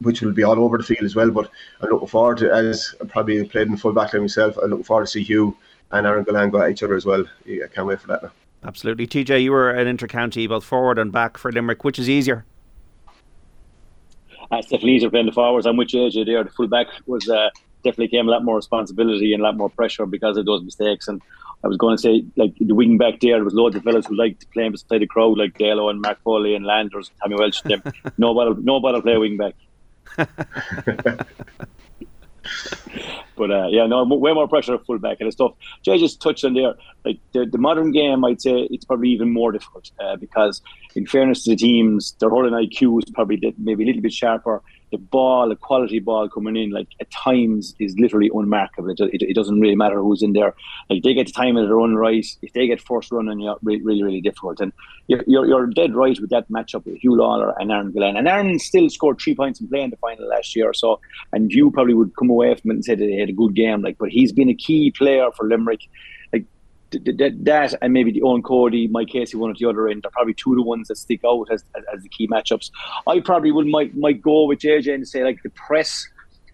Which 0.00 0.22
will 0.22 0.32
be 0.32 0.42
all 0.42 0.58
over 0.58 0.78
the 0.78 0.84
field 0.84 1.04
as 1.04 1.14
well, 1.14 1.30
but 1.30 1.50
I'm 1.80 1.90
looking 1.90 2.08
forward 2.08 2.38
to 2.38 2.50
as 2.52 2.94
I 3.00 3.04
probably 3.04 3.44
played 3.44 3.68
in 3.68 3.76
full 3.76 3.92
back 3.92 4.14
line 4.14 4.22
myself. 4.22 4.56
I'm 4.56 4.70
looking 4.70 4.84
forward 4.84 5.06
to 5.06 5.10
see 5.10 5.24
Huw 5.24 5.54
and 5.92 6.06
Aaron 6.06 6.24
Gillane 6.24 6.50
go 6.50 6.62
at 6.62 6.70
each 6.70 6.82
other 6.82 6.94
as 6.94 7.04
well. 7.04 7.24
Yeah, 7.44 7.64
I 7.64 7.68
can't 7.68 7.86
wait 7.86 8.00
for 8.00 8.06
that 8.08 8.22
now. 8.22 8.32
Absolutely. 8.62 9.06
TJ, 9.06 9.42
you 9.42 9.52
were 9.52 9.70
an 9.70 9.86
inter-county, 9.86 10.46
both 10.46 10.64
forward 10.64 10.98
and 10.98 11.10
back 11.10 11.38
for 11.38 11.50
Limerick. 11.50 11.84
Which 11.84 11.98
is 11.98 12.08
easier? 12.08 12.44
Uh, 14.52 14.56
it's 14.56 14.68
definitely 14.68 14.96
easier 14.96 15.10
playing 15.10 15.26
the 15.26 15.32
forwards. 15.32 15.66
I'm 15.66 15.76
with 15.76 15.88
JJ 15.88 16.26
there. 16.26 16.44
The 16.44 16.50
full 16.50 16.66
back 16.66 16.86
was 17.06 17.28
uh, 17.28 17.50
definitely 17.84 18.08
came 18.08 18.28
a 18.28 18.30
lot 18.30 18.44
more 18.44 18.56
responsibility 18.56 19.32
and 19.32 19.42
a 19.42 19.44
lot 19.44 19.56
more 19.56 19.70
pressure 19.70 20.06
because 20.06 20.36
of 20.36 20.44
those 20.44 20.62
mistakes. 20.62 21.08
And 21.08 21.22
I 21.64 21.68
was 21.68 21.76
going 21.76 21.96
to 21.96 22.02
say, 22.02 22.24
like 22.36 22.54
the 22.58 22.74
wing 22.74 22.98
back 22.98 23.20
there, 23.20 23.36
there 23.36 23.44
was 23.44 23.54
loads 23.54 23.76
of 23.76 23.82
fellas 23.82 24.06
who 24.06 24.16
liked 24.16 24.50
playing 24.52 24.72
beside 24.72 25.00
the 25.00 25.06
crowd, 25.06 25.38
like 25.38 25.56
Dalo 25.56 25.90
and 25.90 26.00
Mark 26.00 26.20
Foley 26.22 26.54
and 26.54 26.64
Landers, 26.64 27.10
Tommy 27.22 27.36
Walsh. 27.36 27.60
Them. 27.62 27.82
no 28.18 28.32
nobody 28.32 29.00
play 29.00 29.16
wing 29.16 29.36
back. 29.36 29.54
but 33.36 33.50
uh, 33.50 33.66
yeah, 33.68 33.86
no, 33.86 34.04
way 34.04 34.32
more 34.32 34.48
pressure 34.48 34.74
at 34.74 34.84
fullback 34.84 35.20
and 35.20 35.32
stuff. 35.32 35.52
Jay 35.82 35.98
just 35.98 36.20
touched 36.20 36.44
on 36.44 36.54
there, 36.54 36.74
like 37.04 37.18
the, 37.32 37.46
the 37.46 37.58
modern 37.58 37.92
game. 37.92 38.24
I'd 38.24 38.40
say 38.40 38.68
it's 38.70 38.84
probably 38.84 39.10
even 39.10 39.32
more 39.32 39.52
difficult 39.52 39.90
uh, 40.00 40.16
because, 40.16 40.62
in 40.94 41.06
fairness 41.06 41.44
to 41.44 41.50
the 41.50 41.56
teams, 41.56 42.12
their 42.20 42.30
holding 42.30 42.52
IQ 42.52 43.02
is 43.04 43.10
probably 43.10 43.54
maybe 43.58 43.84
a 43.84 43.86
little 43.86 44.02
bit 44.02 44.12
sharper 44.12 44.62
the 44.90 44.98
ball, 44.98 45.48
the 45.48 45.56
quality 45.56 46.00
ball 46.00 46.28
coming 46.28 46.56
in, 46.56 46.70
like 46.70 46.88
at 47.00 47.10
times 47.10 47.74
is 47.78 47.96
literally 47.98 48.30
unmarkable. 48.32 48.90
It, 48.90 49.00
it, 49.00 49.22
it, 49.22 49.34
doesn't 49.34 49.60
really 49.60 49.76
matter 49.76 50.00
who's 50.00 50.22
in 50.22 50.32
there. 50.32 50.54
Like 50.88 51.02
they 51.02 51.14
get 51.14 51.26
the 51.26 51.32
time 51.32 51.56
of 51.56 51.66
their 51.66 51.78
own 51.78 51.94
right. 51.94 52.26
If 52.42 52.52
they 52.52 52.66
get 52.66 52.80
first 52.80 53.12
run, 53.12 53.28
and 53.28 53.40
you're 53.40 53.56
really, 53.62 53.82
really, 53.82 54.02
really 54.02 54.20
difficult. 54.20 54.60
And 54.60 54.72
you're, 55.06 55.22
you're, 55.26 55.66
dead 55.66 55.94
right 55.94 56.18
with 56.20 56.30
that 56.30 56.50
matchup 56.50 56.84
with 56.84 57.00
Huw 57.00 57.16
Lawlor 57.16 57.54
and 57.58 57.70
Aaron 57.70 57.92
Gillane. 57.92 58.18
And 58.18 58.26
Aaron 58.26 58.58
still 58.58 58.90
scored 58.90 59.20
three 59.20 59.34
points 59.34 59.60
in 59.60 59.68
play 59.68 59.82
in 59.82 59.90
the 59.90 59.96
final 59.98 60.28
last 60.28 60.56
year 60.56 60.68
or 60.68 60.74
so. 60.74 61.00
And 61.32 61.52
you 61.52 61.70
probably 61.70 61.94
would 61.94 62.16
come 62.16 62.30
away 62.30 62.54
from 62.56 62.72
it 62.72 62.74
and 62.74 62.84
say 62.84 62.96
that 62.96 63.08
he 63.08 63.20
had 63.20 63.28
a 63.28 63.32
good 63.32 63.54
game. 63.54 63.82
Like, 63.82 63.98
but 63.98 64.08
he's 64.08 64.32
been 64.32 64.48
a 64.48 64.54
key 64.54 64.90
player 64.90 65.30
for 65.36 65.46
Limerick 65.46 65.82
that, 66.90 67.78
and 67.80 67.92
maybe 67.92 68.12
the 68.12 68.20
Eoin 68.20 68.42
Cody, 68.42 68.88
Mike 68.88 69.08
Casey, 69.08 69.36
one 69.36 69.50
at 69.50 69.56
the 69.58 69.66
other 69.66 69.88
end 69.88 70.04
are 70.04 70.10
probably 70.10 70.34
two 70.34 70.52
of 70.52 70.56
the 70.56 70.62
ones 70.62 70.88
that 70.88 70.96
stick 70.96 71.20
out 71.24 71.46
as, 71.52 71.64
as, 71.76 71.84
as 71.94 72.02
the 72.02 72.08
key 72.08 72.26
matchups. 72.28 72.70
I 73.06 73.20
probably 73.20 73.52
would 73.52 73.66
might 73.66 73.96
might 73.96 74.20
go 74.20 74.44
with 74.46 74.60
JJ 74.60 74.94
and 74.94 75.06
say 75.06 75.24
like 75.24 75.42
the 75.42 75.50
press 75.50 76.06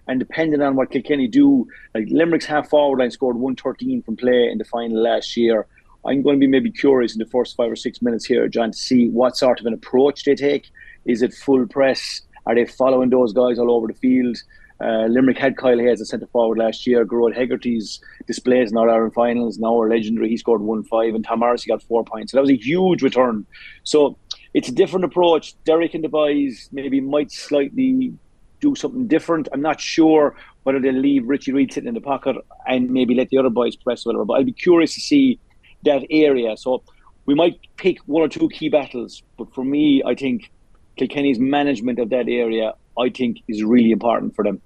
and 0.08 0.18
depending 0.18 0.62
on 0.62 0.76
what 0.76 0.90
Kilkenny 0.90 1.26
do, 1.26 1.66
like 1.94 2.06
Limerick's 2.10 2.46
half 2.46 2.68
forward 2.68 3.00
line 3.00 3.10
scored 3.10 3.36
113 3.36 4.02
from 4.02 4.16
play 4.16 4.48
in 4.50 4.58
the 4.58 4.64
final 4.64 5.02
last 5.02 5.36
year. 5.36 5.66
I'm 6.04 6.22
going 6.22 6.36
to 6.36 6.40
be 6.40 6.46
maybe 6.46 6.70
curious 6.70 7.14
in 7.14 7.18
the 7.18 7.26
first 7.26 7.56
five 7.56 7.70
or 7.70 7.76
six 7.76 8.00
minutes 8.00 8.24
here, 8.24 8.46
John, 8.46 8.70
to 8.70 8.78
see 8.78 9.08
what 9.08 9.36
sort 9.36 9.58
of 9.58 9.66
an 9.66 9.74
approach 9.74 10.24
they 10.24 10.36
take. 10.36 10.68
Is 11.04 11.22
it 11.22 11.34
full 11.34 11.66
press? 11.66 12.22
Are 12.46 12.54
they 12.54 12.64
following 12.64 13.10
those 13.10 13.32
guys 13.32 13.58
all 13.58 13.72
over 13.72 13.88
the 13.88 13.94
field? 13.94 14.38
Uh, 14.78 15.06
Limerick 15.06 15.38
had 15.38 15.56
Kyle 15.56 15.78
Hayes 15.78 15.92
as 15.92 16.00
a 16.02 16.06
centre 16.06 16.26
forward 16.26 16.58
last 16.58 16.86
year. 16.86 17.06
Gearóid 17.06 17.36
Hegarty's 17.36 18.00
displays 18.26 18.70
in 18.70 18.76
our 18.76 18.90
Ireland 18.90 19.14
finals 19.14 19.58
now 19.58 19.80
are 19.80 19.88
legendary. 19.88 20.28
He 20.28 20.36
scored 20.36 20.60
one 20.60 20.84
five, 20.84 21.14
and 21.14 21.24
Tom 21.24 21.38
Morrissey 21.40 21.68
got 21.68 21.82
four 21.82 22.04
points. 22.04 22.32
So 22.32 22.36
that 22.36 22.42
was 22.42 22.50
a 22.50 22.56
huge 22.56 23.02
return. 23.02 23.46
So 23.84 24.18
it's 24.52 24.68
a 24.68 24.72
different 24.72 25.04
approach. 25.04 25.54
Derek 25.64 25.94
and 25.94 26.04
the 26.04 26.08
boys 26.08 26.68
maybe 26.72 27.00
might 27.00 27.32
slightly 27.32 28.12
do 28.60 28.74
something 28.74 29.06
different. 29.06 29.48
I'm 29.52 29.62
not 29.62 29.80
sure 29.80 30.34
whether 30.62 30.80
they'll 30.80 30.94
leave 30.94 31.26
Richie 31.26 31.52
Reid 31.52 31.72
sitting 31.72 31.88
in 31.88 31.94
the 31.94 32.00
pocket 32.00 32.36
and 32.66 32.90
maybe 32.90 33.14
let 33.14 33.28
the 33.28 33.38
other 33.38 33.50
boys 33.50 33.76
press 33.76 34.04
whatever. 34.04 34.24
But 34.24 34.34
I'd 34.34 34.46
be 34.46 34.52
curious 34.52 34.94
to 34.94 35.00
see 35.00 35.38
that 35.84 36.04
area. 36.10 36.56
So 36.56 36.82
we 37.26 37.34
might 37.34 37.58
pick 37.76 37.98
one 38.06 38.22
or 38.22 38.28
two 38.28 38.48
key 38.48 38.68
battles. 38.68 39.22
But 39.38 39.54
for 39.54 39.64
me, 39.64 40.02
I 40.04 40.14
think 40.14 40.50
Kilkenny's 40.96 41.38
management 41.38 41.98
of 41.98 42.10
that 42.10 42.28
area, 42.28 42.72
I 42.98 43.10
think, 43.10 43.38
is 43.48 43.62
really 43.62 43.90
important 43.90 44.34
for 44.34 44.44
them. 44.44 44.62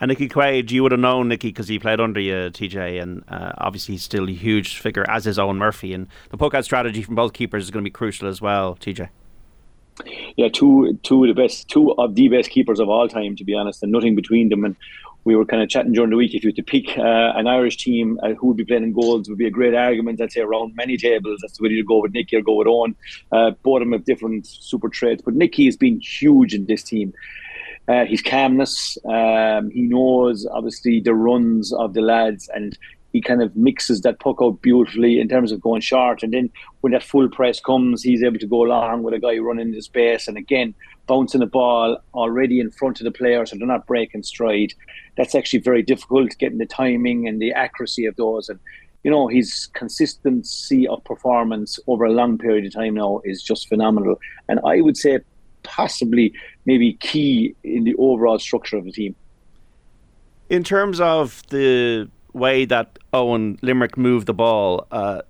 And 0.00 0.08
Nicky 0.08 0.30
Quaid, 0.30 0.70
you 0.70 0.82
would 0.82 0.92
have 0.92 1.00
known 1.00 1.28
Nicky 1.28 1.48
because 1.48 1.68
he 1.68 1.78
played 1.78 2.00
under 2.00 2.20
you, 2.20 2.50
TJ, 2.50 3.02
and 3.02 3.22
uh, 3.28 3.52
obviously 3.58 3.94
he's 3.94 4.02
still 4.02 4.26
a 4.26 4.32
huge 4.32 4.78
figure, 4.78 5.04
as 5.10 5.26
is 5.26 5.36
Eoin 5.36 5.56
Murphy. 5.56 5.92
And 5.92 6.06
the 6.30 6.38
puck 6.38 6.54
strategy 6.64 7.02
from 7.02 7.16
both 7.16 7.34
keepers 7.34 7.64
is 7.64 7.70
going 7.70 7.84
to 7.84 7.86
be 7.86 7.92
crucial 7.92 8.26
as 8.26 8.40
well, 8.40 8.76
TJ. 8.80 9.10
Yeah, 10.36 10.48
two 10.48 10.98
two 11.02 11.24
of 11.24 11.28
the 11.28 11.42
best, 11.42 11.68
two 11.68 11.92
of 11.92 12.14
the 12.14 12.28
best 12.28 12.48
keepers 12.48 12.80
of 12.80 12.88
all 12.88 13.06
time, 13.08 13.36
to 13.36 13.44
be 13.44 13.54
honest, 13.54 13.82
and 13.82 13.92
nothing 13.92 14.14
between 14.14 14.48
them. 14.48 14.64
And 14.64 14.74
we 15.24 15.36
were 15.36 15.44
kind 15.44 15.62
of 15.62 15.68
chatting 15.68 15.92
during 15.92 16.08
the 16.08 16.16
week. 16.16 16.34
If 16.34 16.42
you 16.42 16.48
had 16.48 16.56
to 16.56 16.62
pick 16.62 16.96
uh, 16.96 17.32
an 17.36 17.46
Irish 17.46 17.76
team 17.76 18.18
uh, 18.22 18.32
who 18.32 18.48
would 18.48 18.56
be 18.56 18.64
playing 18.64 18.84
in 18.84 18.92
goals, 18.94 19.28
would 19.28 19.36
be 19.36 19.46
a 19.46 19.50
great 19.50 19.74
argument. 19.74 20.18
I'd 20.22 20.32
say 20.32 20.40
around 20.40 20.74
many 20.76 20.96
tables 20.96 21.42
as 21.44 21.52
to 21.52 21.62
whether 21.62 21.74
you 21.74 21.84
go 21.84 22.00
with 22.00 22.14
Nicky 22.14 22.36
or 22.36 22.40
go 22.40 22.54
with 22.54 22.66
Eoin. 22.66 22.94
Uh, 23.30 23.50
both 23.62 23.76
of 23.76 23.80
them 23.80 23.92
have 23.92 24.06
different 24.06 24.46
super 24.46 24.88
traits, 24.88 25.20
but 25.22 25.34
Nicky 25.34 25.66
has 25.66 25.76
been 25.76 26.00
huge 26.00 26.54
in 26.54 26.64
this 26.64 26.82
team 26.82 27.12
uh, 27.90 28.04
his 28.04 28.22
calmness. 28.22 28.96
Um, 29.04 29.70
he 29.70 29.82
knows 29.82 30.46
obviously 30.46 31.00
the 31.00 31.14
runs 31.14 31.72
of 31.72 31.94
the 31.94 32.00
lads, 32.00 32.48
and 32.54 32.78
he 33.12 33.20
kind 33.20 33.42
of 33.42 33.56
mixes 33.56 34.02
that 34.02 34.20
puck 34.20 34.36
out 34.40 34.62
beautifully 34.62 35.18
in 35.18 35.28
terms 35.28 35.50
of 35.50 35.60
going 35.60 35.80
short. 35.80 36.22
And 36.22 36.32
then 36.32 36.50
when 36.82 36.92
that 36.92 37.02
full 37.02 37.28
press 37.28 37.58
comes, 37.58 38.04
he's 38.04 38.22
able 38.22 38.38
to 38.38 38.46
go 38.46 38.64
along 38.64 39.02
with 39.02 39.14
a 39.14 39.18
guy 39.18 39.38
running 39.38 39.68
into 39.68 39.82
space, 39.82 40.28
and 40.28 40.36
again 40.36 40.74
bouncing 41.08 41.40
the 41.40 41.46
ball 41.46 41.98
already 42.14 42.60
in 42.60 42.70
front 42.70 43.00
of 43.00 43.04
the 43.04 43.10
player, 43.10 43.44
so 43.44 43.56
they're 43.56 43.66
not 43.66 43.88
breaking 43.88 44.22
stride. 44.22 44.72
That's 45.16 45.34
actually 45.34 45.58
very 45.58 45.82
difficult 45.82 46.38
getting 46.38 46.58
the 46.58 46.66
timing 46.66 47.26
and 47.26 47.42
the 47.42 47.52
accuracy 47.52 48.06
of 48.06 48.14
those. 48.14 48.48
And 48.48 48.60
you 49.02 49.10
know 49.10 49.26
his 49.26 49.68
consistency 49.72 50.86
of 50.86 51.02
performance 51.02 51.80
over 51.88 52.04
a 52.04 52.12
long 52.12 52.38
period 52.38 52.66
of 52.66 52.72
time 52.72 52.94
now 52.94 53.20
is 53.24 53.42
just 53.42 53.68
phenomenal. 53.68 54.20
And 54.48 54.60
I 54.64 54.80
would 54.80 54.96
say 54.96 55.18
possibly 55.62 56.32
maybe 56.66 56.94
key 56.94 57.54
in 57.64 57.84
the 57.84 57.94
overall 57.96 58.38
structure 58.38 58.76
of 58.76 58.84
the 58.84 58.92
team. 58.92 59.14
In 60.48 60.64
terms 60.64 61.00
of 61.00 61.42
the 61.50 62.08
way 62.32 62.64
that 62.64 62.98
Owen 63.12 63.58
Limerick 63.62 63.96
moved 63.96 64.26
the 64.26 64.34
ball, 64.34 64.86
uh, 64.90 65.22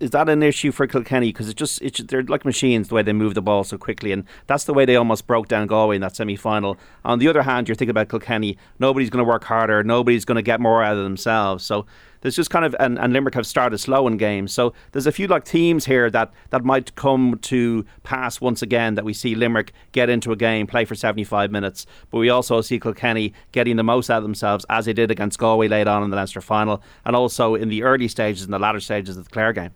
is 0.00 0.10
that 0.10 0.28
an 0.30 0.42
issue 0.42 0.72
for 0.72 0.86
Kilkenny? 0.86 1.28
Because 1.28 1.48
it's 1.48 1.58
just 1.58 1.80
it's 1.82 2.00
they're 2.00 2.22
like 2.22 2.46
machines 2.46 2.88
the 2.88 2.94
way 2.94 3.02
they 3.02 3.12
move 3.12 3.34
the 3.34 3.42
ball 3.42 3.64
so 3.64 3.76
quickly, 3.76 4.12
and 4.12 4.24
that's 4.46 4.64
the 4.64 4.72
way 4.72 4.86
they 4.86 4.96
almost 4.96 5.26
broke 5.26 5.46
down 5.46 5.66
Galway 5.66 5.96
in 5.96 6.00
that 6.00 6.16
semi 6.16 6.36
final. 6.36 6.78
On 7.04 7.18
the 7.18 7.28
other 7.28 7.42
hand, 7.42 7.68
you're 7.68 7.74
thinking 7.74 7.90
about 7.90 8.08
Kilkenny. 8.08 8.56
Nobody's 8.78 9.10
going 9.10 9.22
to 9.24 9.28
work 9.28 9.44
harder. 9.44 9.84
Nobody's 9.84 10.24
going 10.24 10.36
to 10.36 10.42
get 10.42 10.60
more 10.60 10.82
out 10.82 10.96
of 10.96 11.04
themselves. 11.04 11.64
So 11.64 11.84
there's 12.20 12.36
just 12.36 12.50
kind 12.50 12.64
of 12.64 12.74
and, 12.80 12.98
and 12.98 13.12
Limerick 13.12 13.34
have 13.34 13.46
started 13.46 13.78
slow 13.78 14.06
in 14.06 14.16
games. 14.16 14.52
So 14.52 14.72
there's 14.92 15.06
a 15.06 15.12
few 15.12 15.26
like 15.26 15.44
teams 15.44 15.86
here 15.86 16.10
that 16.10 16.32
that 16.50 16.64
might 16.64 16.94
come 16.94 17.38
to 17.42 17.84
pass 18.02 18.40
once 18.40 18.62
again 18.62 18.94
that 18.94 19.04
we 19.04 19.12
see 19.12 19.34
Limerick 19.34 19.72
get 19.92 20.08
into 20.08 20.32
a 20.32 20.36
game, 20.36 20.66
play 20.66 20.84
for 20.84 20.94
75 20.94 21.50
minutes, 21.50 21.86
but 22.10 22.18
we 22.18 22.30
also 22.30 22.60
see 22.60 22.78
Kilkenny 22.78 23.32
getting 23.52 23.76
the 23.76 23.82
most 23.82 24.10
out 24.10 24.18
of 24.18 24.22
themselves 24.22 24.64
as 24.68 24.84
they 24.86 24.92
did 24.92 25.10
against 25.10 25.38
Galway 25.38 25.68
late 25.68 25.86
on 25.86 26.02
in 26.02 26.10
the 26.10 26.16
Leinster 26.16 26.40
final, 26.40 26.82
and 27.04 27.16
also 27.16 27.54
in 27.54 27.68
the 27.68 27.82
early 27.82 28.08
stages 28.08 28.42
and 28.44 28.52
the 28.52 28.58
latter 28.58 28.80
stages 28.80 29.16
of 29.16 29.24
the 29.24 29.30
Clare 29.30 29.52
game. 29.52 29.70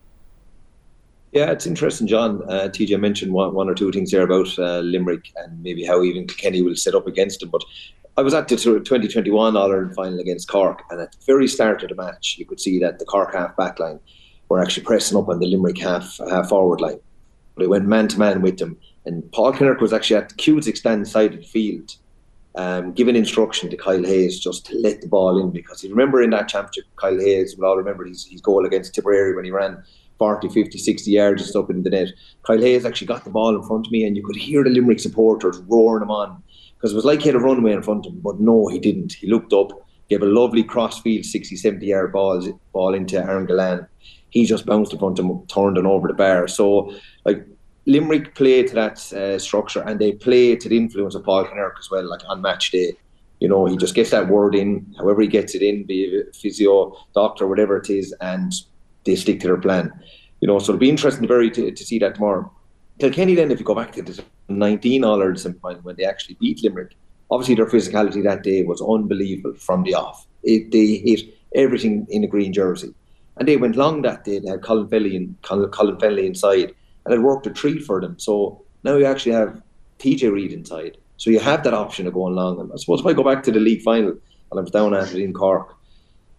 Yeah, 1.33 1.51
it's 1.51 1.67
interesting, 1.67 2.07
John. 2.07 2.43
Uh, 2.49 2.69
TJ 2.69 3.01
mentioned 3.01 3.33
one, 3.33 3.55
one 3.55 3.69
or 3.69 3.75
two 3.75 3.91
things 3.91 4.13
there 4.13 4.23
about 4.23 4.57
uh, 4.57 4.79
Limerick 4.79 5.33
and 5.37 5.61
maybe 5.65 5.85
how 5.85 6.05
even 6.05 6.29
Kenny 6.29 6.63
will 6.63 6.77
set 6.77 6.95
up 6.95 7.09
against 7.09 7.41
them. 7.41 7.49
But 7.51 7.65
I 8.17 8.23
was 8.23 8.33
at 8.33 8.47
the 8.47 8.55
2021 8.57 9.57
All 9.57 9.73
Ireland 9.73 9.97
final 9.97 10.21
against 10.21 10.47
Cork, 10.47 10.83
and 10.89 11.01
at 11.01 11.11
the 11.11 11.19
very 11.27 11.49
start 11.49 11.83
of 11.83 11.89
the 11.89 11.97
match, 11.97 12.37
you 12.39 12.47
could 12.47 12.61
see 12.61 12.79
that 12.79 13.01
the 13.01 13.05
Cork 13.05 13.35
half 13.35 13.57
back 13.57 13.81
line 13.81 13.99
were 14.49 14.63
actually 14.63 14.85
pressing 14.85 15.19
up 15.19 15.29
on 15.29 15.41
the 15.41 15.47
Limerick 15.47 15.79
half 15.79 16.21
half 16.31 16.51
forward 16.51 16.81
line. 16.81 17.01
But 17.57 17.65
it 17.65 17.71
went 17.71 17.87
man 17.87 18.07
to 18.09 18.19
man 18.19 18.41
with 18.41 18.59
them, 18.59 18.79
and 19.05 19.31
Paul 19.33 19.53
Kinnerk 19.53 19.81
was 19.81 19.93
actually 19.93 20.17
at 20.17 20.29
the 20.29 20.37
Cusack 20.37 20.77
stand 20.77 21.09
side 21.09 21.35
of 21.35 21.41
the 21.41 21.47
field, 21.47 21.97
um, 22.55 22.93
giving 22.93 23.17
instruction 23.17 23.69
to 23.71 23.77
Kyle 23.77 24.05
Hayes 24.05 24.39
just 24.39 24.65
to 24.67 24.79
let 24.79 25.01
the 25.01 25.09
ball 25.09 25.41
in 25.41 25.51
because 25.51 25.83
you 25.83 25.91
remember 25.91 26.23
in 26.23 26.31
that 26.31 26.47
championship, 26.49 26.85
Kyle 26.95 27.19
Hayes, 27.19 27.57
we 27.59 27.67
all 27.67 27.77
remember 27.77 28.05
his, 28.05 28.27
his 28.27 28.41
goal 28.41 28.65
against 28.65 28.95
Tipperary 28.95 29.35
when 29.35 29.45
he 29.45 29.51
ran 29.51 29.83
40, 30.19 30.51
50, 30.51 30.79
60 30.79 31.11
yards 31.11 31.43
just 31.43 31.57
up 31.57 31.69
in 31.69 31.83
the 31.83 31.91
net. 31.91 32.11
Kyle 32.45 32.61
Hayes 32.61 32.85
actually 32.85 33.09
got 33.09 33.25
the 33.25 33.31
ball 33.31 33.57
in 33.57 33.63
front 33.65 33.89
of 33.89 33.93
me, 33.93 34.05
and 34.05 34.17
you 34.17 34.25
could 34.25 34.37
hear 34.37 34.63
the 34.63 34.71
Limerick 34.71 35.01
supporters 35.01 35.59
roaring 35.67 36.05
him 36.05 36.13
on 36.13 36.45
because 36.85 36.93
it 36.93 36.97
was 36.97 37.07
like 37.07 37.23
he 37.23 37.29
had 37.31 37.35
a 37.35 37.39
runway 37.39 37.73
in 37.73 37.83
front 37.83 38.05
of 38.05 38.13
him, 38.13 38.21
but 38.21 38.39
no, 38.41 38.69
he 38.69 38.79
didn't. 38.79 39.15
He 39.15 39.27
looked 39.27 39.55
up, 39.55 39.71
gave 40.11 40.21
a 40.21 40.27
lovely 40.27 40.63
crossfield 40.63 41.25
60, 41.25 41.57
70 41.57 41.87
yard 41.87 42.13
ball, 42.13 42.47
ball 42.75 42.93
into 42.93 43.17
Aaron 43.17 43.47
Gillane. 43.47 43.89
He 44.29 44.45
just 44.45 44.67
bounced 44.67 44.93
in 44.93 44.99
front 44.99 45.19
of 45.19 45.25
him, 45.25 45.47
turned 45.47 45.79
and 45.79 45.87
over 45.87 46.09
the 46.09 46.13
bar. 46.13 46.47
So, 46.47 46.95
like, 47.25 47.43
Limerick 47.87 48.35
play 48.35 48.65
to 48.65 48.75
that 48.75 49.13
uh, 49.15 49.39
structure 49.39 49.81
and 49.81 49.99
they 49.99 50.13
play 50.13 50.57
to 50.57 50.69
the 50.69 50.77
influence 50.77 51.15
of 51.15 51.25
Paul 51.25 51.47
Kinnerk 51.47 51.79
as 51.79 51.91
well, 51.91 52.07
like 52.07 52.21
on 52.29 52.43
match 52.43 52.71
day. 52.71 52.93
You 53.41 53.49
know, 53.49 53.65
he 53.65 53.79
just 53.79 53.95
gets 53.95 54.11
that 54.11 54.29
word 54.29 54.55
in, 54.55 54.95
however 54.99 55.23
he 55.23 55.29
gets 55.29 55.55
it 55.55 55.63
in, 55.63 55.85
be 55.85 56.03
it 56.03 56.37
physio, 56.37 56.95
doctor, 57.15 57.47
whatever 57.47 57.79
it 57.79 57.89
is, 57.89 58.15
and 58.21 58.53
they 59.07 59.17
stick 59.17 59.41
to 59.41 59.47
their 59.47 59.57
plan. 59.57 59.91
You 60.43 60.49
know, 60.49 60.59
so 60.59 60.73
it'll 60.75 60.81
be 60.81 60.91
interesting 60.91 61.23
to 61.23 61.29
very 61.29 61.51
to, 61.51 61.71
to 61.71 61.85
see 61.85 61.99
that 62.01 62.17
tomorrow. 62.17 62.53
Kilkenny 62.99 63.35
then, 63.35 63.51
if 63.51 63.59
you 63.59 63.65
go 63.65 63.75
back 63.75 63.93
to 63.93 64.03
the 64.03 64.25
19 64.49 65.05
All 65.05 65.21
Ireland 65.21 65.41
semi 65.41 65.75
when 65.83 65.97
they 65.97 66.05
actually 66.05 66.37
beat 66.41 66.63
Limerick, 66.63 66.97
obviously 67.31 67.57
their 67.57 67.67
physicality 67.67 68.23
that 68.23 68.43
day 68.43 68.63
was 68.63 68.81
unbelievable 68.81 69.55
from 69.57 69.83
the 69.83 69.95
off. 69.95 70.27
It, 70.43 70.71
they 70.71 70.97
hit 70.97 71.35
everything 71.55 72.07
in 72.11 72.25
a 72.25 72.29
green 72.29 72.53
jersey. 72.53 72.95
And 73.37 73.49
they 73.49 73.57
went 73.57 73.77
long 73.77 74.03
that 74.03 74.25
day. 74.25 74.39
They 74.39 74.49
had 74.49 74.63
Colin 74.63 74.89
Fennelly, 74.89 75.15
in, 75.15 75.37
Colin, 75.43 76.19
inside, 76.19 76.73
and 77.05 77.15
it 77.15 77.19
worked 77.19 77.47
a 77.47 77.51
treat 77.51 77.83
for 77.83 78.01
them. 78.01 78.19
So 78.19 78.63
now 78.85 78.97
you 78.97 79.07
actually 79.07 79.33
have 79.33 79.61
TJ 79.99 80.33
Reid 80.33 80.53
inside. 80.53 80.99
So 81.17 81.31
you 81.31 81.41
have 81.41 81.65
that 81.65 81.75
option 81.75 82.07
of 82.07 82.15
going 82.15 82.35
long. 82.35 82.61
And 82.61 82.71
I 82.73 82.77
suppose 82.77 83.01
if 83.01 83.07
I 83.07 83.13
go 83.13 83.25
back 83.25 83.43
to 83.45 83.53
the 83.53 83.59
league 83.59 83.83
final, 83.83 84.11
and 84.11 84.61
I 84.61 84.61
was 84.61 84.71
down 84.71 84.95
at 84.95 85.13
it 85.13 85.23
in 85.23 85.33
Cork, 85.33 85.75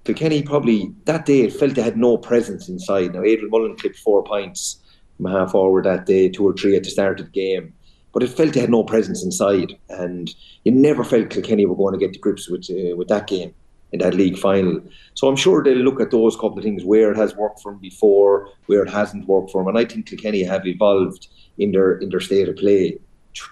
Kilkenny 0.05 0.43
probably 0.43 0.93
that 1.05 1.25
day 1.25 1.49
felt 1.49 1.75
they 1.75 1.81
had 1.81 1.97
no 1.97 2.17
presence 2.17 2.69
inside. 2.69 3.13
Now 3.13 3.23
Adrian 3.23 3.49
Mullen 3.49 3.75
clipped 3.75 3.97
four 3.97 4.23
points 4.23 4.79
from 5.17 5.31
half 5.31 5.51
forward 5.51 5.85
that 5.85 6.05
day, 6.05 6.29
two 6.29 6.47
or 6.47 6.53
three 6.53 6.75
at 6.75 6.83
the 6.83 6.89
start 6.89 7.19
of 7.19 7.27
the 7.27 7.31
game. 7.31 7.73
But 8.13 8.23
it 8.23 8.29
felt 8.29 8.53
they 8.53 8.61
had 8.61 8.69
no 8.69 8.83
presence 8.83 9.23
inside, 9.23 9.77
and 9.89 10.33
you 10.63 10.71
never 10.71 11.03
felt 11.03 11.29
Kilkenny 11.29 11.65
were 11.65 11.75
going 11.75 11.93
to 11.93 11.99
get 11.99 12.13
to 12.13 12.19
grips 12.19 12.49
with 12.49 12.69
uh, 12.69 12.95
with 12.95 13.09
that 13.09 13.27
game 13.27 13.53
in 13.91 13.99
that 13.99 14.13
league 14.13 14.37
final. 14.37 14.81
So 15.13 15.27
I'm 15.27 15.35
sure 15.35 15.63
they'll 15.63 15.77
look 15.77 15.99
at 15.99 16.11
those 16.11 16.35
couple 16.35 16.57
of 16.57 16.63
things 16.63 16.83
where 16.83 17.11
it 17.11 17.17
has 17.17 17.35
worked 17.35 17.61
for 17.61 17.71
them 17.71 17.81
before, 17.81 18.49
where 18.67 18.83
it 18.83 18.89
hasn't 18.89 19.27
worked 19.27 19.51
for 19.51 19.61
them, 19.61 19.69
and 19.69 19.77
I 19.77 19.85
think 19.85 20.05
Kilkenny 20.07 20.43
have 20.43 20.65
evolved 20.65 21.27
in 21.57 21.71
their 21.71 21.97
in 21.97 22.09
their 22.09 22.19
state 22.19 22.49
of 22.49 22.55
play 22.55 22.97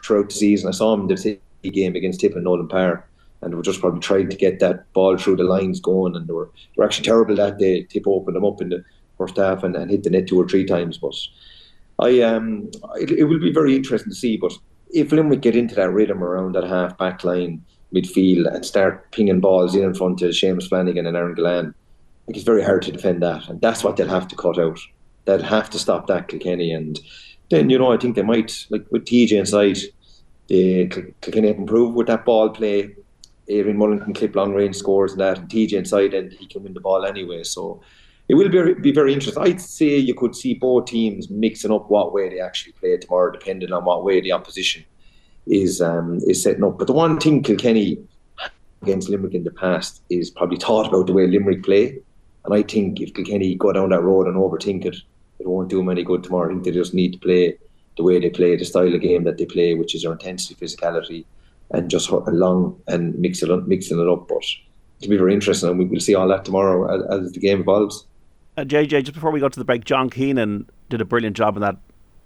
throughout 0.06 0.30
the 0.30 0.36
season. 0.36 0.69
I 0.69 0.71
saw 0.71 0.95
them 0.95 1.10
in 1.10 1.39
the 1.62 1.69
game 1.69 1.95
against 1.95 2.21
Tipp 2.21 2.36
and 2.36 2.43
Nolan 2.45 2.67
Park, 2.67 3.08
and 3.41 3.52
they 3.52 3.56
were 3.56 3.63
just 3.63 3.82
probably 3.82 3.99
trying 3.99 4.30
to 4.30 4.38
get 4.38 4.60
that 4.60 4.91
ball 4.93 5.17
through 5.17 5.38
the 5.38 5.43
lines 5.43 5.80
going, 5.80 6.15
and 6.15 6.28
they 6.28 6.34
were 6.34 6.49
they 6.56 6.78
were 6.78 6.86
actually 6.86 7.06
terrible 7.06 7.36
that 7.36 7.58
day. 7.58 7.84
Tipp 7.84 8.08
opened 8.08 8.36
them 8.36 8.45
up 8.45 8.62
in 8.62 8.69
the 8.69 8.84
first 9.17 9.38
half 9.38 9.63
and, 9.63 9.76
and 9.76 9.91
hit 9.91 10.04
the 10.04 10.10
net 10.10 10.28
two 10.28 10.39
or 10.39 10.47
three 10.47 10.65
times, 10.65 10.97
but. 10.97 11.15
I 11.99 12.21
um, 12.21 12.69
it, 12.95 13.12
it 13.12 13.23
will 13.25 13.39
be 13.39 13.53
very 13.53 13.75
interesting 13.75 14.12
to 14.12 14.15
see. 14.15 14.38
But 14.38 14.53
if 14.91 15.12
Limerick 15.12 15.41
get 15.41 15.56
into 15.56 15.75
that 15.75 15.91
rhythm 15.91 16.23
around 16.23 16.53
that 16.56 16.63
half 16.63 16.97
back 16.97 17.23
line 17.23 17.63
midfield 17.93 18.53
and 18.53 18.65
start 18.65 19.12
pinging 19.12 19.39
balls 19.39 19.75
in 19.75 19.84
in 19.84 19.93
front 19.93 20.21
of 20.21 20.32
Seamus 20.32 20.67
Flanagan 20.67 21.06
and 21.06 21.15
Aaron 21.15 21.73
like 22.27 22.38
it's 22.38 22.45
very 22.45 22.63
hard 22.63 22.82
to 22.84 22.91
defend 22.91 23.21
that, 23.21 23.47
and 23.49 23.60
that's 23.62 23.84
what 23.84 23.97
they'll 23.97 24.08
have 24.08 24.27
to 24.29 24.36
cut 24.36 24.58
out. 24.58 24.79
They'll 25.25 25.43
have 25.43 25.69
to 25.71 25.79
stop 25.79 26.08
that 26.08 26.27
Kilkenny, 26.27 26.71
and 26.71 26.99
then 27.49 27.69
you 27.69 27.77
know 27.77 27.91
I 27.91 27.97
think 27.97 28.15
they 28.15 28.21
might 28.21 28.65
like 28.69 28.86
with 28.91 29.06
TJ 29.06 29.34
inside, 29.34 29.77
they 30.47 30.88
Kilkenny 31.21 31.49
have 31.49 31.58
improved 31.58 31.95
with 31.95 32.08
that 32.08 32.25
ball 32.25 32.49
play. 32.49 32.95
Adrian 33.49 33.77
Mullen 33.77 33.99
can 33.99 34.13
clip 34.13 34.36
long 34.36 34.53
range 34.53 34.77
scores 34.77 35.12
and 35.12 35.21
that, 35.21 35.38
and 35.38 35.49
TJ 35.49 35.73
inside, 35.73 36.13
and 36.13 36.32
he 36.32 36.47
can 36.47 36.63
win 36.63 36.73
the 36.73 36.79
ball 36.79 37.06
anyway. 37.06 37.43
So 37.43 37.82
it 38.34 38.36
will 38.36 38.50
be, 38.50 38.74
be 38.74 38.91
very 38.91 39.13
interesting. 39.13 39.43
I'd 39.43 39.62
say 39.62 39.96
you 39.96 40.15
could 40.15 40.36
see 40.36 40.56
both 40.56 40.88
teams 40.88 41.30
mixing 41.30 41.72
up 41.72 41.88
what 41.91 42.13
way 42.13 42.30
they 42.30 42.39
actually 42.39 42.72
play 42.74 42.98
tomorrow, 42.98 43.32
depending 43.32 43.72
on 43.72 43.86
what 43.86 44.04
way 44.04 44.22
the 44.22 44.32
opposition 44.32 44.84
is 45.46 45.82
um, 45.84 46.19
is 46.26 46.41
setting 46.41 46.63
up. 46.63 46.80
But 46.80 46.88
the 46.88 46.93
one 46.93 47.19
thing 47.19 47.43
Kilkenny 47.43 48.00
against 48.82 49.08
Limerick 49.08 49.36
in 49.36 49.43
the 49.43 49.52
past 49.52 50.02
is 50.10 50.32
probably 50.32 50.58
thought 50.58 50.88
about 50.88 51.06
the 51.06 51.13
way 51.13 51.28
Limerick 51.28 51.62
play. 51.63 52.00
And 52.43 52.56
I 52.56 52.63
think 52.63 53.00
if 53.00 53.13
Kilkenny 53.13 53.54
go 53.54 53.72
down 53.72 53.89
that 53.89 54.02
road 54.02 54.26
and 54.26 54.36
overthink 54.36 54.86
it, 54.86 54.96
it 55.38 55.48
won't 55.48 55.69
do 55.69 55.78
them 55.78 55.89
any 55.89 56.04
good 56.04 56.24
tomorrow. 56.24 56.50
I 56.50 56.54
think 56.54 56.63
they 56.63 56.72
just 56.72 56.96
need 56.96 57.13
to 57.13 57.19
play 57.19 57.56
the 57.98 58.04
way 58.04 58.19
they 58.19 58.32
play, 58.32 58.56
the 58.56 58.65
style 58.65 58.96
of 58.96 59.02
game 59.02 59.26
that 59.26 59.38
they 59.38 59.46
play, 59.46 59.76
which 59.76 59.93
is 59.93 60.02
their 60.02 60.13
intensity, 60.13 60.56
physicality, 60.56 61.26
and 61.69 61.88
just 61.88 62.10
along 62.10 62.82
and 62.88 63.13
mix 63.19 63.43
it 63.43 63.52
up, 63.52 63.67
mixing 63.67 64.00
it 64.00 64.08
up. 64.08 64.28
But 64.28 64.43
it'll 65.00 65.12
be 65.12 65.17
very 65.17 65.36
interesting, 65.36 65.69
and 65.69 65.78
we 65.78 65.86
will 65.86 66.00
see 66.00 66.15
all 66.15 66.28
that 66.30 66.46
tomorrow 66.46 66.80
as, 66.96 67.26
as 67.26 67.32
the 67.34 67.39
game 67.39 67.62
evolves. 67.62 68.08
Uh, 68.56 68.62
JJ, 68.62 69.04
just 69.04 69.13
before 69.13 69.32
we 69.32 69.39
go 69.39 69.50
to 69.50 69.60
the 69.60 69.66
break, 69.66 69.84
John 69.84 70.10
Keenan 70.10 70.70
did 70.89 71.02
a 71.02 71.06
brilliant 71.06 71.36
job 71.36 71.56
in 71.56 71.62
that 71.62 71.78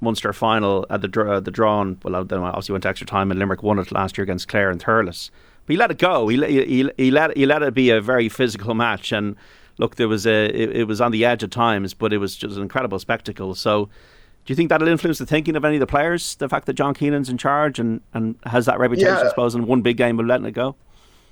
Munster 0.02 0.34
final 0.34 0.86
at 0.90 1.02
the 1.02 1.22
uh, 1.22 1.40
the 1.40 1.52
drawn. 1.52 2.00
Well, 2.04 2.24
then 2.24 2.40
obviously 2.40 2.74
went 2.74 2.84
to 2.84 2.90
extra 2.90 3.08
time, 3.08 3.32
and 3.32 3.40
Limerick 3.40 3.63
won 3.63 3.80
it 3.80 3.92
last 3.92 4.18
year 4.18 4.24
against 4.24 4.48
Clare 4.48 4.70
and 4.70 4.84
Thurles. 4.84 5.32
But 5.66 5.74
he 5.74 5.78
let 5.78 5.92
it 5.92 5.98
go. 5.98 6.28
He, 6.28 6.38
he, 6.46 6.90
he 6.98 7.12
let 7.12 7.36
he 7.36 7.46
let 7.46 7.63
it 7.63 7.74
be 7.74 7.90
a 7.90 8.02
very 8.02 8.30
physical 8.30 8.74
match, 8.74 9.12
and 9.12 9.36
look, 9.78 9.96
there 9.96 10.08
was 10.08 10.28
a 10.28 10.46
it, 10.46 10.76
it, 10.76 10.84
was 10.84 11.02
on 11.02 11.12
the 11.12 11.26
edge 11.26 11.44
at 11.44 11.52
times, 11.52 11.94
but 11.94 12.13
it 12.13 12.18
was 12.18 12.36
just 12.36 12.58
an 12.58 12.62
incredible 12.62 13.00
spectacle. 13.00 13.56
So, 13.56 13.86
do 14.46 14.52
you 14.52 14.56
think 14.56 14.70
that'll 14.70 14.88
influence 14.88 15.18
the 15.18 15.26
thinking 15.26 15.56
of 15.56 15.66
any 15.66 15.78
of 15.78 15.80
the 15.80 15.88
players? 15.88 16.36
The 16.36 16.50
fact 16.50 16.68
that 16.68 16.74
John 16.74 16.94
Keenan's 16.94 17.30
in 17.30 17.38
charge 17.38 17.80
and, 17.80 18.02
and 18.13 18.36
has 18.46 18.66
that 18.66 18.80
reputation, 18.80 19.13
yeah. 19.13 19.22
I 19.22 19.30
suppose, 19.30 19.56
in 19.56 19.66
one 19.66 19.82
big 19.82 19.98
game 19.98 20.20
of 20.20 20.26
letting 20.26 20.46
it 20.46 20.52
go. 20.52 20.76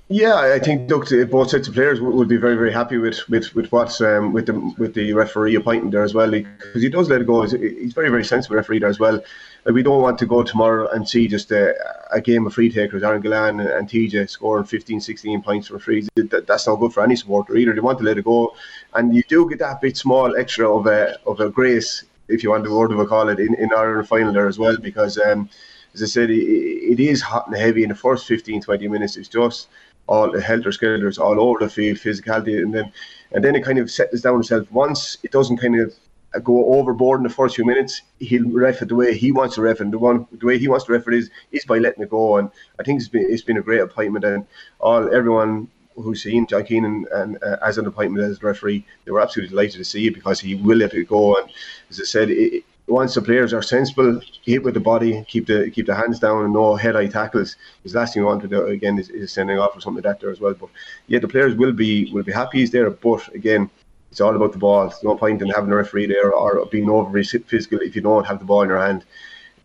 Yeah, 0.08 0.36
I 0.36 0.60
think 0.60 0.88
look, 0.88 1.08
both 1.30 1.50
sets 1.50 1.66
of 1.66 1.74
players 1.74 2.00
would 2.00 2.28
be 2.28 2.36
very, 2.36 2.54
very 2.54 2.72
happy 2.72 2.96
with 2.96 3.28
with 3.28 3.52
with 3.56 3.72
what 3.72 4.00
um, 4.00 4.32
with 4.32 4.46
the 4.46 4.54
with 4.78 4.94
the 4.94 5.12
referee 5.12 5.56
appointing 5.56 5.90
there 5.90 6.04
as 6.04 6.14
well 6.14 6.30
because 6.30 6.80
he 6.80 6.88
does 6.88 7.10
let 7.10 7.22
it 7.22 7.26
go. 7.26 7.42
He's, 7.42 7.92
very, 7.92 8.08
very 8.08 8.24
sensible 8.24 8.54
referee 8.54 8.78
there 8.78 8.88
as 8.88 9.00
well. 9.00 9.20
Like 9.64 9.74
we 9.74 9.82
don't 9.82 10.00
want 10.00 10.16
to 10.20 10.26
go 10.26 10.44
tomorrow 10.44 10.88
and 10.92 11.08
see 11.08 11.26
just 11.26 11.50
a, 11.50 11.74
a 12.12 12.20
game 12.20 12.46
of 12.46 12.54
free 12.54 12.70
takers, 12.70 13.02
Aaron 13.02 13.20
Gillane 13.20 13.60
and, 13.60 13.68
and 13.68 13.88
TJ 13.88 14.30
scoring 14.30 14.64
15, 14.64 15.00
16 15.00 15.42
points 15.42 15.66
for 15.66 15.80
free. 15.80 16.06
That, 16.14 16.46
that's 16.46 16.68
not 16.68 16.76
good 16.76 16.92
for 16.92 17.02
any 17.02 17.16
supporter 17.16 17.56
either. 17.56 17.72
They 17.72 17.80
want 17.80 17.98
to 17.98 18.04
let 18.04 18.16
it 18.16 18.24
go, 18.24 18.54
and 18.94 19.12
you 19.12 19.24
do 19.26 19.48
get 19.48 19.58
that 19.58 19.80
bit 19.80 19.96
small 19.96 20.36
extra 20.36 20.72
of 20.72 20.86
a 20.86 21.18
of 21.26 21.40
a 21.40 21.50
grace, 21.50 22.04
if 22.28 22.44
you 22.44 22.50
want 22.50 22.62
the 22.62 22.72
word 22.72 22.92
of 22.92 23.00
a 23.00 23.06
call 23.06 23.28
it, 23.28 23.40
in 23.40 23.54
in 23.54 23.72
our 23.72 24.04
final 24.04 24.32
there 24.32 24.46
as 24.46 24.56
well 24.56 24.76
because. 24.80 25.18
Um, 25.18 25.50
as 25.94 26.02
I 26.02 26.06
said, 26.06 26.30
it, 26.30 26.42
it 26.42 27.00
is 27.00 27.22
hot 27.22 27.46
and 27.46 27.56
heavy 27.56 27.82
in 27.82 27.88
the 27.88 27.94
first 27.94 28.26
15, 28.26 28.60
20 28.60 28.86
minutes. 28.86 29.16
It's 29.16 29.28
just 29.28 29.68
all 30.06 30.30
the 30.30 30.40
helter 30.40 30.72
skelters 30.72 31.18
all 31.18 31.40
over 31.40 31.58
the 31.60 31.68
field, 31.68 31.98
physicality, 31.98 32.62
and 32.62 32.74
then 32.74 32.92
and 33.32 33.44
then 33.44 33.56
it 33.56 33.64
kind 33.64 33.78
of 33.78 33.90
settles 33.90 34.22
down 34.22 34.40
itself. 34.40 34.70
Once 34.70 35.18
it 35.22 35.32
doesn't 35.32 35.58
kind 35.58 35.80
of 35.80 35.94
go 36.42 36.74
overboard 36.74 37.20
in 37.20 37.24
the 37.24 37.30
first 37.30 37.56
few 37.56 37.64
minutes, 37.64 38.02
he'll 38.18 38.48
ref 38.50 38.82
it 38.82 38.88
the 38.88 38.94
way 38.94 39.16
he 39.16 39.32
wants 39.32 39.54
to 39.54 39.62
ref, 39.62 39.80
and 39.80 39.92
the 39.92 39.98
one 39.98 40.26
the 40.32 40.46
way 40.46 40.58
he 40.58 40.68
wants 40.68 40.84
to 40.86 40.92
ref 40.92 41.08
it 41.08 41.14
is 41.14 41.30
is 41.52 41.64
by 41.64 41.78
letting 41.78 42.02
it 42.02 42.10
go. 42.10 42.36
And 42.36 42.50
I 42.78 42.82
think 42.82 43.00
it's 43.00 43.08
been 43.08 43.26
it's 43.28 43.42
been 43.42 43.58
a 43.58 43.62
great 43.62 43.80
appointment, 43.80 44.24
and 44.24 44.46
all 44.80 45.14
everyone 45.14 45.68
who's 45.96 46.22
seen 46.22 46.46
John 46.46 46.64
Keenan 46.64 47.06
and 47.12 47.42
uh, 47.42 47.56
as 47.62 47.78
an 47.78 47.86
appointment 47.86 48.24
as 48.24 48.42
referee, 48.42 48.84
they 49.04 49.10
were 49.10 49.20
absolutely 49.20 49.50
delighted 49.50 49.78
to 49.78 49.84
see 49.84 50.06
it 50.06 50.14
because 50.14 50.40
he 50.40 50.54
will 50.54 50.76
let 50.76 50.94
it 50.94 51.08
go. 51.08 51.36
And 51.36 51.48
as 51.90 52.00
I 52.00 52.04
said, 52.04 52.30
it, 52.30 52.64
once 52.88 53.14
the 53.14 53.22
players 53.22 53.52
are 53.52 53.62
sensible, 53.62 54.20
hit 54.42 54.62
with 54.62 54.74
the 54.74 54.80
body, 54.80 55.24
keep 55.28 55.46
the 55.46 55.70
keep 55.70 55.86
the 55.86 55.94
hands 55.94 56.20
down, 56.20 56.44
and 56.44 56.52
no 56.52 56.76
head 56.76 56.94
eye 56.94 57.06
tackles. 57.06 57.56
His 57.82 57.94
last 57.94 58.14
thing 58.14 58.22
you 58.22 58.26
want 58.26 58.42
to 58.42 58.48
do 58.48 58.66
again 58.66 58.98
is, 58.98 59.10
is 59.10 59.32
sending 59.32 59.58
off 59.58 59.76
or 59.76 59.80
something 59.80 60.02
like 60.02 60.14
that 60.14 60.20
there 60.20 60.30
as 60.30 60.40
well. 60.40 60.54
But 60.54 60.70
yeah, 61.08 61.18
the 61.18 61.28
players 61.28 61.54
will 61.54 61.72
be 61.72 62.10
will 62.12 62.22
be 62.22 62.32
happy 62.32 62.58
he's 62.60 62.70
there. 62.70 62.88
But 62.90 63.26
again, 63.34 63.70
it's 64.10 64.20
all 64.20 64.36
about 64.36 64.52
the 64.52 64.58
ball. 64.58 64.88
There's 64.88 65.02
no 65.02 65.16
point 65.16 65.42
in 65.42 65.48
having 65.48 65.72
a 65.72 65.76
referee 65.76 66.06
there 66.06 66.32
or 66.32 66.64
being 66.66 66.88
overly 66.88 67.24
physical 67.24 67.80
if 67.80 67.96
you 67.96 68.02
don't 68.02 68.26
have 68.26 68.38
the 68.38 68.44
ball 68.44 68.62
in 68.62 68.68
your 68.68 68.80
hand. 68.80 69.04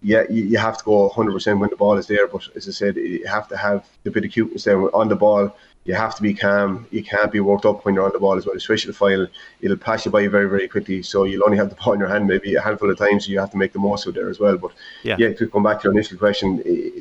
Yeah, 0.02 0.24
you, 0.30 0.44
you 0.44 0.58
have 0.58 0.78
to 0.78 0.84
go 0.84 1.10
100% 1.10 1.60
when 1.60 1.70
the 1.70 1.76
ball 1.76 1.98
is 1.98 2.08
there. 2.08 2.28
But 2.28 2.48
as 2.56 2.68
I 2.68 2.72
said, 2.72 2.96
you 2.96 3.26
have 3.28 3.48
to 3.50 3.58
have 3.58 3.86
the 4.04 4.12
bit 4.12 4.26
of 4.26 4.32
cuteness 4.32 4.64
there 4.64 4.96
on 4.96 5.10
the 5.10 5.16
ball 5.16 5.56
you 5.84 5.96
have 5.96 6.16
to 6.16 6.22
be 6.22 6.34
calm. 6.34 6.86
You 6.92 7.04
can't 7.04 7.32
be 7.32 7.40
worked 7.40 7.66
up 7.66 7.86
when 7.86 7.96
you're 7.96 8.06
on 8.06 8.12
the 8.14 8.20
ball 8.20 8.38
as 8.38 8.46
well, 8.46 8.56
especially 8.56 8.92
the 8.92 8.98
final. 8.98 9.28
It'll 9.62 9.78
pass 9.78 10.06
you 10.06 10.12
by 10.12 10.28
very, 10.28 10.48
very 10.48 10.68
quickly. 10.68 11.02
So 11.02 11.24
you'll 11.24 11.44
only 11.44 11.58
have 11.58 11.70
the 11.70 11.76
ball 11.84 11.94
in 11.94 12.00
your 12.00 12.10
hand 12.10 12.28
maybe 12.28 12.54
a 12.56 12.62
handful 12.62 12.92
of 12.92 12.98
times. 12.98 13.26
So 13.26 13.32
you 13.32 13.40
have 13.40 13.52
to 13.52 13.58
make 13.58 13.74
the 13.74 13.80
most 13.80 14.06
of 14.06 14.14
there 14.14 14.30
as 14.30 14.40
well. 14.40 14.58
But 14.58 14.72
yeah, 15.04 15.16
yeah 15.18 15.34
to 15.34 15.48
come 15.48 15.64
back 15.64 15.82
to 15.82 15.86
your 15.86 15.94
initial 15.94 16.18
question, 16.18 16.58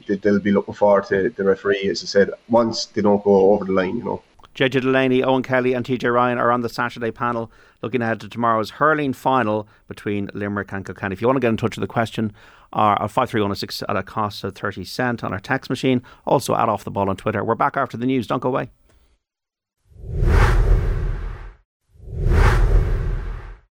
they'll 0.07 0.41
be 0.41 0.53
looking 0.53 0.75
forward 0.75 1.07
to 1.07 1.29
the 1.31 1.45
referee, 1.45 1.89
as 1.89 2.03
I 2.03 2.07
said, 2.07 2.31
once 2.49 2.87
they 2.87 3.03
don't 3.03 3.23
go 3.23 3.53
over 3.53 3.65
the 3.65 3.73
line, 3.73 3.97
you 3.97 4.05
know. 4.05 4.23
JJ 4.55 4.81
Delaney, 4.81 5.23
Eoin 5.23 5.45
Kelly, 5.45 5.75
and 5.75 5.87
TJ 5.87 6.13
Ryan 6.13 6.39
are 6.39 6.51
on 6.51 6.63
the 6.63 6.69
Saturday 6.69 7.13
panel 7.13 7.53
looking 7.83 8.03
ahead 8.03 8.21
to 8.21 8.29
tomorrow's 8.29 8.71
hurling 8.71 9.13
final 9.13 9.69
between 9.89 10.29
Limerick 10.35 10.73
and 10.73 10.85
Kilkenny. 10.85 11.13
If 11.13 11.21
you 11.21 11.29
want 11.29 11.37
to 11.37 11.41
get 11.41 11.51
in 11.51 11.57
touch 11.57 11.77
with 11.77 11.83
the 11.83 11.93
question, 11.93 12.33
our 12.73 13.01
uh, 13.03 13.09
53106 13.09 13.83
at 13.89 13.97
a 13.97 14.03
cost 14.03 14.45
of 14.45 14.55
30 14.55 14.85
cent 14.85 15.25
on 15.25 15.33
our 15.33 15.41
text 15.41 15.71
machine. 15.71 16.03
Also, 16.27 16.55
add 16.55 16.69
off 16.69 16.85
the 16.85 16.91
ball 16.91 17.11
on 17.11 17.17
Twitter. 17.17 17.45
We're 17.45 17.55
back 17.55 17.77
after 17.77 17.97
the 17.97 18.07
news. 18.07 18.27
Don't 18.27 18.41
go 18.41 18.49
away. 18.49 18.71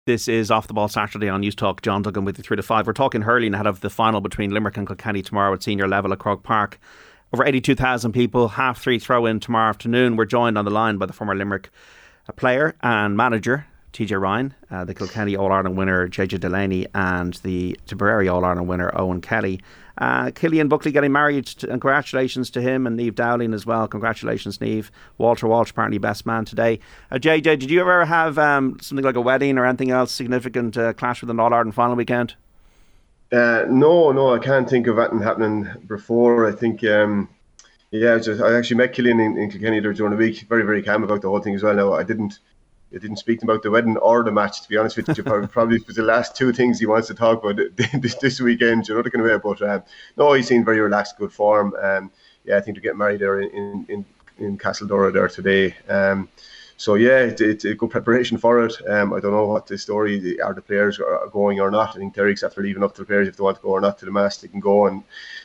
This 0.05 0.27
is 0.27 0.51
Off 0.51 0.67
the 0.67 0.73
Ball 0.73 0.87
Saturday 0.87 1.29
on 1.29 1.41
Newstalk. 1.41 1.81
John 1.81 2.03
Duggan 2.03 2.25
with 2.25 2.37
you 2.37 2.43
through 2.43 2.57
to 2.57 2.63
five. 2.63 2.85
We're 2.85 2.93
talking 2.93 3.23
hurling 3.23 3.55
ahead 3.55 3.65
of 3.65 3.81
the 3.81 3.89
final 3.89 4.21
between 4.21 4.51
Limerick 4.51 4.77
and 4.77 4.85
Kilkenny 4.85 5.23
tomorrow 5.23 5.51
at 5.51 5.63
senior 5.63 5.87
level 5.87 6.13
at 6.13 6.19
Croke 6.19 6.43
Park. 6.43 6.79
Over 7.33 7.43
82,000 7.43 8.11
people, 8.11 8.49
half 8.49 8.79
three 8.79 8.99
throw 8.99 9.25
in 9.25 9.39
tomorrow 9.39 9.69
afternoon. 9.69 10.15
We're 10.15 10.25
joined 10.25 10.59
on 10.59 10.65
the 10.65 10.69
line 10.69 10.97
by 10.99 11.07
the 11.07 11.13
former 11.13 11.33
Limerick 11.33 11.71
uh, 12.29 12.33
player 12.33 12.75
and 12.81 13.17
manager, 13.17 13.65
TJ 13.95 14.19
Ryan, 14.19 14.53
uh, 14.69 14.83
the 14.83 14.93
Kilkenny 14.93 15.37
All 15.37 15.53
Ireland 15.53 15.77
winner 15.77 16.05
JJ 16.09 16.41
Delaney, 16.41 16.85
and 16.93 17.33
the 17.43 17.79
Tipperary 17.85 18.27
All 18.27 18.43
Ireland 18.43 18.67
winner 18.67 18.91
Eoin 18.91 19.21
Kelly. 19.21 19.61
Uh, 19.97 20.31
Killian 20.35 20.67
Buckley 20.67 20.91
getting 20.91 21.13
married, 21.13 21.45
to, 21.45 21.71
and 21.71 21.79
congratulations 21.79 22.49
to 22.49 22.61
him, 22.61 22.85
and 22.85 22.97
Neve 22.97 23.15
Dowling 23.15 23.53
as 23.53 23.65
well. 23.65 23.87
Congratulations, 23.87 24.59
Neve. 24.59 24.91
Walter 25.17 25.47
Walsh, 25.47 25.71
apparently 25.71 25.97
best 25.97 26.25
man 26.25 26.43
today. 26.43 26.81
Uh, 27.09 27.15
JJ, 27.15 27.43
did 27.59 27.71
you 27.71 27.79
ever 27.79 28.03
have 28.03 28.37
um, 28.37 28.77
something 28.81 29.05
like 29.05 29.15
a 29.15 29.21
wedding 29.21 29.57
or 29.57 29.65
anything 29.65 29.91
else 29.91 30.11
significant 30.11 30.77
uh, 30.77 30.91
clash 30.91 31.21
with 31.21 31.29
an 31.29 31.39
All 31.39 31.53
Ireland 31.53 31.73
final 31.73 31.95
weekend? 31.95 32.35
Uh, 33.31 33.63
no, 33.69 34.11
no, 34.11 34.35
I 34.35 34.39
can't 34.39 34.69
think 34.69 34.87
of 34.87 34.99
anything 34.99 35.21
happening 35.21 35.69
before. 35.87 36.45
I 36.45 36.51
think. 36.51 36.83
Um, 36.83 37.29
yeah, 37.91 38.17
just, 38.17 38.41
I 38.41 38.57
actually 38.57 38.75
met 38.77 38.91
Killian 38.91 39.21
in, 39.21 39.37
in 39.37 39.49
Kilkenny 39.49 39.79
during 39.79 40.11
the 40.11 40.17
week. 40.17 40.41
Very, 40.49 40.63
very 40.63 40.83
calm 40.83 41.03
about 41.03 41.21
the 41.21 41.29
whole 41.29 41.39
thing 41.39 41.55
as 41.55 41.63
well. 41.63 41.73
Now, 41.73 41.93
I 41.93 42.03
didn't 42.03 42.39
you 42.95 43.01
didn't 43.01 43.17
speak 43.17 43.43
about 43.43 43.61
the 43.61 43.69
wedding 43.69 43.97
or 43.97 44.23
the 44.23 44.31
match. 44.31 44.61
To 44.61 44.69
be 44.69 44.77
honest 44.77 44.95
with 44.95 45.15
you, 45.15 45.23
probably 45.51 45.75
it 45.75 45.87
was 45.87 45.97
the 45.97 46.01
last 46.01 46.35
two 46.35 46.53
things 46.53 46.79
he 46.79 46.85
wants 46.85 47.07
to 47.09 47.13
talk 47.13 47.43
about 47.43 47.59
this, 48.01 48.15
this 48.15 48.39
weekend. 48.39 48.87
You 48.87 48.95
know, 48.95 49.03
kind 49.03 49.25
of 49.25 49.31
way. 49.31 49.37
But 49.37 49.61
um, 49.69 49.83
no, 50.17 50.33
he 50.33 50.41
seemed 50.41 50.65
very 50.65 50.79
relaxed, 50.79 51.17
good 51.17 51.33
form. 51.33 51.75
Um, 51.81 52.09
yeah, 52.45 52.57
I 52.57 52.61
think 52.61 52.75
to 52.75 52.81
get 52.81 52.97
married 52.97 53.19
there 53.19 53.41
in 53.41 53.85
in, 53.89 54.05
in 54.37 54.57
Castledora 54.57 55.11
there 55.13 55.27
today. 55.27 55.75
Um, 55.89 56.29
so 56.77 56.95
yeah, 56.95 57.19
it's 57.19 57.65
a 57.65 57.73
good 57.73 57.89
preparation 57.89 58.37
for 58.37 58.65
it. 58.65 58.75
Um, 58.89 59.13
I 59.13 59.19
don't 59.19 59.31
know 59.31 59.45
what 59.45 59.67
the 59.67 59.77
story 59.77 60.39
are 60.41 60.53
the 60.53 60.61
players 60.61 60.99
are 60.99 61.27
going 61.31 61.59
or 61.61 61.71
not. 61.71 61.95
I 61.95 61.99
think 61.99 62.13
Derek's 62.13 62.43
after 62.43 62.61
leaving 62.61 62.83
up 62.83 62.93
to 62.95 63.01
the 63.01 63.05
players 63.05 63.29
if 63.29 63.37
they 63.37 63.43
want 63.43 63.57
to 63.57 63.63
go 63.63 63.69
or 63.69 63.81
not 63.81 63.97
to 63.99 64.05
the 64.05 64.11
match, 64.11 64.41
they 64.41 64.49
can 64.49 64.59
go 64.59 64.87
and 64.87 65.03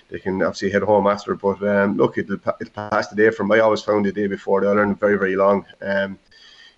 they 0.08 0.18
can 0.18 0.42
obviously 0.42 0.70
head 0.70 0.82
home 0.82 1.06
after. 1.06 1.36
But 1.36 1.62
um, 1.62 1.96
look, 1.96 2.18
it'll, 2.18 2.40
it'll 2.60 2.90
pass 2.90 3.08
the 3.08 3.16
day 3.16 3.30
from. 3.30 3.50
I 3.52 3.60
always 3.60 3.82
found 3.82 4.06
the 4.06 4.12
day 4.12 4.26
before 4.26 4.60
the 4.60 4.68
Ireland 4.68 4.98
very 4.98 5.18
very 5.18 5.36
long. 5.36 5.66
Um, 5.80 6.18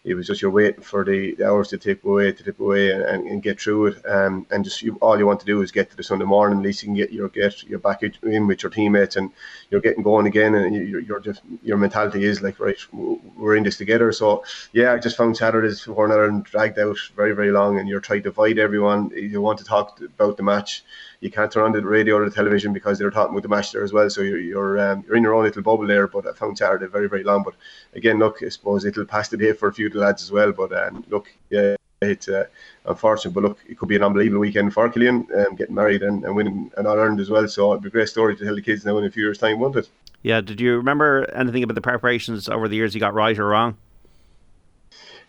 it 0.05 0.15
was 0.15 0.27
just 0.27 0.43
you're 0.43 0.51
waiting 0.51 0.83
for 0.83 1.05
the, 1.05 1.35
the 1.37 1.47
hours 1.47 1.69
to 1.69 1.79
tip 1.79 2.05
away, 2.05 2.33
to 2.33 2.43
tip 2.43 2.59
away, 2.59 2.91
and, 2.91 3.05
and, 3.05 3.43
get 3.43 3.61
through 3.61 3.87
it. 3.87 4.07
Um, 4.07 4.47
and 4.51 4.65
just 4.65 4.83
you, 4.83 4.97
all 5.01 5.17
you 5.17 5.27
want 5.27 5.39
to 5.41 5.47
do 5.47 5.63
is 5.63 5.71
get 5.71 5.91
to 5.91 5.97
the 5.97 6.03
Sunday 6.03 6.25
morning. 6.25 6.59
At 6.59 6.65
least 6.65 6.83
you 6.83 6.89
can 6.89 6.97
get 6.97 7.13
your 7.13 7.29
get 7.29 7.63
your 7.63 7.79
back 7.79 8.03
in 8.03 8.49
with 8.49 8.65
your 8.65 8.71
teammates, 8.71 9.15
and 9.15 9.31
you're 9.71 9.81
getting 9.81 10.03
going 10.03 10.27
again. 10.27 10.57
And 10.57 10.75
you, 10.75 10.99
you're 10.99 11.21
just 11.21 11.43
your 11.63 11.77
mentality 11.77 12.25
is 12.25 12.43
like 12.43 12.59
right, 12.59 12.79
we're 12.93 13.55
in 13.55 13.63
this 13.63 13.77
together. 13.77 14.11
So 14.11 14.45
yeah, 14.73 14.93
I 14.93 14.99
just 14.99 15.17
found 15.17 15.37
Saturdays 15.37 15.83
for 15.83 16.11
Ireland 16.11 16.45
dragged 16.45 16.81
out 16.81 16.99
very 17.15 17.33
very 17.33 17.53
long, 17.53 17.79
and 17.79 17.89
you're 17.89 18.01
trying 18.01 18.25
to 18.25 18.31
divide 18.31 18.59
everyone. 18.59 19.11
You 19.11 19.41
want 19.41 19.59
to 19.59 19.65
talk 19.65 20.01
about 20.01 20.37
the 20.37 20.43
match 20.43 20.83
you 21.23 21.31
can't 21.31 21.51
turn 21.53 21.63
on 21.63 21.73
the 21.73 21.81
radio 21.81 22.17
or 22.17 22.29
the 22.29 22.35
television 22.35 22.73
because 22.73 22.99
they're 22.99 23.11
talking 23.11 23.33
about 23.33 23.45
the 23.45 23.49
match 23.49 23.71
there 23.71 23.85
as 23.85 23.93
well. 23.93 24.11
So 24.11 24.23
you're 24.23 24.41
you're, 24.41 24.79
um, 24.81 25.05
you're 25.07 25.17
in 25.17 25.23
your 25.23 25.35
own 25.35 25.45
little 25.45 25.63
bubble 25.63 25.87
there. 25.87 26.09
But 26.09 26.27
I 26.27 26.33
found 26.33 26.59
Saturday 26.59 26.87
very 26.87 27.09
very 27.09 27.23
long. 27.23 27.45
But 27.45 27.55
again, 27.95 28.19
look, 28.19 28.43
I 28.43 28.49
suppose 28.49 28.85
it'll 28.85 29.07
pass 29.07 29.29
the 29.29 29.37
day 29.37 29.53
for 29.53 29.69
a 29.69 29.73
few 29.73 29.87
of 29.87 29.93
the 29.93 30.01
lads 30.01 30.23
as 30.23 30.33
well. 30.33 30.53
But 30.53 30.73
um, 30.77 31.05
look, 31.09 31.33
yeah. 31.49 31.77
It's 32.05 32.29
uh, 32.29 32.47
unfortunate, 32.85 33.33
but 33.33 33.45
look, 33.45 33.59
it 33.69 33.79
could 33.79 33.89
be 33.89 33.95
an 33.95 34.03
unbelievable 34.03 34.41
weekend 34.41 34.75
for 34.75 34.89
Killian, 34.89 35.25
um, 35.37 35.55
getting 35.55 35.77
married 35.77 36.03
and, 36.03 36.25
and 36.25 36.35
winning 36.35 36.69
an 36.77 36.85
Ireland 36.85 37.21
as 37.21 37.31
well. 37.31 37.47
So 37.47 37.71
it'd 37.71 37.85
be 37.85 37.91
a 37.91 37.93
great 37.93 38.09
story 38.09 38.35
to 38.37 38.45
tell 38.45 38.57
the 38.57 38.61
kids 38.61 38.85
now 38.85 38.99
in 38.99 39.05
a 39.05 39.11
few 39.13 39.23
years' 39.23 39.39
time, 39.39 39.61
won't 39.61 39.77
it? 39.77 39.89
Yeah. 40.23 40.41
Did 40.41 40.61
you 40.61 40.79
remember 40.79 41.31
anything 41.33 41.63
about 41.63 41.77
the 41.77 41.81
preparations 41.81 42.49
over 42.49 42.67
the 42.67 42.75
years 42.75 42.93
you 42.93 42.99
got 42.99 43.15
right 43.15 43.39
or 43.39 43.47
wrong? 43.47 43.77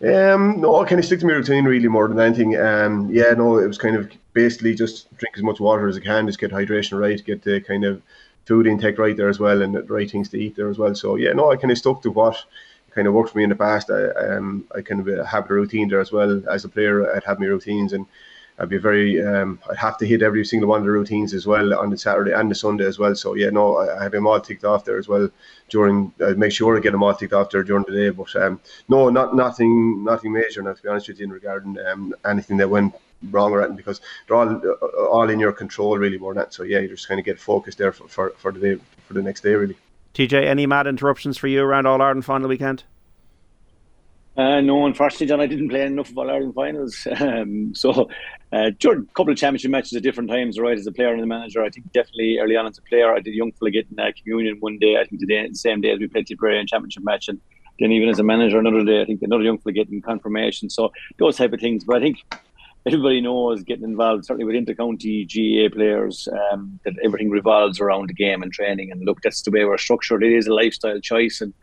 Um, 0.02 0.60
no, 0.60 0.82
I 0.82 0.88
kind 0.88 0.98
of 0.98 1.04
stick 1.04 1.20
to 1.20 1.26
my 1.26 1.32
routine 1.32 1.64
really 1.64 1.88
more 1.88 2.08
than 2.08 2.20
anything. 2.20 2.56
Um, 2.56 3.08
yeah, 3.10 3.32
no, 3.32 3.58
it 3.58 3.66
was 3.66 3.78
kind 3.78 3.96
of 3.96 4.10
basically 4.32 4.74
just 4.74 5.14
drink 5.16 5.36
as 5.36 5.42
much 5.42 5.60
water 5.60 5.88
as 5.88 5.96
I 5.96 6.00
can, 6.00 6.26
just 6.26 6.38
get 6.38 6.50
hydration 6.50 6.98
right, 6.98 7.24
get 7.24 7.42
the 7.42 7.60
kind 7.60 7.84
of 7.84 8.02
food 8.44 8.66
intake 8.66 8.98
right 8.98 9.16
there 9.16 9.28
as 9.28 9.38
well, 9.38 9.62
and 9.62 9.74
the 9.74 9.82
right 9.84 10.10
things 10.10 10.28
to 10.30 10.38
eat 10.38 10.56
there 10.56 10.68
as 10.68 10.78
well. 10.78 10.94
So 10.94 11.16
yeah, 11.16 11.32
no, 11.32 11.50
I 11.50 11.56
kind 11.56 11.70
of 11.70 11.78
stuck 11.78 12.02
to 12.02 12.10
what 12.10 12.44
kind 12.90 13.06
of 13.06 13.14
worked 13.14 13.30
for 13.30 13.38
me 13.38 13.44
in 13.44 13.50
the 13.50 13.56
past. 13.56 13.90
I 13.90 14.08
um, 14.08 14.64
I 14.74 14.80
kind 14.80 15.06
of 15.06 15.26
have 15.26 15.50
a 15.50 15.54
routine 15.54 15.88
there 15.88 16.00
as 16.00 16.12
well 16.12 16.42
as 16.50 16.64
a 16.64 16.68
player. 16.68 17.14
I'd 17.14 17.24
have 17.24 17.40
my 17.40 17.46
routines 17.46 17.92
and 17.92 18.06
I'd 18.58 18.68
be 18.68 18.78
very, 18.78 19.24
um, 19.24 19.58
I'd 19.68 19.76
have 19.76 19.98
to 19.98 20.06
hit 20.06 20.22
every 20.22 20.44
single 20.44 20.68
one 20.68 20.78
of 20.78 20.84
the 20.84 20.92
routines 20.92 21.34
as 21.34 21.46
well 21.46 21.76
on 21.76 21.90
the 21.90 21.98
Saturday 21.98 22.32
and 22.32 22.48
the 22.48 22.54
Sunday 22.54 22.86
as 22.86 22.98
well. 22.98 23.14
So 23.16 23.34
yeah, 23.34 23.50
no, 23.50 23.78
I, 23.78 24.04
have 24.04 24.12
them 24.12 24.28
all 24.28 24.40
ticked 24.40 24.64
off 24.64 24.84
there 24.84 24.96
as 24.96 25.08
well. 25.08 25.28
During, 25.70 26.12
I 26.24 26.34
make 26.34 26.52
sure 26.52 26.76
I 26.76 26.80
get 26.80 26.92
them 26.92 27.02
all 27.02 27.14
ticked 27.14 27.32
off 27.32 27.50
there 27.50 27.64
during 27.64 27.84
the 27.88 27.92
day. 27.92 28.10
But 28.10 28.34
um, 28.36 28.60
no, 28.88 29.08
not 29.10 29.34
nothing, 29.34 30.04
nothing 30.04 30.32
major. 30.32 30.62
Now 30.62 30.74
to 30.74 30.82
be 30.82 30.88
honest 30.88 31.08
with 31.08 31.18
you, 31.18 31.24
in 31.24 31.32
regarding 31.32 31.78
um, 31.84 32.14
anything 32.24 32.56
that 32.58 32.70
went 32.70 32.94
wrong 33.30 33.50
or 33.50 33.60
anything, 33.60 33.76
because 33.76 34.00
they're 34.28 34.36
all 34.36 34.56
all 35.10 35.30
in 35.30 35.40
your 35.40 35.52
control 35.52 35.98
really 35.98 36.18
more 36.18 36.32
than 36.32 36.42
that. 36.42 36.54
So 36.54 36.62
yeah, 36.62 36.78
you 36.78 36.88
just 36.88 37.08
kind 37.08 37.18
of 37.18 37.26
get 37.26 37.40
focused 37.40 37.78
there 37.78 37.92
for, 37.92 38.06
for, 38.06 38.30
for 38.36 38.52
the 38.52 38.60
day 38.60 38.82
for 39.08 39.14
the 39.14 39.22
next 39.22 39.40
day 39.40 39.54
really. 39.54 39.76
TJ, 40.14 40.44
any 40.44 40.64
mad 40.64 40.86
interruptions 40.86 41.38
for 41.38 41.48
you 41.48 41.62
around 41.62 41.86
All 41.86 42.00
Ireland 42.00 42.24
final 42.24 42.48
weekend? 42.48 42.84
Uh, 44.36 44.60
no, 44.60 44.84
unfortunately, 44.84 45.28
John, 45.28 45.40
I 45.40 45.46
didn't 45.46 45.68
play 45.68 45.82
enough 45.82 46.10
of 46.10 46.18
All 46.18 46.30
Ireland 46.30 46.54
finals. 46.54 47.06
Um, 47.24 47.74
so, 47.74 48.08
uh, 48.52 48.70
a 48.70 48.72
couple 49.14 49.30
of 49.30 49.36
championship 49.36 49.70
matches 49.70 49.92
at 49.94 50.02
different 50.02 50.28
times, 50.28 50.58
right, 50.58 50.76
as 50.78 50.86
a 50.86 50.92
player 50.92 51.12
and 51.12 51.22
a 51.22 51.26
manager, 51.26 51.62
I 51.62 51.70
think 51.70 51.90
definitely 51.92 52.38
early 52.38 52.56
on 52.56 52.66
as 52.66 52.78
a 52.78 52.82
player, 52.82 53.14
I 53.14 53.20
did 53.20 53.34
young 53.34 53.52
fella 53.52 53.70
getting 53.70 53.98
uh, 53.98 54.10
communion 54.20 54.56
one 54.60 54.78
day, 54.78 54.96
I 54.96 55.04
think 55.04 55.20
the, 55.20 55.26
the 55.26 55.54
same 55.54 55.80
day 55.80 55.92
as 55.92 56.00
we 56.00 56.08
played 56.08 56.26
Tipperary 56.26 56.58
in 56.58 56.66
championship 56.66 57.04
match. 57.04 57.28
And 57.28 57.40
then 57.80 57.92
even 57.92 58.08
as 58.08 58.18
a 58.18 58.22
manager, 58.22 58.58
another 58.58 58.84
day, 58.84 59.00
I 59.00 59.04
think 59.04 59.22
another 59.22 59.42
young 59.42 59.58
fella 59.58 59.72
getting 59.72 60.02
confirmation. 60.02 60.68
So, 60.70 60.92
those 61.18 61.36
type 61.36 61.52
of 61.52 61.60
things. 61.60 61.84
But 61.84 61.96
I 61.96 62.00
think 62.00 62.18
everybody 62.86 63.20
knows 63.20 63.62
getting 63.62 63.84
involved, 63.84 64.26
certainly 64.26 64.44
with 64.44 64.56
intercounty 64.56 65.26
GAA 65.26 65.74
players, 65.74 66.28
um, 66.52 66.78
that 66.84 66.94
everything 67.02 67.30
revolves 67.30 67.80
around 67.80 68.08
the 68.08 68.14
game 68.14 68.42
and 68.42 68.52
training. 68.52 68.90
And 68.90 69.04
look, 69.04 69.22
that's 69.22 69.42
the 69.42 69.50
way 69.50 69.64
we're 69.64 69.78
structured. 69.78 70.22
It 70.22 70.32
is 70.32 70.46
a 70.46 70.54
lifestyle 70.54 71.00
choice. 71.00 71.40
And 71.40 71.54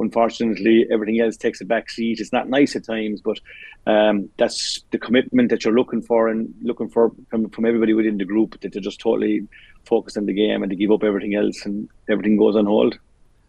unfortunately, 0.00 0.86
everything 0.90 1.20
else 1.20 1.36
takes 1.36 1.60
a 1.60 1.64
back 1.64 1.90
seat. 1.90 2.20
It's 2.20 2.32
not 2.32 2.48
nice 2.48 2.74
at 2.74 2.84
times, 2.84 3.20
but 3.20 3.38
um, 3.86 4.28
that's 4.36 4.82
the 4.90 4.98
commitment 4.98 5.50
that 5.50 5.64
you're 5.64 5.74
looking 5.74 6.02
for 6.02 6.28
and 6.28 6.52
looking 6.62 6.88
for 6.88 7.12
from, 7.28 7.48
from 7.50 7.64
everybody 7.64 7.92
within 7.94 8.18
the 8.18 8.24
group 8.24 8.60
that 8.60 8.72
they're 8.72 8.82
just 8.82 9.00
totally 9.00 9.46
focused 9.84 10.16
on 10.16 10.26
the 10.26 10.32
game 10.32 10.62
and 10.62 10.70
to 10.70 10.76
give 10.76 10.90
up 10.90 11.04
everything 11.04 11.34
else 11.34 11.64
and 11.64 11.88
everything 12.08 12.36
goes 12.36 12.56
on 12.56 12.66
hold. 12.66 12.98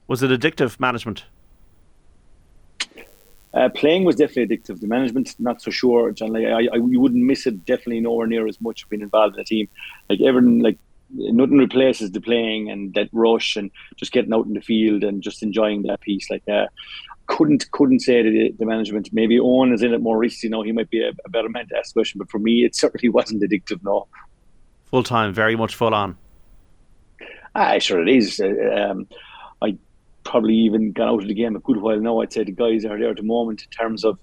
Was 0.07 0.21
it 0.23 0.31
addictive 0.31 0.79
management? 0.79 1.25
Uh, 3.53 3.67
playing 3.69 4.05
was 4.05 4.15
definitely 4.15 4.55
addictive. 4.55 4.79
The 4.79 4.87
management, 4.87 5.35
not 5.39 5.61
so 5.61 5.71
sure, 5.71 6.11
John. 6.11 6.31
Like, 6.31 6.45
I, 6.45 6.67
I, 6.73 6.75
you 6.75 6.99
wouldn't 7.01 7.23
miss 7.23 7.45
it. 7.45 7.65
Definitely 7.65 7.99
nowhere 7.99 8.27
near 8.27 8.47
as 8.47 8.61
much 8.61 8.87
being 8.87 9.01
involved 9.01 9.35
in 9.35 9.41
a 9.41 9.43
team. 9.43 9.67
Like 10.09 10.21
everyone, 10.21 10.59
like 10.59 10.77
nothing 11.13 11.57
replaces 11.57 12.11
the 12.11 12.21
playing 12.21 12.69
and 12.69 12.93
that 12.93 13.09
rush 13.11 13.55
and 13.55 13.71
just 13.95 14.11
getting 14.11 14.33
out 14.33 14.45
in 14.45 14.53
the 14.53 14.61
field 14.61 15.03
and 15.03 15.21
just 15.21 15.43
enjoying 15.43 15.83
that 15.83 16.01
piece 16.01 16.29
like 16.29 16.43
that. 16.45 16.69
Couldn't 17.27 17.69
couldn't 17.71 18.01
say 18.01 18.21
to 18.21 18.29
the, 18.29 18.53
the 18.59 18.65
management. 18.65 19.09
Maybe 19.13 19.37
Eoin 19.37 19.73
is 19.73 19.83
in 19.83 19.93
it 19.93 20.01
more 20.01 20.17
recently. 20.17 20.47
You 20.47 20.51
know, 20.51 20.63
he 20.63 20.71
might 20.71 20.89
be 20.89 21.01
a, 21.01 21.11
a 21.25 21.29
better 21.29 21.49
man 21.49 21.67
to 21.69 21.77
ask 21.77 21.93
the 21.93 21.99
question, 21.99 22.19
but 22.19 22.29
for 22.29 22.39
me, 22.39 22.65
it 22.65 22.75
certainly 22.75 23.09
wasn't 23.17 23.43
addictive. 23.43 23.83
No, 23.83 24.07
full 24.89 25.03
time, 25.03 25.33
very 25.33 25.55
much 25.55 25.75
full 25.75 25.93
on. 25.93 26.17
Ah, 27.55 27.77
sure 27.79 28.01
it 28.01 28.09
is. 28.09 28.39
Uh, 28.39 28.89
um, 28.89 29.07
I 29.61 29.77
probably 30.23 30.55
even 30.55 30.91
got 30.91 31.09
out 31.09 31.21
of 31.21 31.27
the 31.27 31.33
game 31.33 31.55
a 31.55 31.59
good 31.59 31.77
while 31.77 31.99
now. 31.99 32.21
I'd 32.21 32.31
say 32.31 32.43
the 32.43 32.51
guys 32.51 32.85
are 32.85 32.97
there 32.97 33.09
at 33.09 33.17
the 33.17 33.23
moment 33.23 33.63
in 33.63 33.69
terms 33.69 34.03
of 34.05 34.17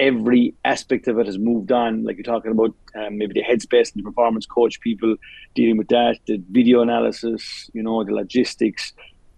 every 0.00 0.54
aspect 0.64 1.06
of 1.08 1.18
it 1.18 1.26
has 1.26 1.38
moved 1.38 1.70
on. 1.70 2.04
Like 2.04 2.16
you're 2.16 2.24
talking 2.24 2.52
about 2.52 2.74
um, 2.94 3.18
maybe 3.18 3.34
the 3.34 3.44
headspace 3.44 3.92
and 3.92 4.02
the 4.02 4.02
performance 4.02 4.46
coach 4.46 4.80
people 4.80 5.14
dealing 5.54 5.76
with 5.76 5.88
that, 5.88 6.18
the 6.26 6.42
video 6.50 6.80
analysis, 6.80 7.70
you 7.74 7.82
know, 7.82 8.02
the 8.02 8.12
logistics. 8.12 8.94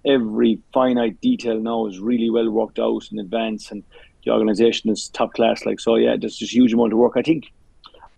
Every 0.06 0.60
finite 0.72 1.20
detail 1.20 1.58
now 1.58 1.86
is 1.86 1.98
really 1.98 2.30
well 2.30 2.48
worked 2.48 2.78
out 2.78 3.02
in 3.10 3.18
advance, 3.18 3.70
and 3.70 3.82
the 4.24 4.30
organisation 4.30 4.90
is 4.90 5.08
top 5.08 5.34
class. 5.34 5.66
Like 5.66 5.80
so, 5.80 5.96
yeah, 5.96 6.16
there's 6.18 6.36
just 6.36 6.52
a 6.52 6.56
huge 6.56 6.72
amount 6.72 6.92
of 6.92 6.98
work. 6.98 7.14
I 7.16 7.22
think 7.22 7.46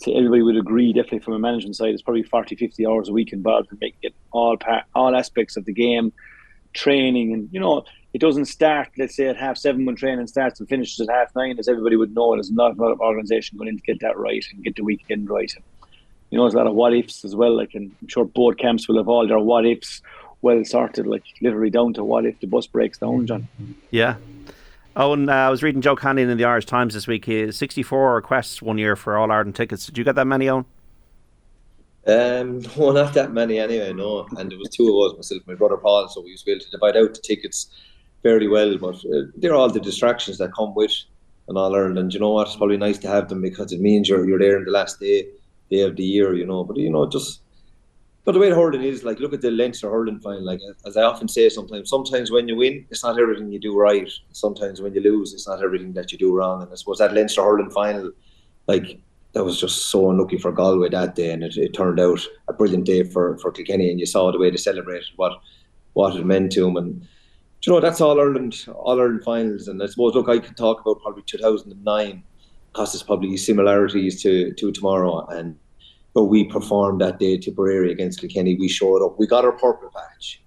everybody 0.06 0.42
would 0.42 0.56
agree, 0.56 0.92
definitely 0.92 1.20
from 1.20 1.34
a 1.34 1.38
management 1.38 1.76
side, 1.76 1.90
it's 1.90 2.02
probably 2.02 2.22
40, 2.22 2.56
50 2.56 2.86
hours 2.86 3.08
a 3.08 3.12
week 3.12 3.32
involved 3.32 3.72
in 3.72 3.78
making 3.80 4.00
it 4.02 4.14
all 4.32 4.58
all 4.94 5.16
aspects 5.16 5.56
of 5.56 5.64
the 5.64 5.72
game, 5.72 6.12
training, 6.74 7.32
and 7.32 7.48
you 7.52 7.60
know 7.60 7.84
it 8.14 8.20
doesn't 8.20 8.44
start, 8.44 8.90
let's 8.96 9.16
say, 9.16 9.26
at 9.26 9.36
half 9.36 9.58
seven 9.58 9.84
when 9.84 9.96
training 9.96 10.28
starts 10.28 10.60
and 10.60 10.68
finishes 10.68 11.00
at 11.00 11.12
half 11.12 11.34
nine, 11.34 11.58
as 11.58 11.68
everybody 11.68 11.96
would 11.96 12.14
know. 12.14 12.34
There's 12.34 12.50
not 12.50 12.78
a 12.78 12.80
lot 12.80 12.92
of 12.92 13.00
organisation 13.00 13.58
going 13.58 13.68
in 13.68 13.76
to 13.76 13.82
get 13.82 13.98
that 14.00 14.16
right 14.16 14.44
and 14.52 14.62
get 14.62 14.76
the 14.76 14.84
weekend 14.84 15.28
right. 15.28 15.52
And, 15.52 15.64
you 16.30 16.38
know, 16.38 16.44
there's 16.44 16.54
a 16.54 16.58
lot 16.58 16.68
of 16.68 16.74
what 16.74 16.94
ifs 16.94 17.24
as 17.24 17.34
well. 17.34 17.56
Like, 17.56 17.74
and 17.74 17.90
I'm 18.00 18.08
sure 18.08 18.24
both 18.24 18.56
camps 18.56 18.88
will 18.88 18.98
have 18.98 19.08
all 19.08 19.26
their 19.26 19.40
what 19.40 19.66
ifs 19.66 20.00
well 20.42 20.64
sorted, 20.64 21.08
like 21.08 21.24
literally 21.42 21.70
down 21.70 21.92
to 21.94 22.04
what 22.04 22.24
if 22.24 22.38
the 22.38 22.46
bus 22.46 22.68
breaks 22.68 22.98
down, 22.98 23.26
John. 23.26 23.48
Yeah. 23.90 24.14
Oh, 24.94 25.12
and 25.12 25.28
uh, 25.28 25.32
I 25.32 25.50
was 25.50 25.64
reading 25.64 25.80
Joe 25.82 25.96
Canning 25.96 26.30
in 26.30 26.38
the 26.38 26.44
Irish 26.44 26.66
Times 26.66 26.94
this 26.94 27.08
week. 27.08 27.24
He 27.24 27.50
64 27.50 28.14
requests 28.14 28.62
one 28.62 28.78
year 28.78 28.94
for 28.94 29.16
All 29.16 29.32
Ireland 29.32 29.56
tickets. 29.56 29.86
Did 29.86 29.98
you 29.98 30.04
get 30.04 30.14
that 30.14 30.26
many, 30.26 30.46
Eoin? 30.46 30.66
Um, 32.06 32.60
no, 32.76 32.92
not 32.92 33.12
that 33.14 33.32
many 33.32 33.58
anyway, 33.58 33.92
no. 33.92 34.28
And 34.38 34.52
there 34.52 34.58
was 34.58 34.68
two 34.68 35.02
of 35.02 35.10
us, 35.10 35.16
myself 35.16 35.40
and 35.40 35.48
my 35.48 35.54
brother 35.54 35.78
Paul, 35.78 36.08
so 36.08 36.20
we 36.20 36.30
used 36.30 36.44
to 36.44 36.46
be 36.46 36.52
able 36.52 36.64
to 36.64 36.70
divide 36.70 36.96
out 36.96 37.12
the 37.12 37.20
tickets 37.20 37.74
fairly 38.24 38.48
well. 38.48 38.76
But 38.76 38.96
uh, 38.96 39.26
they're 39.36 39.54
all 39.54 39.70
the 39.70 39.78
distractions 39.78 40.38
that 40.38 40.52
come 40.52 40.74
with 40.74 40.94
an 41.46 41.56
All 41.56 41.76
Ireland. 41.76 42.12
You 42.12 42.20
know 42.20 42.32
what? 42.32 42.48
It's 42.48 42.56
probably 42.56 42.76
nice 42.76 42.98
to 42.98 43.08
have 43.08 43.28
them 43.28 43.40
because 43.42 43.70
it 43.72 43.80
means 43.80 44.08
you're 44.08 44.26
you're 44.28 44.40
there 44.40 44.58
in 44.58 44.64
the 44.64 44.72
last 44.72 44.98
day 44.98 45.28
day 45.70 45.82
of 45.82 45.94
the 45.94 46.02
year. 46.02 46.34
You 46.34 46.46
know, 46.46 46.64
but 46.64 46.76
you 46.76 46.90
know 46.90 47.06
just. 47.06 47.42
But 48.24 48.32
the 48.32 48.38
way 48.40 48.48
the 48.48 48.54
hurling 48.54 48.82
is, 48.82 49.04
like, 49.04 49.20
look 49.20 49.34
at 49.34 49.42
the 49.42 49.50
Leinster 49.50 49.90
hurling 49.90 50.18
final. 50.18 50.42
Like, 50.42 50.60
as 50.86 50.96
I 50.96 51.02
often 51.02 51.28
say, 51.28 51.50
sometimes, 51.50 51.90
sometimes 51.90 52.30
when 52.30 52.48
you 52.48 52.56
win, 52.56 52.86
it's 52.90 53.04
not 53.04 53.20
everything 53.20 53.52
you 53.52 53.60
do 53.60 53.76
right. 53.78 54.10
Sometimes 54.32 54.80
when 54.80 54.94
you 54.94 55.02
lose, 55.02 55.34
it's 55.34 55.46
not 55.46 55.62
everything 55.62 55.92
that 55.92 56.10
you 56.10 56.16
do 56.16 56.34
wrong. 56.34 56.62
And 56.62 56.72
I 56.72 56.74
suppose 56.76 56.96
that 57.00 57.12
Leinster 57.12 57.42
hurling 57.42 57.70
final, 57.70 58.10
like, 58.66 58.98
that 59.34 59.44
was 59.44 59.60
just 59.60 59.90
so 59.90 60.10
unlucky 60.10 60.38
for 60.38 60.52
Galway 60.52 60.88
that 60.88 61.16
day, 61.16 61.32
and 61.32 61.42
it, 61.42 61.56
it 61.58 61.74
turned 61.74 62.00
out 62.00 62.20
a 62.48 62.52
brilliant 62.54 62.86
day 62.86 63.02
for 63.02 63.36
for 63.38 63.50
Kilkenny. 63.50 63.90
And 63.90 64.00
you 64.00 64.06
saw 64.06 64.32
the 64.32 64.38
way 64.38 64.48
they 64.48 64.56
celebrated 64.56 65.08
what 65.16 65.32
what 65.92 66.16
it 66.16 66.24
meant 66.24 66.52
to 66.52 66.62
them, 66.62 66.76
and 66.76 67.06
you 67.66 67.72
know 67.72 67.80
that's 67.80 68.00
all 68.00 68.20
Ireland 68.20 68.66
all 68.74 69.00
Ireland 69.00 69.24
finals, 69.24 69.68
and 69.68 69.82
I 69.82 69.86
suppose 69.86 70.14
look 70.14 70.28
I 70.28 70.38
could 70.38 70.56
talk 70.56 70.80
about 70.80 71.00
probably 71.00 71.22
2009 71.26 72.22
because 72.72 72.92
there's 72.92 73.02
probably 73.02 73.36
similarities 73.36 74.22
to 74.22 74.52
to 74.52 74.72
tomorrow, 74.72 75.26
and 75.26 75.56
but 76.12 76.24
we 76.24 76.44
performed 76.44 77.00
that 77.00 77.18
day 77.18 77.38
Tipperary 77.38 77.90
against 77.90 78.20
Kilkenny. 78.20 78.54
We 78.54 78.68
showed 78.68 79.04
up, 79.04 79.18
we 79.18 79.26
got 79.26 79.44
our 79.44 79.52
purple 79.52 79.90
patch, 79.94 80.42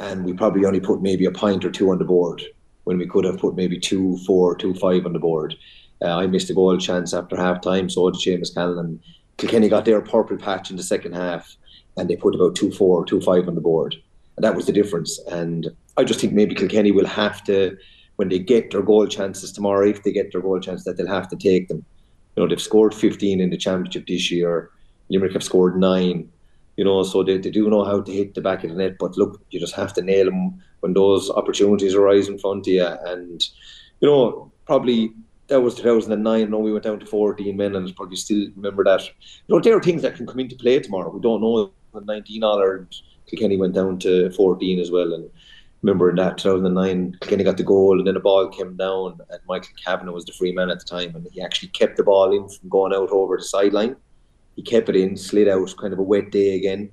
and 0.00 0.24
we 0.24 0.32
probably 0.32 0.64
only 0.64 0.80
put 0.80 1.02
maybe 1.02 1.24
a 1.26 1.30
pint 1.30 1.64
or 1.64 1.70
two 1.70 1.90
on 1.90 1.98
the 1.98 2.04
board 2.04 2.42
when 2.84 2.98
we 2.98 3.06
could 3.06 3.24
have 3.24 3.38
put 3.38 3.56
maybe 3.56 3.78
two, 3.78 4.18
four, 4.26 4.56
two, 4.56 4.74
five 4.74 5.06
on 5.06 5.12
the 5.12 5.18
board. 5.18 5.54
Uh, 6.02 6.16
I 6.16 6.26
missed 6.26 6.50
a 6.50 6.54
goal 6.54 6.76
chance 6.78 7.14
after 7.14 7.36
half 7.36 7.62
time, 7.62 7.88
so 7.88 8.10
did 8.10 8.20
Seamus 8.20 8.54
Callanan. 8.54 9.00
Kilkenny 9.36 9.68
got 9.68 9.84
their 9.84 10.00
purple 10.00 10.36
patch 10.36 10.70
in 10.70 10.76
the 10.76 10.82
second 10.82 11.14
half, 11.14 11.56
and 11.96 12.08
they 12.08 12.16
put 12.16 12.34
about 12.34 12.56
2 12.56 12.72
4, 12.72 13.06
2 13.06 13.20
5 13.20 13.48
on 13.48 13.54
the 13.54 13.60
board. 13.60 13.96
And 14.36 14.44
that 14.44 14.54
was 14.54 14.66
the 14.66 14.72
difference. 14.72 15.18
And 15.30 15.68
I 15.96 16.04
just 16.04 16.20
think 16.20 16.32
maybe 16.32 16.54
Kilkenny 16.54 16.90
will 16.90 17.06
have 17.06 17.44
to, 17.44 17.76
when 18.16 18.28
they 18.28 18.38
get 18.38 18.70
their 18.70 18.82
goal 18.82 19.06
chances 19.06 19.52
tomorrow, 19.52 19.88
if 19.88 20.02
they 20.02 20.12
get 20.12 20.32
their 20.32 20.40
goal 20.40 20.60
chance, 20.60 20.84
that 20.84 20.96
they'll 20.96 21.06
have 21.06 21.28
to 21.28 21.36
take 21.36 21.68
them. 21.68 21.84
You 22.36 22.42
know, 22.42 22.48
they've 22.48 22.60
scored 22.60 22.94
15 22.94 23.40
in 23.40 23.50
the 23.50 23.56
championship 23.56 24.06
this 24.06 24.30
year. 24.30 24.70
Limerick 25.08 25.34
have 25.34 25.44
scored 25.44 25.78
nine. 25.78 26.28
You 26.76 26.84
know, 26.84 27.04
so 27.04 27.22
they, 27.22 27.38
they 27.38 27.50
do 27.50 27.70
know 27.70 27.84
how 27.84 28.00
to 28.00 28.12
hit 28.12 28.34
the 28.34 28.40
back 28.40 28.64
of 28.64 28.70
the 28.70 28.76
net. 28.76 28.96
But 28.98 29.16
look, 29.16 29.40
you 29.50 29.60
just 29.60 29.74
have 29.76 29.92
to 29.94 30.02
nail 30.02 30.26
them 30.26 30.60
when 30.80 30.92
those 30.92 31.30
opportunities 31.30 31.94
arise 31.94 32.28
in 32.28 32.38
front 32.38 32.66
of 32.66 32.72
you. 32.72 32.84
And, 32.84 33.40
you 34.00 34.08
know, 34.08 34.50
probably 34.66 35.12
that 35.48 35.60
was 35.60 35.74
2009. 35.76 36.50
No, 36.50 36.58
we 36.58 36.72
went 36.72 36.84
down 36.84 36.98
to 36.98 37.06
14 37.06 37.56
men, 37.56 37.76
and 37.76 37.94
probably 37.94 38.16
still 38.16 38.48
remember 38.56 38.82
that. 38.84 39.04
You 39.04 39.12
know, 39.48 39.60
there 39.60 39.76
are 39.76 39.82
things 39.82 40.02
that 40.02 40.16
can 40.16 40.26
come 40.26 40.40
into 40.40 40.56
play 40.56 40.80
tomorrow. 40.80 41.10
We 41.10 41.20
don't 41.20 41.40
know 41.40 41.70
when 41.92 42.06
19 42.06 42.42
Ireland 42.42 42.94
Kilkenny 43.26 43.56
went 43.56 43.74
down 43.74 43.98
to 44.00 44.30
14 44.30 44.78
as 44.78 44.90
well. 44.90 45.12
And 45.12 45.30
remember 45.82 46.10
in 46.10 46.16
that 46.16 46.38
2009, 46.38 47.18
Kilkenny 47.20 47.44
got 47.44 47.56
the 47.56 47.62
goal, 47.62 47.98
and 47.98 48.06
then 48.06 48.14
the 48.14 48.20
ball 48.20 48.48
came 48.48 48.76
down, 48.76 49.18
and 49.30 49.40
Michael 49.48 49.74
Kavanagh 49.84 50.12
was 50.12 50.24
the 50.24 50.32
free 50.32 50.52
man 50.52 50.70
at 50.70 50.78
the 50.78 50.84
time, 50.84 51.14
and 51.14 51.26
he 51.32 51.42
actually 51.42 51.68
kept 51.68 51.96
the 51.96 52.04
ball 52.04 52.32
in 52.32 52.48
from 52.48 52.68
going 52.68 52.94
out 52.94 53.10
over 53.10 53.36
the 53.36 53.42
sideline. 53.42 53.96
He 54.56 54.62
kept 54.62 54.88
it 54.88 54.96
in, 54.96 55.16
slid 55.16 55.48
out, 55.48 55.74
kind 55.78 55.92
of 55.92 55.98
a 55.98 56.02
wet 56.02 56.30
day 56.30 56.56
again, 56.56 56.90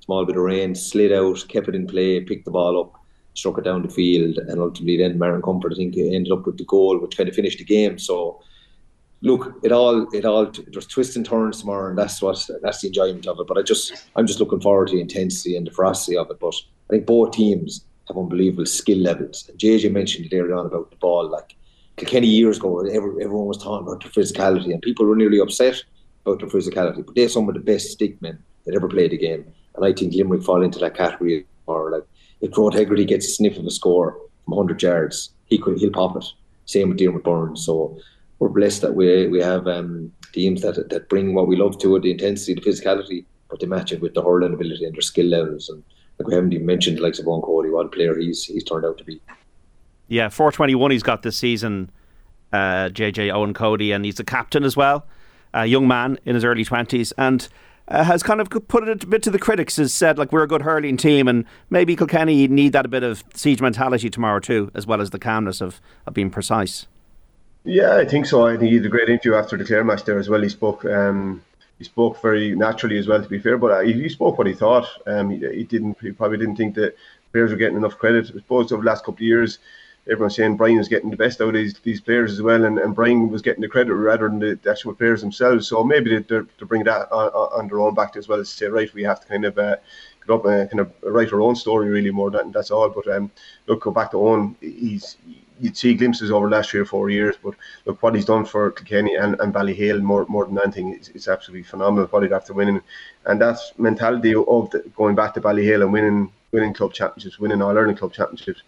small 0.00 0.24
bit 0.26 0.36
of 0.36 0.42
rain, 0.42 0.74
slid 0.74 1.12
out, 1.12 1.44
kept 1.48 1.68
it 1.68 1.74
in 1.74 1.86
play, 1.86 2.20
picked 2.20 2.44
the 2.44 2.50
ball 2.50 2.80
up, 2.80 2.92
struck 3.34 3.58
it 3.58 3.64
down 3.64 3.82
the 3.82 3.88
field, 3.88 4.36
and 4.36 4.60
ultimately 4.60 4.96
then 4.96 5.18
Martin 5.18 5.42
Comerford, 5.42 5.72
I 5.72 5.76
think, 5.76 5.96
ended 5.96 6.32
up 6.32 6.44
with 6.44 6.58
the 6.58 6.64
goal, 6.64 6.98
which 6.98 7.16
kind 7.16 7.28
of 7.28 7.34
finished 7.34 7.58
the 7.58 7.64
game. 7.64 7.98
So, 7.98 8.42
look, 9.20 9.58
it 9.62 9.72
all, 9.72 10.06
it 10.14 10.24
all, 10.24 10.50
there's 10.68 10.86
twists 10.86 11.16
and 11.16 11.24
turns 11.24 11.60
tomorrow, 11.60 11.88
and 11.88 11.98
that's 11.98 12.20
what, 12.20 12.46
that's 12.62 12.80
the 12.80 12.88
enjoyment 12.88 13.26
of 13.26 13.40
it. 13.40 13.46
But 13.46 13.58
I 13.58 13.62
just, 13.62 14.08
I'm 14.16 14.26
just 14.26 14.40
looking 14.40 14.60
forward 14.60 14.88
to 14.88 14.94
the 14.94 15.00
intensity 15.00 15.56
and 15.56 15.66
the 15.66 15.70
ferocity 15.70 16.16
of 16.16 16.30
it. 16.30 16.40
But 16.40 16.54
I 16.90 16.94
think 16.94 17.06
both 17.06 17.32
teams 17.32 17.84
have 18.08 18.18
unbelievable 18.18 18.66
skill 18.66 18.98
levels. 18.98 19.48
And 19.48 19.58
JJ 19.58 19.92
mentioned 19.92 20.26
it 20.26 20.36
earlier 20.36 20.54
on 20.54 20.66
about 20.66 20.90
the 20.90 20.96
ball, 20.96 21.28
like 21.28 21.56
Kilkenny 21.96 22.26
years 22.26 22.58
ago, 22.58 22.80
everyone 22.80 23.46
was 23.46 23.58
talking 23.58 23.86
about 23.86 24.02
their 24.02 24.10
physicality, 24.10 24.72
and 24.72 24.82
people 24.82 25.06
were 25.06 25.16
nearly 25.16 25.38
upset 25.38 25.82
about 26.26 26.40
their 26.40 26.48
physicality. 26.48 27.04
But 27.06 27.14
they're 27.14 27.28
some 27.28 27.48
of 27.48 27.54
the 27.54 27.60
best 27.60 27.98
stickmen 27.98 28.38
that 28.66 28.74
ever 28.74 28.88
played 28.88 29.12
the 29.12 29.18
game. 29.18 29.44
And 29.76 29.84
I 29.84 29.92
think 29.92 30.14
Limerick 30.14 30.42
fall 30.42 30.62
into 30.62 30.78
that 30.80 30.96
category. 30.96 31.46
Or 31.66 31.90
like 31.90 32.04
if 32.40 32.50
Gearóid 32.50 32.74
Hegarty 32.74 33.04
gets 33.04 33.26
a 33.26 33.30
sniff 33.30 33.58
of 33.58 33.66
a 33.66 33.70
score 33.70 34.12
from 34.44 34.56
100 34.56 34.82
yards, 34.82 35.30
he 35.46 35.58
could 35.58 35.78
he'll 35.78 35.90
pop 35.90 36.16
it. 36.16 36.24
Same 36.66 36.88
with 36.88 36.98
Diarmuid 36.98 37.22
Byrnes. 37.22 37.64
So 37.64 37.98
we're 38.38 38.48
blessed 38.48 38.82
that 38.82 38.94
we 38.94 39.28
we 39.28 39.40
have 39.40 39.66
um, 39.66 40.12
teams 40.32 40.62
that 40.62 40.88
that 40.90 41.08
bring 41.08 41.34
what 41.34 41.48
we 41.48 41.56
love 41.56 41.78
to 41.78 41.96
it, 41.96 42.02
the 42.02 42.10
intensity, 42.10 42.54
the 42.54 42.60
physicality, 42.60 43.24
but 43.50 43.60
they 43.60 43.66
match 43.66 43.92
it 43.92 44.00
with 44.00 44.14
the 44.14 44.22
hurling 44.22 44.54
ability 44.54 44.84
and 44.84 44.94
their 44.94 45.02
skill 45.02 45.26
levels. 45.26 45.68
And 45.68 45.82
like 46.18 46.28
we 46.28 46.34
haven't 46.34 46.52
even 46.52 46.66
mentioned 46.66 47.00
like 47.00 47.14
Eoin 47.14 47.42
Cody, 47.42 47.70
what 47.70 47.92
player 47.92 48.18
he's 48.18 48.44
he's 48.44 48.64
turned 48.64 48.84
out 48.84 48.98
to 48.98 49.04
be. 49.04 49.20
Yeah, 50.08 50.28
421 50.28 50.90
he's 50.90 51.02
got 51.02 51.22
this 51.22 51.36
season, 51.36 51.90
uh, 52.52 52.90
JJ 52.90 53.30
Eoin 53.32 53.54
Cody, 53.54 53.92
and 53.92 54.04
he's 54.04 54.16
the 54.16 54.24
captain 54.24 54.64
as 54.64 54.76
well 54.76 55.06
a 55.54 55.66
young 55.66 55.86
man 55.88 56.18
in 56.24 56.34
his 56.34 56.44
early 56.44 56.64
20s, 56.64 57.12
and 57.16 57.48
uh, 57.86 58.04
has 58.04 58.22
kind 58.22 58.40
of 58.40 58.50
put 58.68 58.86
it 58.86 59.04
a 59.04 59.06
bit 59.06 59.22
to 59.22 59.30
the 59.30 59.38
critics, 59.38 59.76
has 59.76 59.94
said, 59.94 60.18
like, 60.18 60.32
we're 60.32 60.42
a 60.42 60.48
good 60.48 60.62
hurling 60.62 60.96
team, 60.96 61.28
and 61.28 61.44
maybe 61.70 61.96
Kilkenny 61.96 62.48
need 62.48 62.72
that 62.72 62.84
a 62.84 62.88
bit 62.88 63.02
of 63.02 63.22
siege 63.34 63.62
mentality 63.62 64.10
tomorrow 64.10 64.40
too, 64.40 64.70
as 64.74 64.86
well 64.86 65.00
as 65.00 65.10
the 65.10 65.18
calmness 65.18 65.60
of, 65.60 65.80
of 66.06 66.12
being 66.12 66.30
precise. 66.30 66.86
Yeah, 67.64 67.96
I 67.96 68.04
think 68.04 68.26
so. 68.26 68.46
I 68.46 68.56
think 68.56 68.70
he 68.70 68.76
had 68.76 68.86
a 68.86 68.90
great 68.90 69.08
interview 69.08 69.34
after 69.34 69.56
the 69.56 69.64
Clare 69.64 69.84
match 69.84 70.04
there 70.04 70.18
as 70.18 70.28
well. 70.28 70.42
He 70.42 70.50
spoke. 70.50 70.84
Um, 70.84 71.42
he 71.78 71.84
spoke 71.84 72.20
very 72.22 72.54
naturally 72.54 72.98
as 72.98 73.08
well, 73.08 73.22
to 73.22 73.28
be 73.28 73.38
fair. 73.38 73.58
But 73.58 73.70
uh, 73.72 73.80
he, 73.80 73.94
he, 73.94 74.08
spoke 74.08 74.38
what 74.38 74.46
he 74.46 74.52
thought. 74.52 74.86
Um, 75.06 75.30
he, 75.30 75.38
he, 75.38 75.64
didn't. 75.64 75.98
He 76.00 76.12
probably 76.12 76.38
didn't 76.38 76.56
think 76.56 76.74
that 76.74 76.94
players 77.32 77.50
were 77.50 77.56
getting 77.56 77.78
enough 77.78 77.98
credit. 77.98 78.26
I 78.26 78.38
suppose 78.38 78.70
over 78.70 78.82
the 78.82 78.90
last 78.90 79.04
couple 79.04 79.14
of 79.14 79.20
years, 79.22 79.58
everyone's 80.06 80.36
saying 80.36 80.56
Brian 80.56 80.76
was 80.76 80.88
getting 80.88 81.10
the 81.10 81.16
best 81.16 81.40
out 81.40 81.48
of 81.48 81.54
these, 81.54 81.78
these 81.80 82.00
players 82.00 82.32
as 82.32 82.42
well, 82.42 82.64
and, 82.64 82.78
and 82.78 82.94
Brian 82.94 83.30
was 83.30 83.42
getting 83.42 83.62
the 83.62 83.68
credit 83.68 83.94
rather 83.94 84.28
than 84.28 84.38
the, 84.38 84.58
the 84.62 84.70
actual 84.70 84.94
players 84.94 85.22
themselves. 85.22 85.66
So 85.66 85.82
maybe 85.82 86.16
they, 86.16 86.22
to 86.22 86.66
bring 86.66 86.84
that 86.84 87.10
on, 87.10 87.28
on, 87.30 87.68
their 87.68 87.80
own 87.80 87.94
back 87.94 88.16
as 88.16 88.28
well 88.28 88.40
as 88.40 88.50
say, 88.50 88.66
right, 88.66 88.92
we 88.92 89.02
have 89.04 89.20
to 89.20 89.26
kind 89.26 89.46
of 89.46 89.58
uh, 89.58 89.76
get 90.26 90.34
up 90.34 90.44
and 90.44 90.70
kind 90.70 90.80
of 90.80 90.92
write 91.02 91.32
our 91.32 91.40
own 91.40 91.56
story 91.56 91.88
really 91.88 92.10
more 92.10 92.30
than 92.30 92.52
that's 92.52 92.70
all. 92.70 92.90
But 92.90 93.08
um, 93.08 93.30
look, 93.66 93.82
go 93.82 93.90
back 93.90 94.10
to 94.10 94.18
Eoin. 94.18 94.54
He's 94.60 95.16
you'd 95.60 95.76
see 95.76 95.94
glimpses 95.94 96.30
over 96.30 96.48
the 96.48 96.56
last 96.56 96.70
three 96.70 96.80
or 96.80 96.84
four 96.84 97.10
years, 97.10 97.36
but 97.42 97.54
look 97.84 98.02
what 98.02 98.14
he's 98.14 98.24
done 98.24 98.44
for 98.44 98.70
Kilkenny 98.70 99.14
and, 99.14 99.38
and 99.40 99.52
Ballyhale 99.54 100.00
more 100.00 100.26
more 100.28 100.46
than 100.46 100.58
anything. 100.58 100.94
It's, 100.94 101.08
it's 101.08 101.28
absolutely 101.28 101.64
phenomenal 101.64 102.06
what 102.08 102.22
he'd 102.22 102.32
have 102.32 102.42
after 102.42 102.54
winning, 102.54 102.80
and 103.26 103.40
that 103.40 103.58
mentality 103.78 104.34
of 104.34 104.70
the, 104.70 104.80
going 104.96 105.14
back 105.14 105.34
to 105.34 105.40
Ballyhale 105.40 105.82
and 105.82 105.92
winning 105.92 106.32
winning 106.52 106.74
club 106.74 106.92
championships, 106.92 107.38
winning 107.38 107.62
All 107.62 107.76
Ireland 107.76 107.98
club 107.98 108.12
championships 108.12 108.62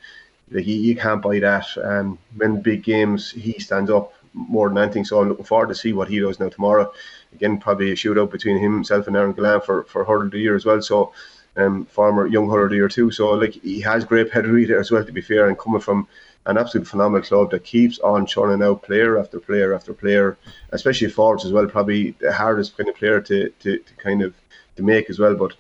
like 0.51 0.67
you, 0.67 0.77
you 0.77 0.97
can't 0.97 1.23
buy 1.23 1.39
that. 1.41 1.67
Um, 1.83 2.19
when 2.37 2.61
big 2.61 2.85
games, 2.85 3.31
he 3.31 3.59
stands 3.59 3.91
up 3.91 4.13
more 4.35 4.69
than 4.69 4.79
anything. 4.79 5.05
So 5.05 5.21
I'm 5.21 5.29
looking 5.29 5.45
forward 5.45 5.69
to 5.69 5.75
see 5.75 5.93
what 5.93 6.09
he 6.09 6.21
does 6.21 6.39
now 6.39 6.49
tomorrow. 6.49 6.93
Again, 7.35 7.59
probably 7.59 7.91
a 7.91 7.95
shootout 7.95 8.31
between 8.31 8.59
himself 8.59 9.07
and 9.07 9.17
Aaron 9.17 9.35
Gillane 9.35 9.65
for 9.65 9.85
for 9.85 10.05
hurler 10.05 10.27
of 10.27 10.31
the 10.31 10.39
year 10.39 10.55
as 10.55 10.65
well. 10.65 10.81
So, 10.83 11.13
um, 11.57 11.85
former 11.87 12.27
young 12.27 12.49
hurler 12.49 12.89
too. 12.89 13.11
So 13.11 13.31
like 13.31 13.55
he 13.55 13.81
has 13.81 14.05
great 14.05 14.31
pedigree 14.31 14.65
there 14.65 14.81
as 14.81 14.91
well. 14.91 15.05
To 15.05 15.13
be 15.13 15.21
fair, 15.21 15.49
and 15.49 15.59
coming 15.59 15.81
from 15.81 16.07
an 16.47 16.59
absolute 16.59 16.87
phenomenal 16.87 17.27
club 17.27 17.51
that 17.51 17.65
keeps 17.65 17.99
on 17.99 18.27
churning 18.27 18.63
out 18.63 18.83
player 18.83 19.19
after 19.19 19.41
player 19.41 19.75
after 19.75 19.93
player, 19.93 20.37
especially 20.71 21.09
forwards 21.09 21.45
as 21.45 21.53
well. 21.53 21.67
Probably 21.67 22.13
the 22.13 22.33
hardest 22.33 22.77
kind 22.77 22.89
of 22.89 22.95
player 22.95 23.21
to, 23.21 23.51
to, 23.51 23.79
to 23.79 23.95
kind 23.95 24.23
of 24.23 24.35
to 24.77 24.83
make 24.83 25.11
as 25.11 25.19
well. 25.19 25.35
But 25.35 25.55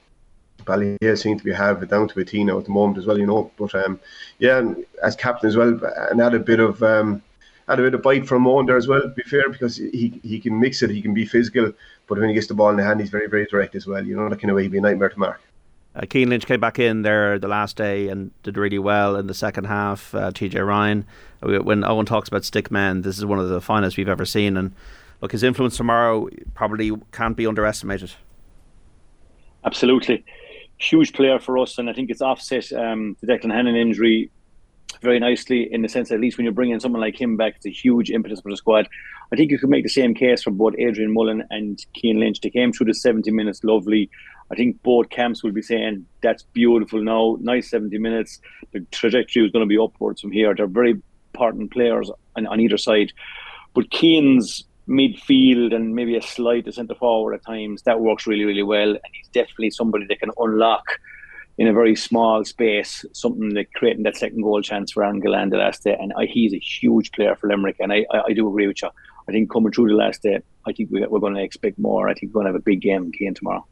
Ballyhale 0.64 1.18
seem 1.18 1.38
to 1.38 1.44
be 1.44 1.52
have 1.52 1.82
it 1.82 1.90
down 1.90 2.08
to 2.08 2.20
a 2.20 2.24
T 2.24 2.44
now 2.44 2.58
at 2.58 2.64
the 2.64 2.70
moment 2.70 2.98
as 2.98 3.06
well, 3.06 3.18
you 3.18 3.26
know. 3.26 3.50
But 3.56 3.74
um, 3.74 4.00
yeah, 4.38 4.62
as 5.02 5.16
captain 5.16 5.48
as 5.48 5.56
well, 5.56 5.80
and 6.10 6.20
add 6.20 6.34
a 6.34 6.38
bit 6.38 6.60
of 6.60 6.82
um, 6.82 7.22
add 7.68 7.80
a 7.80 7.82
bit 7.82 7.94
of 7.94 8.02
bite 8.02 8.26
from 8.26 8.44
Eoin 8.44 8.66
there 8.66 8.76
as 8.76 8.86
well. 8.86 9.02
To 9.02 9.08
be 9.08 9.22
fair, 9.22 9.48
because 9.48 9.76
he 9.76 10.20
he 10.22 10.38
can 10.38 10.58
mix 10.58 10.82
it, 10.82 10.90
he 10.90 11.02
can 11.02 11.14
be 11.14 11.24
physical, 11.24 11.72
but 12.06 12.18
when 12.18 12.28
he 12.28 12.34
gets 12.34 12.46
the 12.46 12.54
ball 12.54 12.70
in 12.70 12.76
the 12.76 12.84
hand, 12.84 13.00
he's 13.00 13.10
very 13.10 13.26
very 13.28 13.46
direct 13.46 13.74
as 13.74 13.86
well. 13.86 14.04
You 14.04 14.16
know, 14.16 14.28
that 14.28 14.40
kind 14.40 14.50
of 14.50 14.56
way 14.56 14.64
he'd 14.64 14.72
be 14.72 14.78
a 14.78 14.82
nightmare 14.82 15.08
to 15.08 15.18
mark. 15.18 15.40
Uh, 15.96 16.04
Cian 16.12 16.28
Lynch 16.28 16.46
came 16.46 16.60
back 16.60 16.78
in 16.78 17.02
there 17.02 17.38
the 17.38 17.48
last 17.48 17.76
day 17.76 18.08
and 18.08 18.30
did 18.42 18.56
really 18.56 18.78
well 18.78 19.16
in 19.16 19.26
the 19.26 19.34
second 19.34 19.64
half. 19.64 20.14
Uh, 20.14 20.30
TJ 20.30 20.64
Ryan, 20.66 21.06
when 21.40 21.80
Eoin 21.82 22.06
talks 22.06 22.28
about 22.28 22.44
stick 22.44 22.70
men, 22.70 23.02
this 23.02 23.16
is 23.16 23.24
one 23.24 23.38
of 23.38 23.48
the 23.48 23.60
finest 23.60 23.96
we've 23.96 24.08
ever 24.08 24.26
seen. 24.26 24.56
And 24.56 24.72
look, 25.20 25.32
his 25.32 25.42
influence 25.42 25.76
tomorrow 25.76 26.28
probably 26.54 26.92
can't 27.12 27.36
be 27.36 27.46
underestimated. 27.46 28.12
Absolutely 29.64 30.24
huge 30.78 31.12
player 31.12 31.38
for 31.38 31.58
us, 31.58 31.78
and 31.78 31.88
I 31.88 31.92
think 31.92 32.10
it's 32.10 32.22
offset 32.22 32.72
um, 32.72 33.16
the 33.20 33.26
Declan 33.26 33.52
Hannon 33.52 33.76
injury 33.76 34.30
very 35.02 35.18
nicely 35.18 35.72
in 35.72 35.82
the 35.82 35.88
sense 35.88 36.08
that 36.08 36.16
at 36.16 36.20
least 36.20 36.38
when 36.38 36.44
you're 36.44 36.52
bringing 36.52 36.80
someone 36.80 37.00
like 37.00 37.20
him 37.20 37.36
back, 37.36 37.56
it's 37.56 37.66
a 37.66 37.70
huge 37.70 38.10
impetus 38.10 38.40
for 38.40 38.50
the 38.50 38.56
squad. 38.56 38.88
I 39.32 39.36
think 39.36 39.50
you 39.50 39.58
could 39.58 39.68
make 39.68 39.82
the 39.82 39.90
same 39.90 40.14
case 40.14 40.42
for 40.42 40.50
both 40.50 40.74
Adrian 40.78 41.12
Mullen 41.12 41.44
and 41.50 41.84
Cian 41.96 42.20
Lynch. 42.20 42.40
They 42.40 42.50
came 42.50 42.72
through 42.72 42.86
the 42.86 42.94
70 42.94 43.30
minutes 43.30 43.64
lovely. 43.64 44.08
I 44.50 44.54
think 44.54 44.82
both 44.82 45.10
camps 45.10 45.42
will 45.42 45.52
be 45.52 45.62
saying 45.62 46.06
that's 46.22 46.42
beautiful 46.42 47.02
now, 47.02 47.36
nice 47.40 47.70
70 47.70 47.98
minutes. 47.98 48.40
The 48.72 48.80
trajectory 48.92 49.44
is 49.44 49.52
going 49.52 49.64
to 49.64 49.68
be 49.68 49.78
upwards 49.78 50.20
from 50.20 50.30
here. 50.30 50.54
They're 50.54 50.66
very 50.66 51.00
important 51.34 51.72
players 51.72 52.10
on, 52.36 52.46
on 52.46 52.60
either 52.60 52.78
side. 52.78 53.12
But 53.74 53.92
Cian's 53.92 54.64
midfield 54.88 55.74
and 55.74 55.94
maybe 55.94 56.16
a 56.16 56.22
slight 56.22 56.72
centre 56.72 56.94
forward 56.94 57.34
at 57.34 57.44
times, 57.44 57.82
that 57.82 58.00
works 58.00 58.26
really, 58.26 58.44
really 58.44 58.62
well. 58.62 58.90
And 58.90 59.12
he's 59.12 59.28
definitely 59.28 59.70
somebody 59.70 60.06
that 60.06 60.20
can 60.20 60.30
unlock 60.38 60.84
in 61.58 61.66
a 61.66 61.72
very 61.72 61.96
small 61.96 62.44
space 62.44 63.04
something 63.12 63.54
that 63.54 63.72
creating 63.72 64.02
that 64.02 64.16
second 64.16 64.42
goal 64.42 64.60
chance 64.60 64.92
for 64.92 65.02
Aaron 65.02 65.20
the 65.20 65.56
last 65.56 65.84
day. 65.84 65.96
And 65.98 66.12
I, 66.16 66.26
he's 66.26 66.52
a 66.52 66.58
huge 66.58 67.12
player 67.12 67.34
for 67.34 67.48
Limerick. 67.48 67.76
And 67.80 67.92
I, 67.92 68.04
I, 68.12 68.22
I, 68.28 68.32
do 68.34 68.46
agree 68.46 68.66
with 68.66 68.82
you. 68.82 68.90
I 69.28 69.32
think 69.32 69.50
coming 69.50 69.72
through 69.72 69.88
the 69.88 69.94
last 69.94 70.22
day, 70.22 70.40
I 70.66 70.72
think 70.72 70.90
we, 70.90 71.04
we're 71.06 71.18
going 71.18 71.34
to 71.34 71.42
expect 71.42 71.78
more. 71.78 72.08
I 72.08 72.14
think 72.14 72.32
we're 72.34 72.42
going 72.42 72.46
to 72.46 72.52
have 72.52 72.60
a 72.60 72.64
big 72.64 72.82
game 72.82 73.06
again 73.06 73.34
tomorrow. 73.34 73.66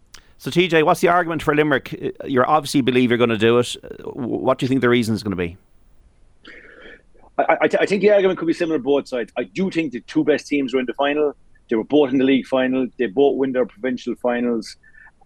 So, 0.45 0.51
TJ, 0.51 0.85
what's 0.85 1.01
the 1.01 1.09
argument 1.09 1.43
for 1.43 1.55
Limerick? 1.55 2.15
Uh, 2.23 2.27
you 2.27 2.45
obviously 2.45 2.83
believe 2.83 3.11
you're 3.11 3.17
going 3.17 3.31
to 3.31 3.39
do 3.39 3.59
it. 3.61 3.77
Uh, 3.83 4.11
what 4.11 4.59
do 4.59 4.65
you 4.67 4.69
think 4.69 4.83
the 4.83 4.91
reason 4.91 5.15
is 5.15 5.23
going 5.23 5.31
to 5.31 5.37
be? 5.37 5.57
I, 7.39 7.43
I, 7.63 7.69
I, 7.81 7.87
think 7.87 8.03
the 8.03 8.11
argument 8.11 8.39
could 8.39 8.49
be 8.49 8.53
similar 8.53 8.79
both 8.79 9.09
sides. 9.09 9.33
I 9.39 9.45
do 9.45 9.71
think 9.71 9.93
the 9.93 10.01
two 10.01 10.23
best 10.23 10.47
teams 10.47 10.75
were 10.75 10.81
in 10.81 10.85
the 10.85 10.93
final. 10.93 11.35
They 11.71 11.77
were 11.77 11.85
both 11.85 12.11
in 12.11 12.19
the 12.19 12.25
league 12.25 12.47
final. 12.47 12.87
They 12.99 13.07
both 13.07 13.39
win 13.39 13.53
their 13.53 13.65
provincial 13.65 14.17
finals, 14.17 14.77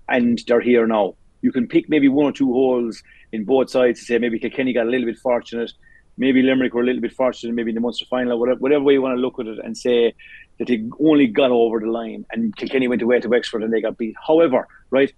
and 0.08 0.40
they're 0.46 0.60
here 0.60 0.86
now. 0.86 1.16
You 1.42 1.50
can 1.50 1.66
pick 1.66 1.88
maybe 1.88 2.06
one 2.06 2.26
or 2.26 2.32
two 2.32 2.52
holes 2.52 3.02
in 3.32 3.44
both 3.44 3.70
sides 3.70 3.98
to 3.98 4.06
say 4.06 4.18
maybe 4.18 4.38
Kilkenny 4.38 4.72
got 4.72 4.86
a 4.86 4.90
little 4.90 5.06
bit 5.06 5.18
fortunate, 5.18 5.72
maybe 6.16 6.42
Limerick 6.42 6.74
were 6.74 6.82
a 6.82 6.86
little 6.86 7.02
bit 7.02 7.12
fortunate, 7.12 7.54
maybe 7.54 7.72
in 7.72 7.74
the 7.74 7.80
Munster 7.80 8.06
final, 8.08 8.38
whatever, 8.38 8.60
whatever 8.60 8.84
way 8.84 8.92
you 8.92 9.02
want 9.02 9.16
to 9.16 9.20
look 9.20 9.40
at 9.40 9.48
it, 9.48 9.58
and 9.64 9.76
say 9.76 10.14
that 10.58 10.68
they 10.68 10.84
only 11.00 11.26
got 11.26 11.50
over 11.50 11.80
the 11.80 11.86
line 11.86 12.24
and 12.32 12.56
Kilkenny 12.56 12.88
went 12.88 13.02
away 13.02 13.20
to 13.20 13.28
Wexford 13.28 13.62
and 13.62 13.72
they 13.72 13.80
got 13.80 13.96
beat. 13.96 14.14
However, 14.26 14.66
right, 14.90 15.12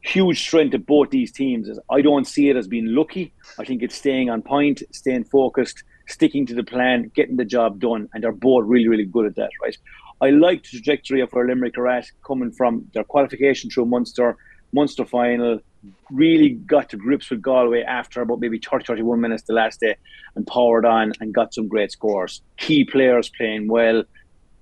huge 0.00 0.40
strength 0.40 0.74
of 0.74 0.86
both 0.86 1.10
these 1.10 1.32
teams 1.32 1.68
is 1.68 1.78
I 1.90 2.00
don't 2.00 2.26
see 2.26 2.48
it 2.48 2.56
as 2.56 2.68
being 2.68 2.94
lucky. 2.94 3.32
I 3.58 3.64
think 3.64 3.82
it's 3.82 3.94
staying 3.94 4.30
on 4.30 4.42
point, 4.42 4.82
staying 4.92 5.24
focused 5.24 5.82
sticking 6.06 6.46
to 6.46 6.54
the 6.54 6.64
plan, 6.64 7.10
getting 7.14 7.36
the 7.36 7.44
job 7.44 7.80
done, 7.80 8.08
and 8.12 8.22
they're 8.22 8.32
both 8.32 8.64
really, 8.66 8.88
really 8.88 9.04
good 9.04 9.26
at 9.26 9.36
that, 9.36 9.50
right? 9.62 9.76
I 10.20 10.30
like 10.30 10.62
the 10.62 10.68
trajectory 10.68 11.20
of 11.20 11.32
where 11.32 11.46
Limerick 11.46 11.76
are 11.78 12.02
coming 12.26 12.52
from 12.52 12.86
their 12.94 13.04
qualification 13.04 13.70
through 13.70 13.86
Munster, 13.86 14.36
Munster 14.72 15.04
final, 15.04 15.60
really 16.10 16.50
got 16.50 16.88
to 16.90 16.96
grips 16.96 17.30
with 17.30 17.42
Galway 17.42 17.82
after 17.82 18.22
about 18.22 18.40
maybe 18.40 18.58
30, 18.58 18.84
31 18.84 19.20
minutes 19.20 19.42
the 19.44 19.52
last 19.52 19.80
day 19.80 19.96
and 20.34 20.46
powered 20.46 20.84
on 20.84 21.12
and 21.20 21.34
got 21.34 21.54
some 21.54 21.68
great 21.68 21.92
scores. 21.92 22.42
Key 22.56 22.84
players 22.84 23.30
playing 23.36 23.68
well. 23.68 24.02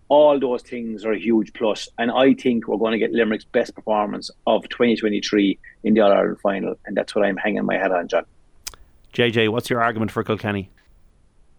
All 0.08 0.38
those 0.38 0.62
things 0.62 1.04
are 1.04 1.12
a 1.12 1.18
huge 1.18 1.52
plus, 1.54 1.88
and 1.98 2.10
I 2.10 2.34
think 2.34 2.68
we're 2.68 2.76
going 2.76 2.92
to 2.92 2.98
get 2.98 3.12
Limerick's 3.12 3.44
best 3.44 3.74
performance 3.74 4.30
of 4.46 4.68
2023 4.68 5.58
in 5.84 5.94
the 5.94 6.00
All 6.00 6.12
Ireland 6.12 6.40
final, 6.40 6.74
and 6.84 6.96
that's 6.96 7.14
what 7.14 7.24
I'm 7.24 7.36
hanging 7.36 7.64
my 7.64 7.76
head 7.76 7.92
on, 7.92 8.08
John. 8.08 8.26
JJ, 9.14 9.48
what's 9.50 9.70
your 9.70 9.82
argument 9.82 10.10
for 10.10 10.22
Kilkenny? 10.22 10.70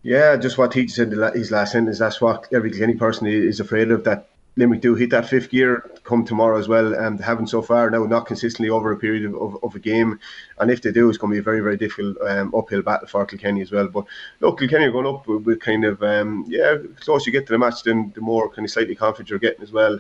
Yeah, 0.04 0.36
just 0.36 0.58
what 0.58 0.74
he 0.74 0.88
said 0.88 1.14
in 1.14 1.22
his 1.34 1.52
last 1.52 1.72
sentence. 1.72 2.00
That's 2.00 2.20
what 2.20 2.48
every 2.54 2.72
Kilkenny 2.72 2.96
person 2.96 3.26
is 3.26 3.60
afraid 3.60 3.90
of. 3.90 4.04
That 4.04 4.28
Limerick 4.56 4.82
do 4.82 4.94
hit 4.94 5.10
that 5.10 5.28
fifth 5.28 5.50
gear 5.50 5.90
come 6.04 6.24
tomorrow 6.24 6.60
as 6.60 6.68
well, 6.68 6.94
and 6.94 7.20
haven't 7.20 7.48
so 7.48 7.62
far 7.62 7.90
now, 7.90 8.04
not 8.04 8.28
consistently 8.28 8.70
over 8.70 8.92
a 8.92 8.98
period 8.98 9.26
of, 9.26 9.36
of, 9.36 9.64
of, 9.64 9.76
a 9.76 9.80
game. 9.80 10.20
And 10.60 10.70
if 10.70 10.82
they 10.82 10.92
do, 10.92 11.10
it's 11.10 11.18
going 11.18 11.32
to 11.32 11.36
be 11.36 11.40
a 11.40 11.44
very, 11.44 11.60
very 11.60 11.78
difficult 11.78 12.18
um, 12.22 12.54
uphill 12.54 12.84
battle 12.84 13.08
for 13.08 13.26
Kilkenny 13.26 13.62
as 13.62 13.72
well. 13.72 13.88
But 13.88 14.06
look, 14.42 14.60
Kilkenny 14.60 14.86
are 14.86 14.92
going 14.92 15.08
up 15.08 15.28
with, 15.28 15.44
with 15.44 15.60
kind 15.60 15.86
of, 15.86 16.04
um, 16.04 16.46
yeah, 16.48 16.78
closer 17.00 17.30
you 17.30 17.32
get 17.32 17.48
to 17.48 17.54
the 17.54 17.58
match, 17.58 17.84
then 17.84 18.12
the 18.14 18.22
more 18.22 18.50
kind 18.50 18.66
of 18.66 18.72
slightly 18.72 18.96
confident 18.96 19.30
you're 19.30 19.40
getting 19.40 19.64
as 19.64 19.72
well. 19.72 20.00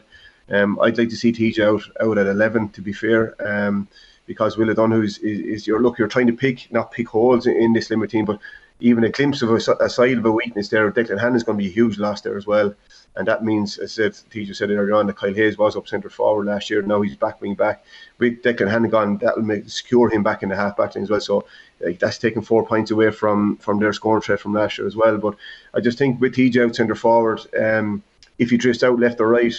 Um, 0.49 0.79
I'd 0.81 0.97
like 0.97 1.09
to 1.09 1.15
see 1.15 1.31
TJ 1.31 1.59
out, 1.65 1.83
out 2.01 2.17
at 2.17 2.27
11, 2.27 2.69
to 2.69 2.81
be 2.81 2.93
fair. 2.93 3.35
Um, 3.39 3.87
because 4.25 4.57
Will 4.57 4.69
O'Donoghue 4.69 5.03
is, 5.03 5.17
is, 5.19 5.39
is 5.39 5.67
your 5.67 5.81
look. 5.81 5.97
You're 5.97 6.07
trying 6.07 6.27
to 6.27 6.33
pick, 6.33 6.71
not 6.71 6.91
pick 6.91 7.09
holes 7.09 7.47
in, 7.47 7.55
in 7.57 7.73
this 7.73 7.89
Limerick 7.89 8.11
team, 8.11 8.25
but 8.25 8.39
even 8.79 9.03
a 9.03 9.09
glimpse 9.09 9.41
of 9.41 9.49
a, 9.49 9.83
a, 9.83 9.89
side 9.89 10.17
of 10.17 10.25
a 10.25 10.31
weakness 10.31 10.69
there. 10.69 10.91
Declan 10.91 11.19
Hannon 11.19 11.35
is 11.35 11.43
going 11.43 11.57
to 11.57 11.63
be 11.63 11.69
a 11.69 11.73
huge 11.73 11.97
loss 11.97 12.21
there 12.21 12.37
as 12.37 12.45
well. 12.45 12.73
And 13.15 13.27
that 13.27 13.43
means, 13.43 13.77
as 13.77 13.99
I 13.99 14.09
said, 14.09 14.55
said 14.55 14.71
earlier 14.71 14.95
on, 14.95 15.05
that 15.07 15.15
Kyle 15.15 15.33
Hayes 15.33 15.57
was 15.57 15.75
up 15.75 15.87
centre 15.87 16.09
forward 16.09 16.47
last 16.47 16.69
year. 16.69 16.81
Now 16.81 17.01
he's 17.01 17.15
back 17.15 17.39
wing 17.41 17.53
back. 17.53 17.85
With 18.17 18.41
Declan 18.41 18.71
Hannon 18.71 18.89
gone, 18.89 19.17
that'll 19.17 19.69
secure 19.69 20.09
him 20.09 20.23
back 20.23 20.41
in 20.41 20.49
the 20.49 20.55
half 20.55 20.75
back 20.75 20.95
as 20.95 21.09
well. 21.09 21.21
So 21.21 21.45
like, 21.79 21.99
that's 21.99 22.17
taking 22.17 22.41
four 22.41 22.65
points 22.65 22.91
away 22.91 23.11
from 23.11 23.57
from 23.57 23.79
their 23.79 23.93
scoring 23.93 24.21
threat 24.21 24.39
from 24.39 24.53
last 24.53 24.77
year 24.77 24.87
as 24.87 24.95
well. 24.95 25.17
But 25.17 25.35
I 25.73 25.79
just 25.79 25.97
think 25.97 26.19
with 26.19 26.35
TJ 26.35 26.65
out 26.65 26.75
centre 26.75 26.95
forward, 26.95 27.41
um, 27.59 28.01
if 28.39 28.49
he 28.49 28.57
drifts 28.57 28.83
out 28.83 28.99
left 28.99 29.21
or 29.21 29.27
right, 29.27 29.55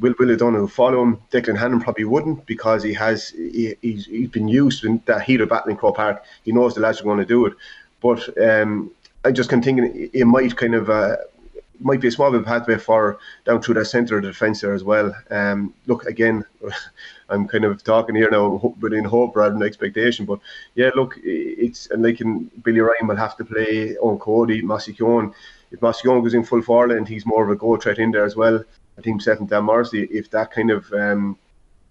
Will 0.00 0.14
Will 0.18 0.30
O'Donoghue 0.30 0.68
follow 0.68 1.02
him? 1.02 1.18
Declan 1.32 1.58
Hannon 1.58 1.80
probably 1.80 2.04
wouldn't 2.04 2.46
because 2.46 2.82
he 2.82 2.92
has 2.94 3.30
he, 3.30 3.74
he's, 3.82 4.06
he's 4.06 4.28
been 4.28 4.48
used 4.48 4.84
in 4.84 5.02
that 5.06 5.22
heat 5.22 5.40
of 5.40 5.48
battling 5.48 5.76
Croke 5.76 5.96
Park. 5.96 6.24
He 6.44 6.52
knows 6.52 6.74
the 6.74 6.80
lads 6.80 7.00
are 7.00 7.04
going 7.04 7.18
to 7.18 7.24
do 7.24 7.46
it. 7.46 7.54
But 8.00 8.28
um, 8.42 8.90
I 9.24 9.32
just 9.32 9.50
can 9.50 9.62
think 9.62 10.10
it 10.14 10.26
might 10.26 10.56
kind 10.56 10.74
of 10.74 10.90
uh, 10.90 11.16
might 11.80 12.00
be 12.00 12.08
a 12.08 12.10
small 12.10 12.30
bit 12.30 12.40
of 12.40 12.46
pathway 12.46 12.76
for 12.76 13.18
down 13.44 13.62
through 13.62 13.74
that 13.74 13.86
centre 13.86 14.16
of 14.16 14.22
the 14.22 14.28
defence 14.28 14.60
there 14.60 14.74
as 14.74 14.84
well. 14.84 15.14
Um, 15.30 15.74
look 15.86 16.06
again, 16.06 16.44
I'm 17.28 17.46
kind 17.46 17.64
of 17.64 17.82
talking 17.84 18.14
here 18.14 18.30
now 18.30 18.74
within 18.80 19.04
hope 19.04 19.36
rather 19.36 19.54
than 19.54 19.62
expectation, 19.62 20.24
but 20.24 20.40
yeah, 20.74 20.90
look, 20.94 21.18
it's 21.22 21.90
and 21.90 22.02
like 22.02 22.20
in 22.20 22.50
Billy 22.62 22.80
Ryan 22.80 23.06
will 23.06 23.16
have 23.16 23.36
to 23.36 23.44
play 23.44 23.96
on 23.98 24.18
Cody, 24.18 24.62
Mossy 24.62 24.92
Keoghan. 24.92 25.32
If 25.70 25.82
Mossy 25.82 26.04
goes 26.04 26.34
in 26.34 26.44
full 26.44 26.62
forward 26.62 26.92
and 26.92 27.06
he's 27.06 27.26
more 27.26 27.44
of 27.44 27.50
a 27.50 27.56
goal 27.56 27.76
threat 27.76 27.98
in 27.98 28.10
there 28.10 28.24
as 28.24 28.36
well. 28.36 28.64
I 28.96 29.00
think 29.00 29.22
Seth 29.22 29.38
and 29.38 29.48
Dan 29.48 29.64
Morrissey, 29.64 30.04
if 30.04 30.28
that 30.30 30.50
kind 30.50 30.70
of 30.70 30.92
um, 30.92 31.38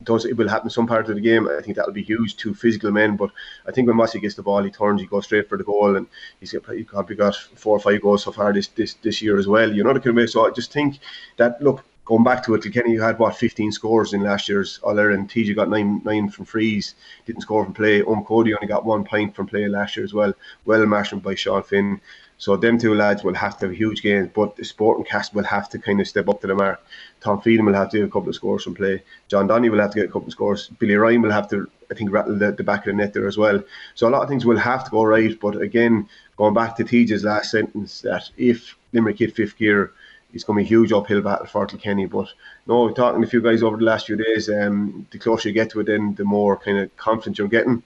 does 0.04 0.26
it 0.26 0.38
will 0.38 0.48
happen 0.48 0.70
some 0.70 0.88
part 0.88 1.10
of 1.10 1.16
the 1.16 1.22
game. 1.22 1.48
I 1.48 1.62
think 1.62 1.76
that'll 1.76 1.92
be 1.92 2.04
huge. 2.04 2.36
Two 2.38 2.54
physical 2.54 2.92
men, 2.92 3.16
but 3.16 3.32
I 3.66 3.72
think 3.72 3.88
when 3.88 3.98
Mossy 3.98 4.20
gets 4.20 4.36
the 4.36 4.44
ball, 4.44 4.64
he 4.64 4.70
turns, 4.70 5.02
he 5.02 5.08
goes 5.08 5.26
straight 5.26 5.50
for 5.50 5.58
the 5.58 5.64
goal, 5.64 5.96
and 5.96 6.08
he's 6.40 6.52
he 6.52 6.84
probably 6.84 7.16
got 7.16 7.36
four 7.36 7.78
or 7.78 7.80
five 7.80 8.02
goals 8.02 8.24
so 8.24 8.32
far 8.32 8.54
this 8.54 8.68
this, 8.68 8.94
this 8.96 9.22
year 9.22 9.38
as 9.38 9.48
well. 9.48 9.72
You 9.72 9.84
know 9.84 9.94
the 9.94 10.00
kind 10.00 10.12
of 10.12 10.16
way. 10.18 10.28
So 10.28 10.48
I 10.48 10.52
just 10.52 10.72
think 10.72 11.00
that 11.38 11.62
look. 11.62 11.84
Going 12.06 12.24
back 12.24 12.42
to 12.46 12.54
it, 12.56 12.64
Kilkenny, 12.64 12.94
you 12.94 13.02
had 13.02 13.20
what 13.20 13.36
15 13.36 13.70
scores 13.74 14.14
in 14.14 14.22
last 14.22 14.48
year's 14.48 14.80
All 14.82 14.98
Ireland. 14.98 15.30
TJ 15.30 15.54
got 15.58 15.68
nine 15.68 16.02
nine 16.06 16.30
from 16.30 16.46
frees, 16.46 16.96
didn't 17.26 17.42
score 17.42 17.66
from 17.66 17.74
play. 17.74 18.02
Um 18.02 18.24
Cody 18.24 18.54
only 18.54 18.66
got 18.66 18.86
one 18.86 19.04
point 19.04 19.36
from 19.36 19.46
play 19.46 19.68
last 19.68 19.98
year 19.98 20.06
as 20.06 20.14
well. 20.14 20.34
Well 20.64 20.86
marshaled 20.86 21.22
by 21.22 21.36
Sean 21.36 21.64
Finn. 21.64 22.00
So 22.40 22.56
them 22.56 22.78
two 22.78 22.94
lads 22.94 23.24
will 23.24 23.34
have 23.34 23.58
to 23.60 23.68
have 23.68 23.76
huge 23.76 24.04
games, 24.04 24.30
but 24.34 24.56
the 24.56 24.64
sporting 24.64 25.06
cast 25.06 25.34
will 25.34 25.44
have 25.44 25.70
to 25.70 25.80
kind 25.80 26.00
of 26.00 26.08
step 26.08 26.30
up 26.30 26.42
to 26.42 26.48
the 26.48 26.54
mark. 26.54 26.84
Tom 27.20 27.42
Phelan 27.42 27.66
will 27.66 27.74
have 27.74 27.90
to 27.90 27.98
get 27.98 28.08
a 28.08 28.12
couple 28.12 28.30
of 28.30 28.36
scores 28.36 28.64
from 28.64 28.76
play. 28.76 29.04
John 29.28 29.48
Donnelly 29.48 29.70
will 29.70 29.80
have 29.80 29.92
to 29.92 30.00
get 30.00 30.10
a 30.10 30.12
couple 30.12 30.28
of 30.28 30.32
scores. 30.34 30.70
Billy 30.80 30.96
Ryan 30.96 31.24
will 31.24 31.32
have 31.32 31.50
to, 31.50 31.68
I 31.90 31.96
think, 31.96 32.12
rattle 32.12 32.38
the, 32.38 32.52
the 32.52 32.64
back 32.64 32.82
of 32.82 32.86
the 32.86 32.94
net 32.94 33.14
there 33.14 33.28
as 33.28 33.38
well. 33.38 33.64
So 33.96 34.08
a 34.08 34.12
lot 34.12 34.22
of 34.22 34.30
things 34.30 34.46
will 34.46 34.58
have 34.58 34.84
to 34.86 34.92
go 34.92 35.04
right. 35.04 35.38
But 35.40 35.60
again, 35.62 36.08
going 36.38 36.54
back 36.54 36.76
to 36.78 36.84
TJ's 36.84 37.24
last 37.24 37.50
sentence, 37.50 38.02
that 38.02 38.30
if 38.38 38.78
Limerick 38.94 39.18
hit 39.18 39.36
fifth 39.36 39.58
gear, 39.58 39.94
it's 40.34 40.44
going 40.44 40.58
to 40.58 40.64
be 40.64 40.66
a 40.66 40.70
huge 40.70 40.92
uphill 40.92 41.22
battle 41.22 41.48
for 41.48 41.66
Kilkenny. 41.66 42.06
But 42.06 42.28
no, 42.68 42.92
talking 42.92 43.22
to 43.22 43.28
a 43.28 43.30
few 43.30 43.42
guys 43.42 43.64
over 43.64 43.78
the 43.78 43.84
last 43.84 44.06
few 44.06 44.16
days, 44.16 44.48
um, 44.50 45.08
the 45.10 45.18
closer 45.18 45.50
you 45.50 45.56
get 45.56 45.72
to 45.72 45.80
it, 45.80 45.88
then 45.88 46.14
the 46.14 46.26
more 46.26 46.58
kind 46.58 46.78
of 46.78 46.96
confident 46.98 47.40
you're 47.40 47.48
getting. 47.48 47.82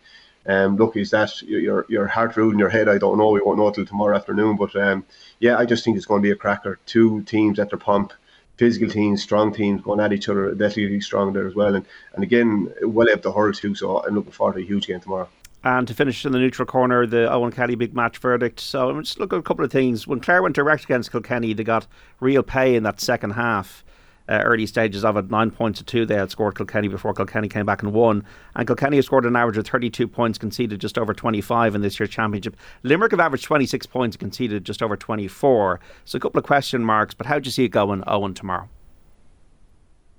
Um, 0.45 0.75
look, 0.77 0.97
is 0.97 1.11
that 1.11 1.41
your 1.43 1.85
your 1.87 2.07
heart 2.07 2.35
ruled 2.35 2.53
in 2.53 2.59
your 2.59 2.69
head? 2.69 2.89
I 2.89 2.97
don't 2.97 3.17
know. 3.17 3.29
We 3.29 3.41
won't 3.41 3.59
know 3.59 3.69
till 3.71 3.85
tomorrow 3.85 4.15
afternoon. 4.15 4.57
But 4.57 4.75
um, 4.75 5.05
yeah, 5.39 5.57
I 5.57 5.65
just 5.65 5.83
think 5.83 5.97
it's 5.97 6.05
going 6.05 6.21
to 6.21 6.25
be 6.25 6.31
a 6.31 6.35
cracker. 6.35 6.79
Two 6.85 7.21
teams 7.23 7.59
at 7.59 7.69
their 7.69 7.79
pump, 7.79 8.13
physical 8.57 8.89
teams, 8.89 9.21
strong 9.21 9.53
teams 9.53 9.81
going 9.81 9.99
at 9.99 10.13
each 10.13 10.29
other. 10.29 10.51
Definitely 10.53 11.01
strong 11.01 11.33
there 11.33 11.47
as 11.47 11.55
well. 11.55 11.75
And 11.75 11.85
and 12.15 12.23
again, 12.23 12.73
well 12.81 13.09
able 13.09 13.21
the 13.21 13.31
hurl 13.31 13.53
too. 13.53 13.75
So 13.75 14.03
I'm 14.03 14.15
looking 14.15 14.31
forward 14.31 14.55
to 14.55 14.61
a 14.61 14.65
huge 14.65 14.87
game 14.87 14.99
tomorrow. 14.99 15.29
And 15.63 15.87
to 15.87 15.93
finish 15.93 16.25
in 16.25 16.31
the 16.31 16.39
neutral 16.39 16.65
corner, 16.65 17.05
the 17.05 17.27
Eoin 17.29 17.53
Kelly 17.53 17.75
big 17.75 17.93
match 17.93 18.17
verdict. 18.17 18.59
So 18.59 18.89
I'm 18.89 19.03
just 19.03 19.19
look 19.19 19.31
at 19.31 19.37
a 19.37 19.43
couple 19.43 19.63
of 19.63 19.71
things. 19.71 20.07
When 20.07 20.19
Clare 20.19 20.41
went 20.41 20.55
direct 20.55 20.85
against 20.85 21.11
Kilkenny, 21.11 21.53
they 21.53 21.63
got 21.63 21.85
real 22.19 22.41
pay 22.41 22.75
in 22.75 22.81
that 22.81 22.99
second 22.99 23.31
half 23.31 23.83
uh, 24.29 24.41
early 24.43 24.65
stages 24.65 25.03
of 25.03 25.17
it. 25.17 25.29
Nine 25.29 25.51
points 25.51 25.79
to 25.79 25.85
two, 25.85 26.05
they 26.05 26.15
had 26.15 26.31
scored 26.31 26.55
Kilkenny 26.55 26.87
before 26.87 27.13
Kilkenny 27.13 27.47
came 27.47 27.65
back 27.65 27.83
and 27.83 27.93
won. 27.93 28.25
And 28.55 28.67
Kilkenny 28.67 28.97
have 28.97 29.05
scored 29.05 29.25
an 29.25 29.35
average 29.35 29.57
of 29.57 29.67
32 29.67 30.07
points, 30.07 30.37
conceded 30.37 30.79
just 30.79 30.97
over 30.97 31.13
25 31.13 31.75
in 31.75 31.81
this 31.81 31.99
year's 31.99 32.09
championship. 32.09 32.55
Limerick 32.83 33.11
have 33.11 33.19
averaged 33.19 33.45
26 33.45 33.85
points, 33.87 34.17
conceded 34.17 34.65
just 34.65 34.81
over 34.81 34.95
24. 34.95 35.79
So 36.05 36.17
a 36.17 36.19
couple 36.19 36.39
of 36.39 36.45
question 36.45 36.83
marks, 36.83 37.13
but 37.13 37.27
how 37.27 37.39
do 37.39 37.47
you 37.47 37.51
see 37.51 37.65
it 37.65 37.69
going, 37.69 38.01
Eoin, 38.01 38.35
tomorrow? 38.35 38.69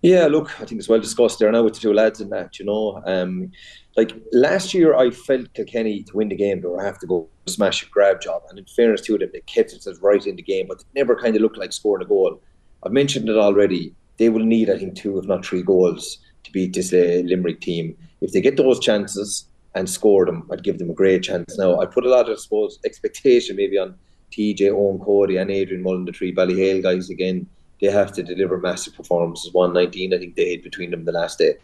Yeah, 0.03 0.27
look, 0.27 0.61
I 0.61 0.65
think 0.65 0.81
it's 0.81 0.89
well 0.89 0.99
discussed 0.99 1.39
there 1.39 1.53
now 1.53 1.63
with 1.63 1.75
the 1.75 1.81
two 1.81 1.95
lads 1.95 2.21
in 2.21 2.29
that, 2.31 2.59
you 2.59 2.65
know. 2.65 3.01
Um, 3.07 3.53
like 3.97 4.13
last 4.33 4.75
year, 4.75 4.97
I 4.97 5.11
felt 5.11 5.55
Kilkenny 5.55 6.03
to 6.03 6.17
win 6.17 6.29
the 6.29 6.35
game, 6.35 6.61
they 6.61 6.67
were 6.67 6.83
have 6.83 6.99
to 6.99 7.07
go 7.07 7.29
smash 7.47 7.85
a 7.85 7.87
grab 7.87 8.21
job. 8.21 8.43
And 8.51 8.59
in 8.59 8.65
fairness 8.65 9.03
to 9.03 9.17
them, 9.17 9.31
they 9.33 9.43
kept 9.43 9.71
themselves 9.71 10.01
right 10.01 10.27
in 10.27 10.35
the 10.35 10.43
game, 10.43 10.67
but 10.67 10.79
they 10.79 11.01
never 11.01 11.15
kind 11.15 11.37
of 11.37 11.43
looked 11.43 11.57
like 11.57 11.73
scoring 11.73 12.05
a 12.05 12.09
goal. 12.09 12.41
I've 12.85 12.93
mentioned 12.93 13.29
it 13.29 13.37
already 13.37 13.95
they 14.19 14.29
will 14.29 14.45
need, 14.45 14.71
I 14.71 14.79
think, 14.79 14.95
two 14.95 15.19
if 15.19 15.25
not 15.25 15.45
three 15.45 15.63
goals 15.63 16.19
to 16.45 16.53
beat 16.53 16.75
this 16.75 16.93
uh, 16.93 17.23
Limerick 17.25 17.61
team. 17.61 17.97
If 18.21 18.33
they 18.33 18.41
get 18.41 18.57
those 18.57 18.79
chances 18.79 19.47
and 19.75 19.89
score 19.89 20.27
them, 20.27 20.49
I'd 20.53 20.63
give 20.63 20.79
them 20.79 20.91
a 20.91 20.95
great 20.95 21.25
chance. 21.25 21.59
Now, 21.59 21.81
I 21.81 21.87
put 21.87 22.05
a 22.05 22.09
lot 22.09 22.29
of, 22.29 22.37
I 22.37 22.41
suppose, 22.41 22.79
expectation 22.85 23.57
maybe 23.57 23.79
on 23.79 23.97
TJ, 24.31 24.61
Eoin 24.61 25.05
Cody, 25.05 25.39
and 25.39 25.51
Adrian 25.51 25.83
Mullen, 25.83 26.05
the 26.05 26.13
three 26.13 26.35
Ballyhale 26.35 26.83
guys 26.83 27.11
again. 27.11 27.47
They 27.81 27.91
have 27.91 28.13
to 28.13 28.23
deliver 28.23 28.59
massive 28.59 28.95
performances. 28.95 29.53
119, 29.53 30.15
I 30.15 30.19
think 30.19 30.37
they 30.37 30.51
hit 30.51 30.63
between 30.63 30.93
them 30.93 31.05
the 31.05 31.13
last 31.13 31.39
day 31.39 31.55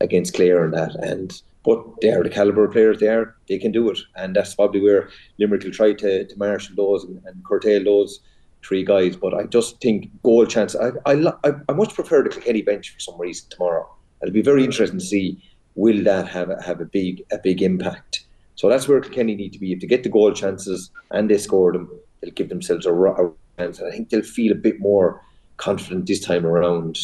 against 0.00 0.34
Clare 0.34 0.64
and 0.64 0.72
that. 0.72 0.94
And 0.96 1.38
but 1.64 1.84
they 2.00 2.12
are 2.12 2.22
the 2.22 2.30
caliber 2.30 2.64
of 2.64 2.72
players 2.72 3.00
they 3.00 3.08
are. 3.08 3.34
They 3.48 3.58
can 3.58 3.72
do 3.72 3.90
it, 3.90 3.98
and 4.14 4.34
that's 4.34 4.54
probably 4.54 4.80
where 4.80 5.10
Limerick 5.38 5.64
will 5.64 5.72
try 5.72 5.92
to, 5.92 6.24
to 6.24 6.38
marshal 6.38 6.76
those 6.76 7.04
and, 7.04 7.20
and 7.26 7.44
curtail 7.44 7.84
those 7.84 8.20
three 8.66 8.84
guys. 8.84 9.16
But 9.16 9.34
I 9.34 9.44
just 9.44 9.80
think 9.80 10.10
goal 10.22 10.46
chance. 10.46 10.74
I 10.74 10.90
I, 11.06 11.52
I 11.68 11.72
much 11.72 11.94
prefer 11.94 12.22
the 12.22 12.30
Kilkenny 12.30 12.62
bench 12.62 12.90
for 12.90 13.00
some 13.00 13.20
reason 13.20 13.48
tomorrow. 13.50 13.88
It'll 14.22 14.32
be 14.32 14.42
very 14.42 14.64
interesting 14.64 14.98
to 14.98 15.04
see 15.04 15.42
will 15.74 16.02
that 16.04 16.26
have 16.28 16.50
a, 16.50 16.60
have 16.62 16.80
a 16.80 16.84
big 16.84 17.22
a 17.32 17.38
big 17.38 17.62
impact. 17.62 18.24
So 18.54 18.68
that's 18.68 18.88
where 18.88 19.00
Kilkenny 19.00 19.34
need 19.34 19.52
to 19.52 19.58
be. 19.58 19.72
If 19.72 19.80
they 19.80 19.86
get 19.86 20.02
the 20.02 20.08
goal 20.08 20.32
chances 20.32 20.90
and 21.10 21.30
they 21.30 21.38
score 21.38 21.72
them, 21.72 21.90
they'll 22.20 22.32
give 22.32 22.48
themselves 22.48 22.86
a, 22.86 22.92
a 22.94 23.30
chance. 23.58 23.82
I 23.82 23.90
think 23.90 24.08
they'll 24.08 24.22
feel 24.22 24.52
a 24.52 24.56
bit 24.56 24.80
more 24.80 25.22
confident 25.58 26.06
this 26.06 26.20
time 26.20 26.46
around 26.46 26.98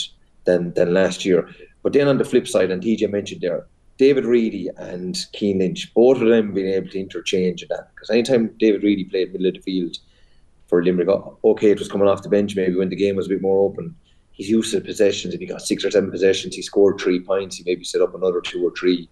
than 0.44 0.72
than 0.74 0.94
last 0.94 1.24
year. 1.24 1.48
But 1.82 1.92
then 1.92 2.08
on 2.08 2.18
the 2.18 2.24
flip 2.24 2.48
side, 2.48 2.70
and 2.70 2.82
TJ 2.82 3.10
mentioned 3.10 3.40
there, 3.40 3.66
David 3.98 4.24
Reidy 4.24 4.68
and 4.76 5.16
Cian 5.34 5.58
Lynch, 5.58 5.92
both 5.94 6.20
of 6.20 6.28
them 6.28 6.54
being 6.54 6.72
able 6.72 6.88
to 6.88 7.00
interchange 7.00 7.62
in 7.62 7.68
that. 7.70 7.90
Because 7.94 8.10
anytime 8.10 8.54
David 8.58 8.82
Reidy 8.82 9.04
played 9.04 9.32
middle 9.32 9.48
of 9.48 9.54
the 9.54 9.60
field, 9.60 9.96
for 10.72 10.82
Limerick. 10.82 11.10
Okay, 11.44 11.70
it 11.70 11.78
was 11.78 11.90
coming 11.90 12.08
off 12.08 12.22
the 12.22 12.30
bench 12.30 12.56
maybe 12.56 12.74
when 12.74 12.88
the 12.88 12.96
game 12.96 13.14
was 13.14 13.26
a 13.26 13.28
bit 13.28 13.42
more 13.42 13.58
open. 13.58 13.94
He's 14.30 14.48
used 14.48 14.72
to 14.72 14.80
possessions. 14.80 15.34
If 15.34 15.40
he 15.40 15.44
got 15.44 15.60
six 15.60 15.84
or 15.84 15.90
seven 15.90 16.10
possessions, 16.10 16.56
he 16.56 16.62
scored 16.62 16.98
three 16.98 17.20
points. 17.20 17.56
He 17.56 17.64
maybe 17.66 17.84
set 17.84 18.00
up 18.00 18.14
another 18.14 18.40
two 18.40 18.66
or 18.66 18.72
three. 18.74 19.06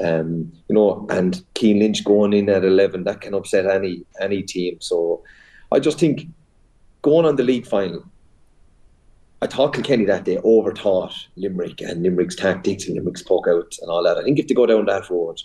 Um, 0.00 0.52
you 0.68 0.74
know, 0.74 1.06
and 1.08 1.42
Cian 1.56 1.78
Lynch 1.78 2.04
going 2.04 2.34
in 2.34 2.50
at 2.50 2.62
eleven 2.62 3.04
that 3.04 3.22
can 3.22 3.32
upset 3.32 3.64
any 3.64 4.04
any 4.20 4.42
team. 4.42 4.76
So 4.80 5.22
I 5.72 5.78
just 5.78 5.98
think 5.98 6.26
going 7.00 7.24
on 7.24 7.36
the 7.36 7.42
league 7.42 7.66
final, 7.66 8.04
I 9.40 9.46
thought 9.46 9.72
Kilkenny 9.72 10.04
that 10.04 10.24
day 10.24 10.36
overthought 10.44 11.14
Limerick 11.36 11.80
and 11.80 12.02
Limerick's 12.02 12.36
tactics 12.36 12.86
and 12.86 12.96
Limerick's 12.96 13.22
puck 13.22 13.46
out 13.48 13.74
and 13.80 13.90
all 13.90 14.02
that. 14.02 14.18
I 14.18 14.22
think 14.24 14.38
if 14.38 14.46
they 14.46 14.52
go 14.52 14.66
down 14.66 14.84
that 14.86 15.08
road, 15.08 15.40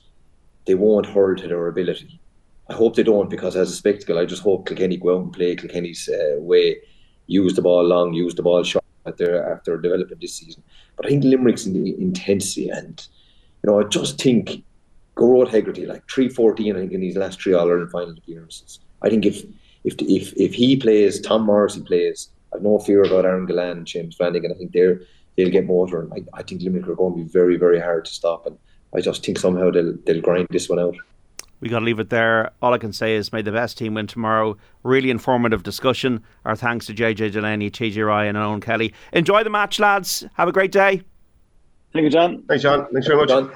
they 0.65 0.75
won't 0.75 1.05
hurl 1.05 1.37
to 1.37 1.47
their 1.47 1.69
ability. 1.69 2.19
I 2.69 2.73
hope 2.73 2.95
they 2.95 3.03
don't 3.03 3.29
because 3.29 3.55
as 3.55 3.71
a 3.71 3.75
spectacle, 3.75 4.17
I 4.17 4.25
just 4.25 4.43
hope 4.43 4.67
Kilkenny 4.67 4.97
go 4.97 5.15
out 5.15 5.23
and 5.23 5.33
play 5.33 5.55
Kilkenny's 5.55 6.09
uh, 6.09 6.39
way, 6.39 6.77
use 7.27 7.53
the 7.55 7.61
ball 7.61 7.83
long, 7.83 8.13
use 8.13 8.35
the 8.35 8.43
ball 8.43 8.63
short 8.63 8.83
after 9.05 9.51
after 9.51 9.77
developing 9.77 10.17
this 10.19 10.35
season. 10.35 10.63
But 10.95 11.05
I 11.05 11.09
think 11.09 11.23
Limerick's 11.23 11.65
in 11.65 11.73
the 11.73 11.95
intensity 11.99 12.69
and 12.69 13.05
you 13.63 13.71
know 13.71 13.79
I 13.79 13.83
just 13.83 14.21
think 14.21 14.63
Gearóid 15.15 15.49
Hegarty 15.49 15.85
like 15.85 16.07
three 16.09 16.29
fourteen 16.29 16.75
I 16.75 16.79
think 16.79 16.91
in 16.91 17.01
these 17.01 17.17
last 17.17 17.41
three 17.41 17.53
All 17.53 17.69
Ireland 17.69 17.91
final 17.91 18.17
appearances. 18.17 18.79
I 19.01 19.09
think 19.09 19.25
if 19.25 19.43
if 19.83 19.95
if 20.01 20.33
if 20.35 20.53
he 20.53 20.75
plays, 20.75 21.21
Tom 21.21 21.43
Morrissey 21.43 21.81
plays, 21.81 22.29
I've 22.53 22.61
no 22.61 22.79
fear 22.79 23.03
about 23.03 23.25
Aaron 23.25 23.47
Gillane 23.47 23.77
and 23.77 23.87
James 23.87 24.15
Flanagan. 24.15 24.51
I 24.51 24.55
think 24.55 24.73
they're 24.73 25.01
they'll 25.37 25.51
get 25.51 25.67
motor 25.67 26.01
and 26.01 26.11
I, 26.13 26.39
I 26.39 26.43
think 26.43 26.61
Limerick 26.61 26.87
are 26.87 26.95
going 26.95 27.13
to 27.15 27.23
be 27.23 27.29
very 27.29 27.57
very 27.57 27.79
hard 27.79 28.05
to 28.05 28.11
stop 28.11 28.45
and 28.45 28.57
I 28.95 29.01
just 29.01 29.23
think 29.25 29.39
somehow 29.39 29.71
they'll 29.71 29.95
they'll 30.05 30.21
grind 30.21 30.47
this 30.49 30.67
one 30.67 30.79
out 30.79 30.95
we 31.59 31.69
got 31.69 31.79
to 31.79 31.85
leave 31.85 31.99
it 31.99 32.09
there. 32.09 32.51
All 32.61 32.73
I 32.73 32.77
can 32.77 32.93
say 32.93 33.15
is 33.15 33.33
may 33.33 33.41
the 33.41 33.51
best 33.51 33.77
team 33.77 33.95
win 33.95 34.07
tomorrow. 34.07 34.57
Really 34.83 35.09
informative 35.09 35.63
discussion. 35.63 36.23
Our 36.45 36.55
thanks 36.55 36.85
to 36.87 36.93
JJ 36.93 37.31
Delaney, 37.31 37.71
TJ 37.71 38.05
Ryan, 38.05 38.35
and 38.35 38.45
Eoin 38.45 38.61
Kelly. 38.61 38.93
Enjoy 39.13 39.43
the 39.43 39.49
match, 39.49 39.79
lads. 39.79 40.25
Have 40.33 40.47
a 40.47 40.51
great 40.51 40.71
day. 40.71 41.01
Thank 41.93 42.03
you, 42.03 42.09
John. 42.09 42.43
Thanks, 42.47 42.63
John. 42.63 42.87
Thanks 42.91 43.07
very 43.07 43.19
much. 43.19 43.29
John. 43.29 43.51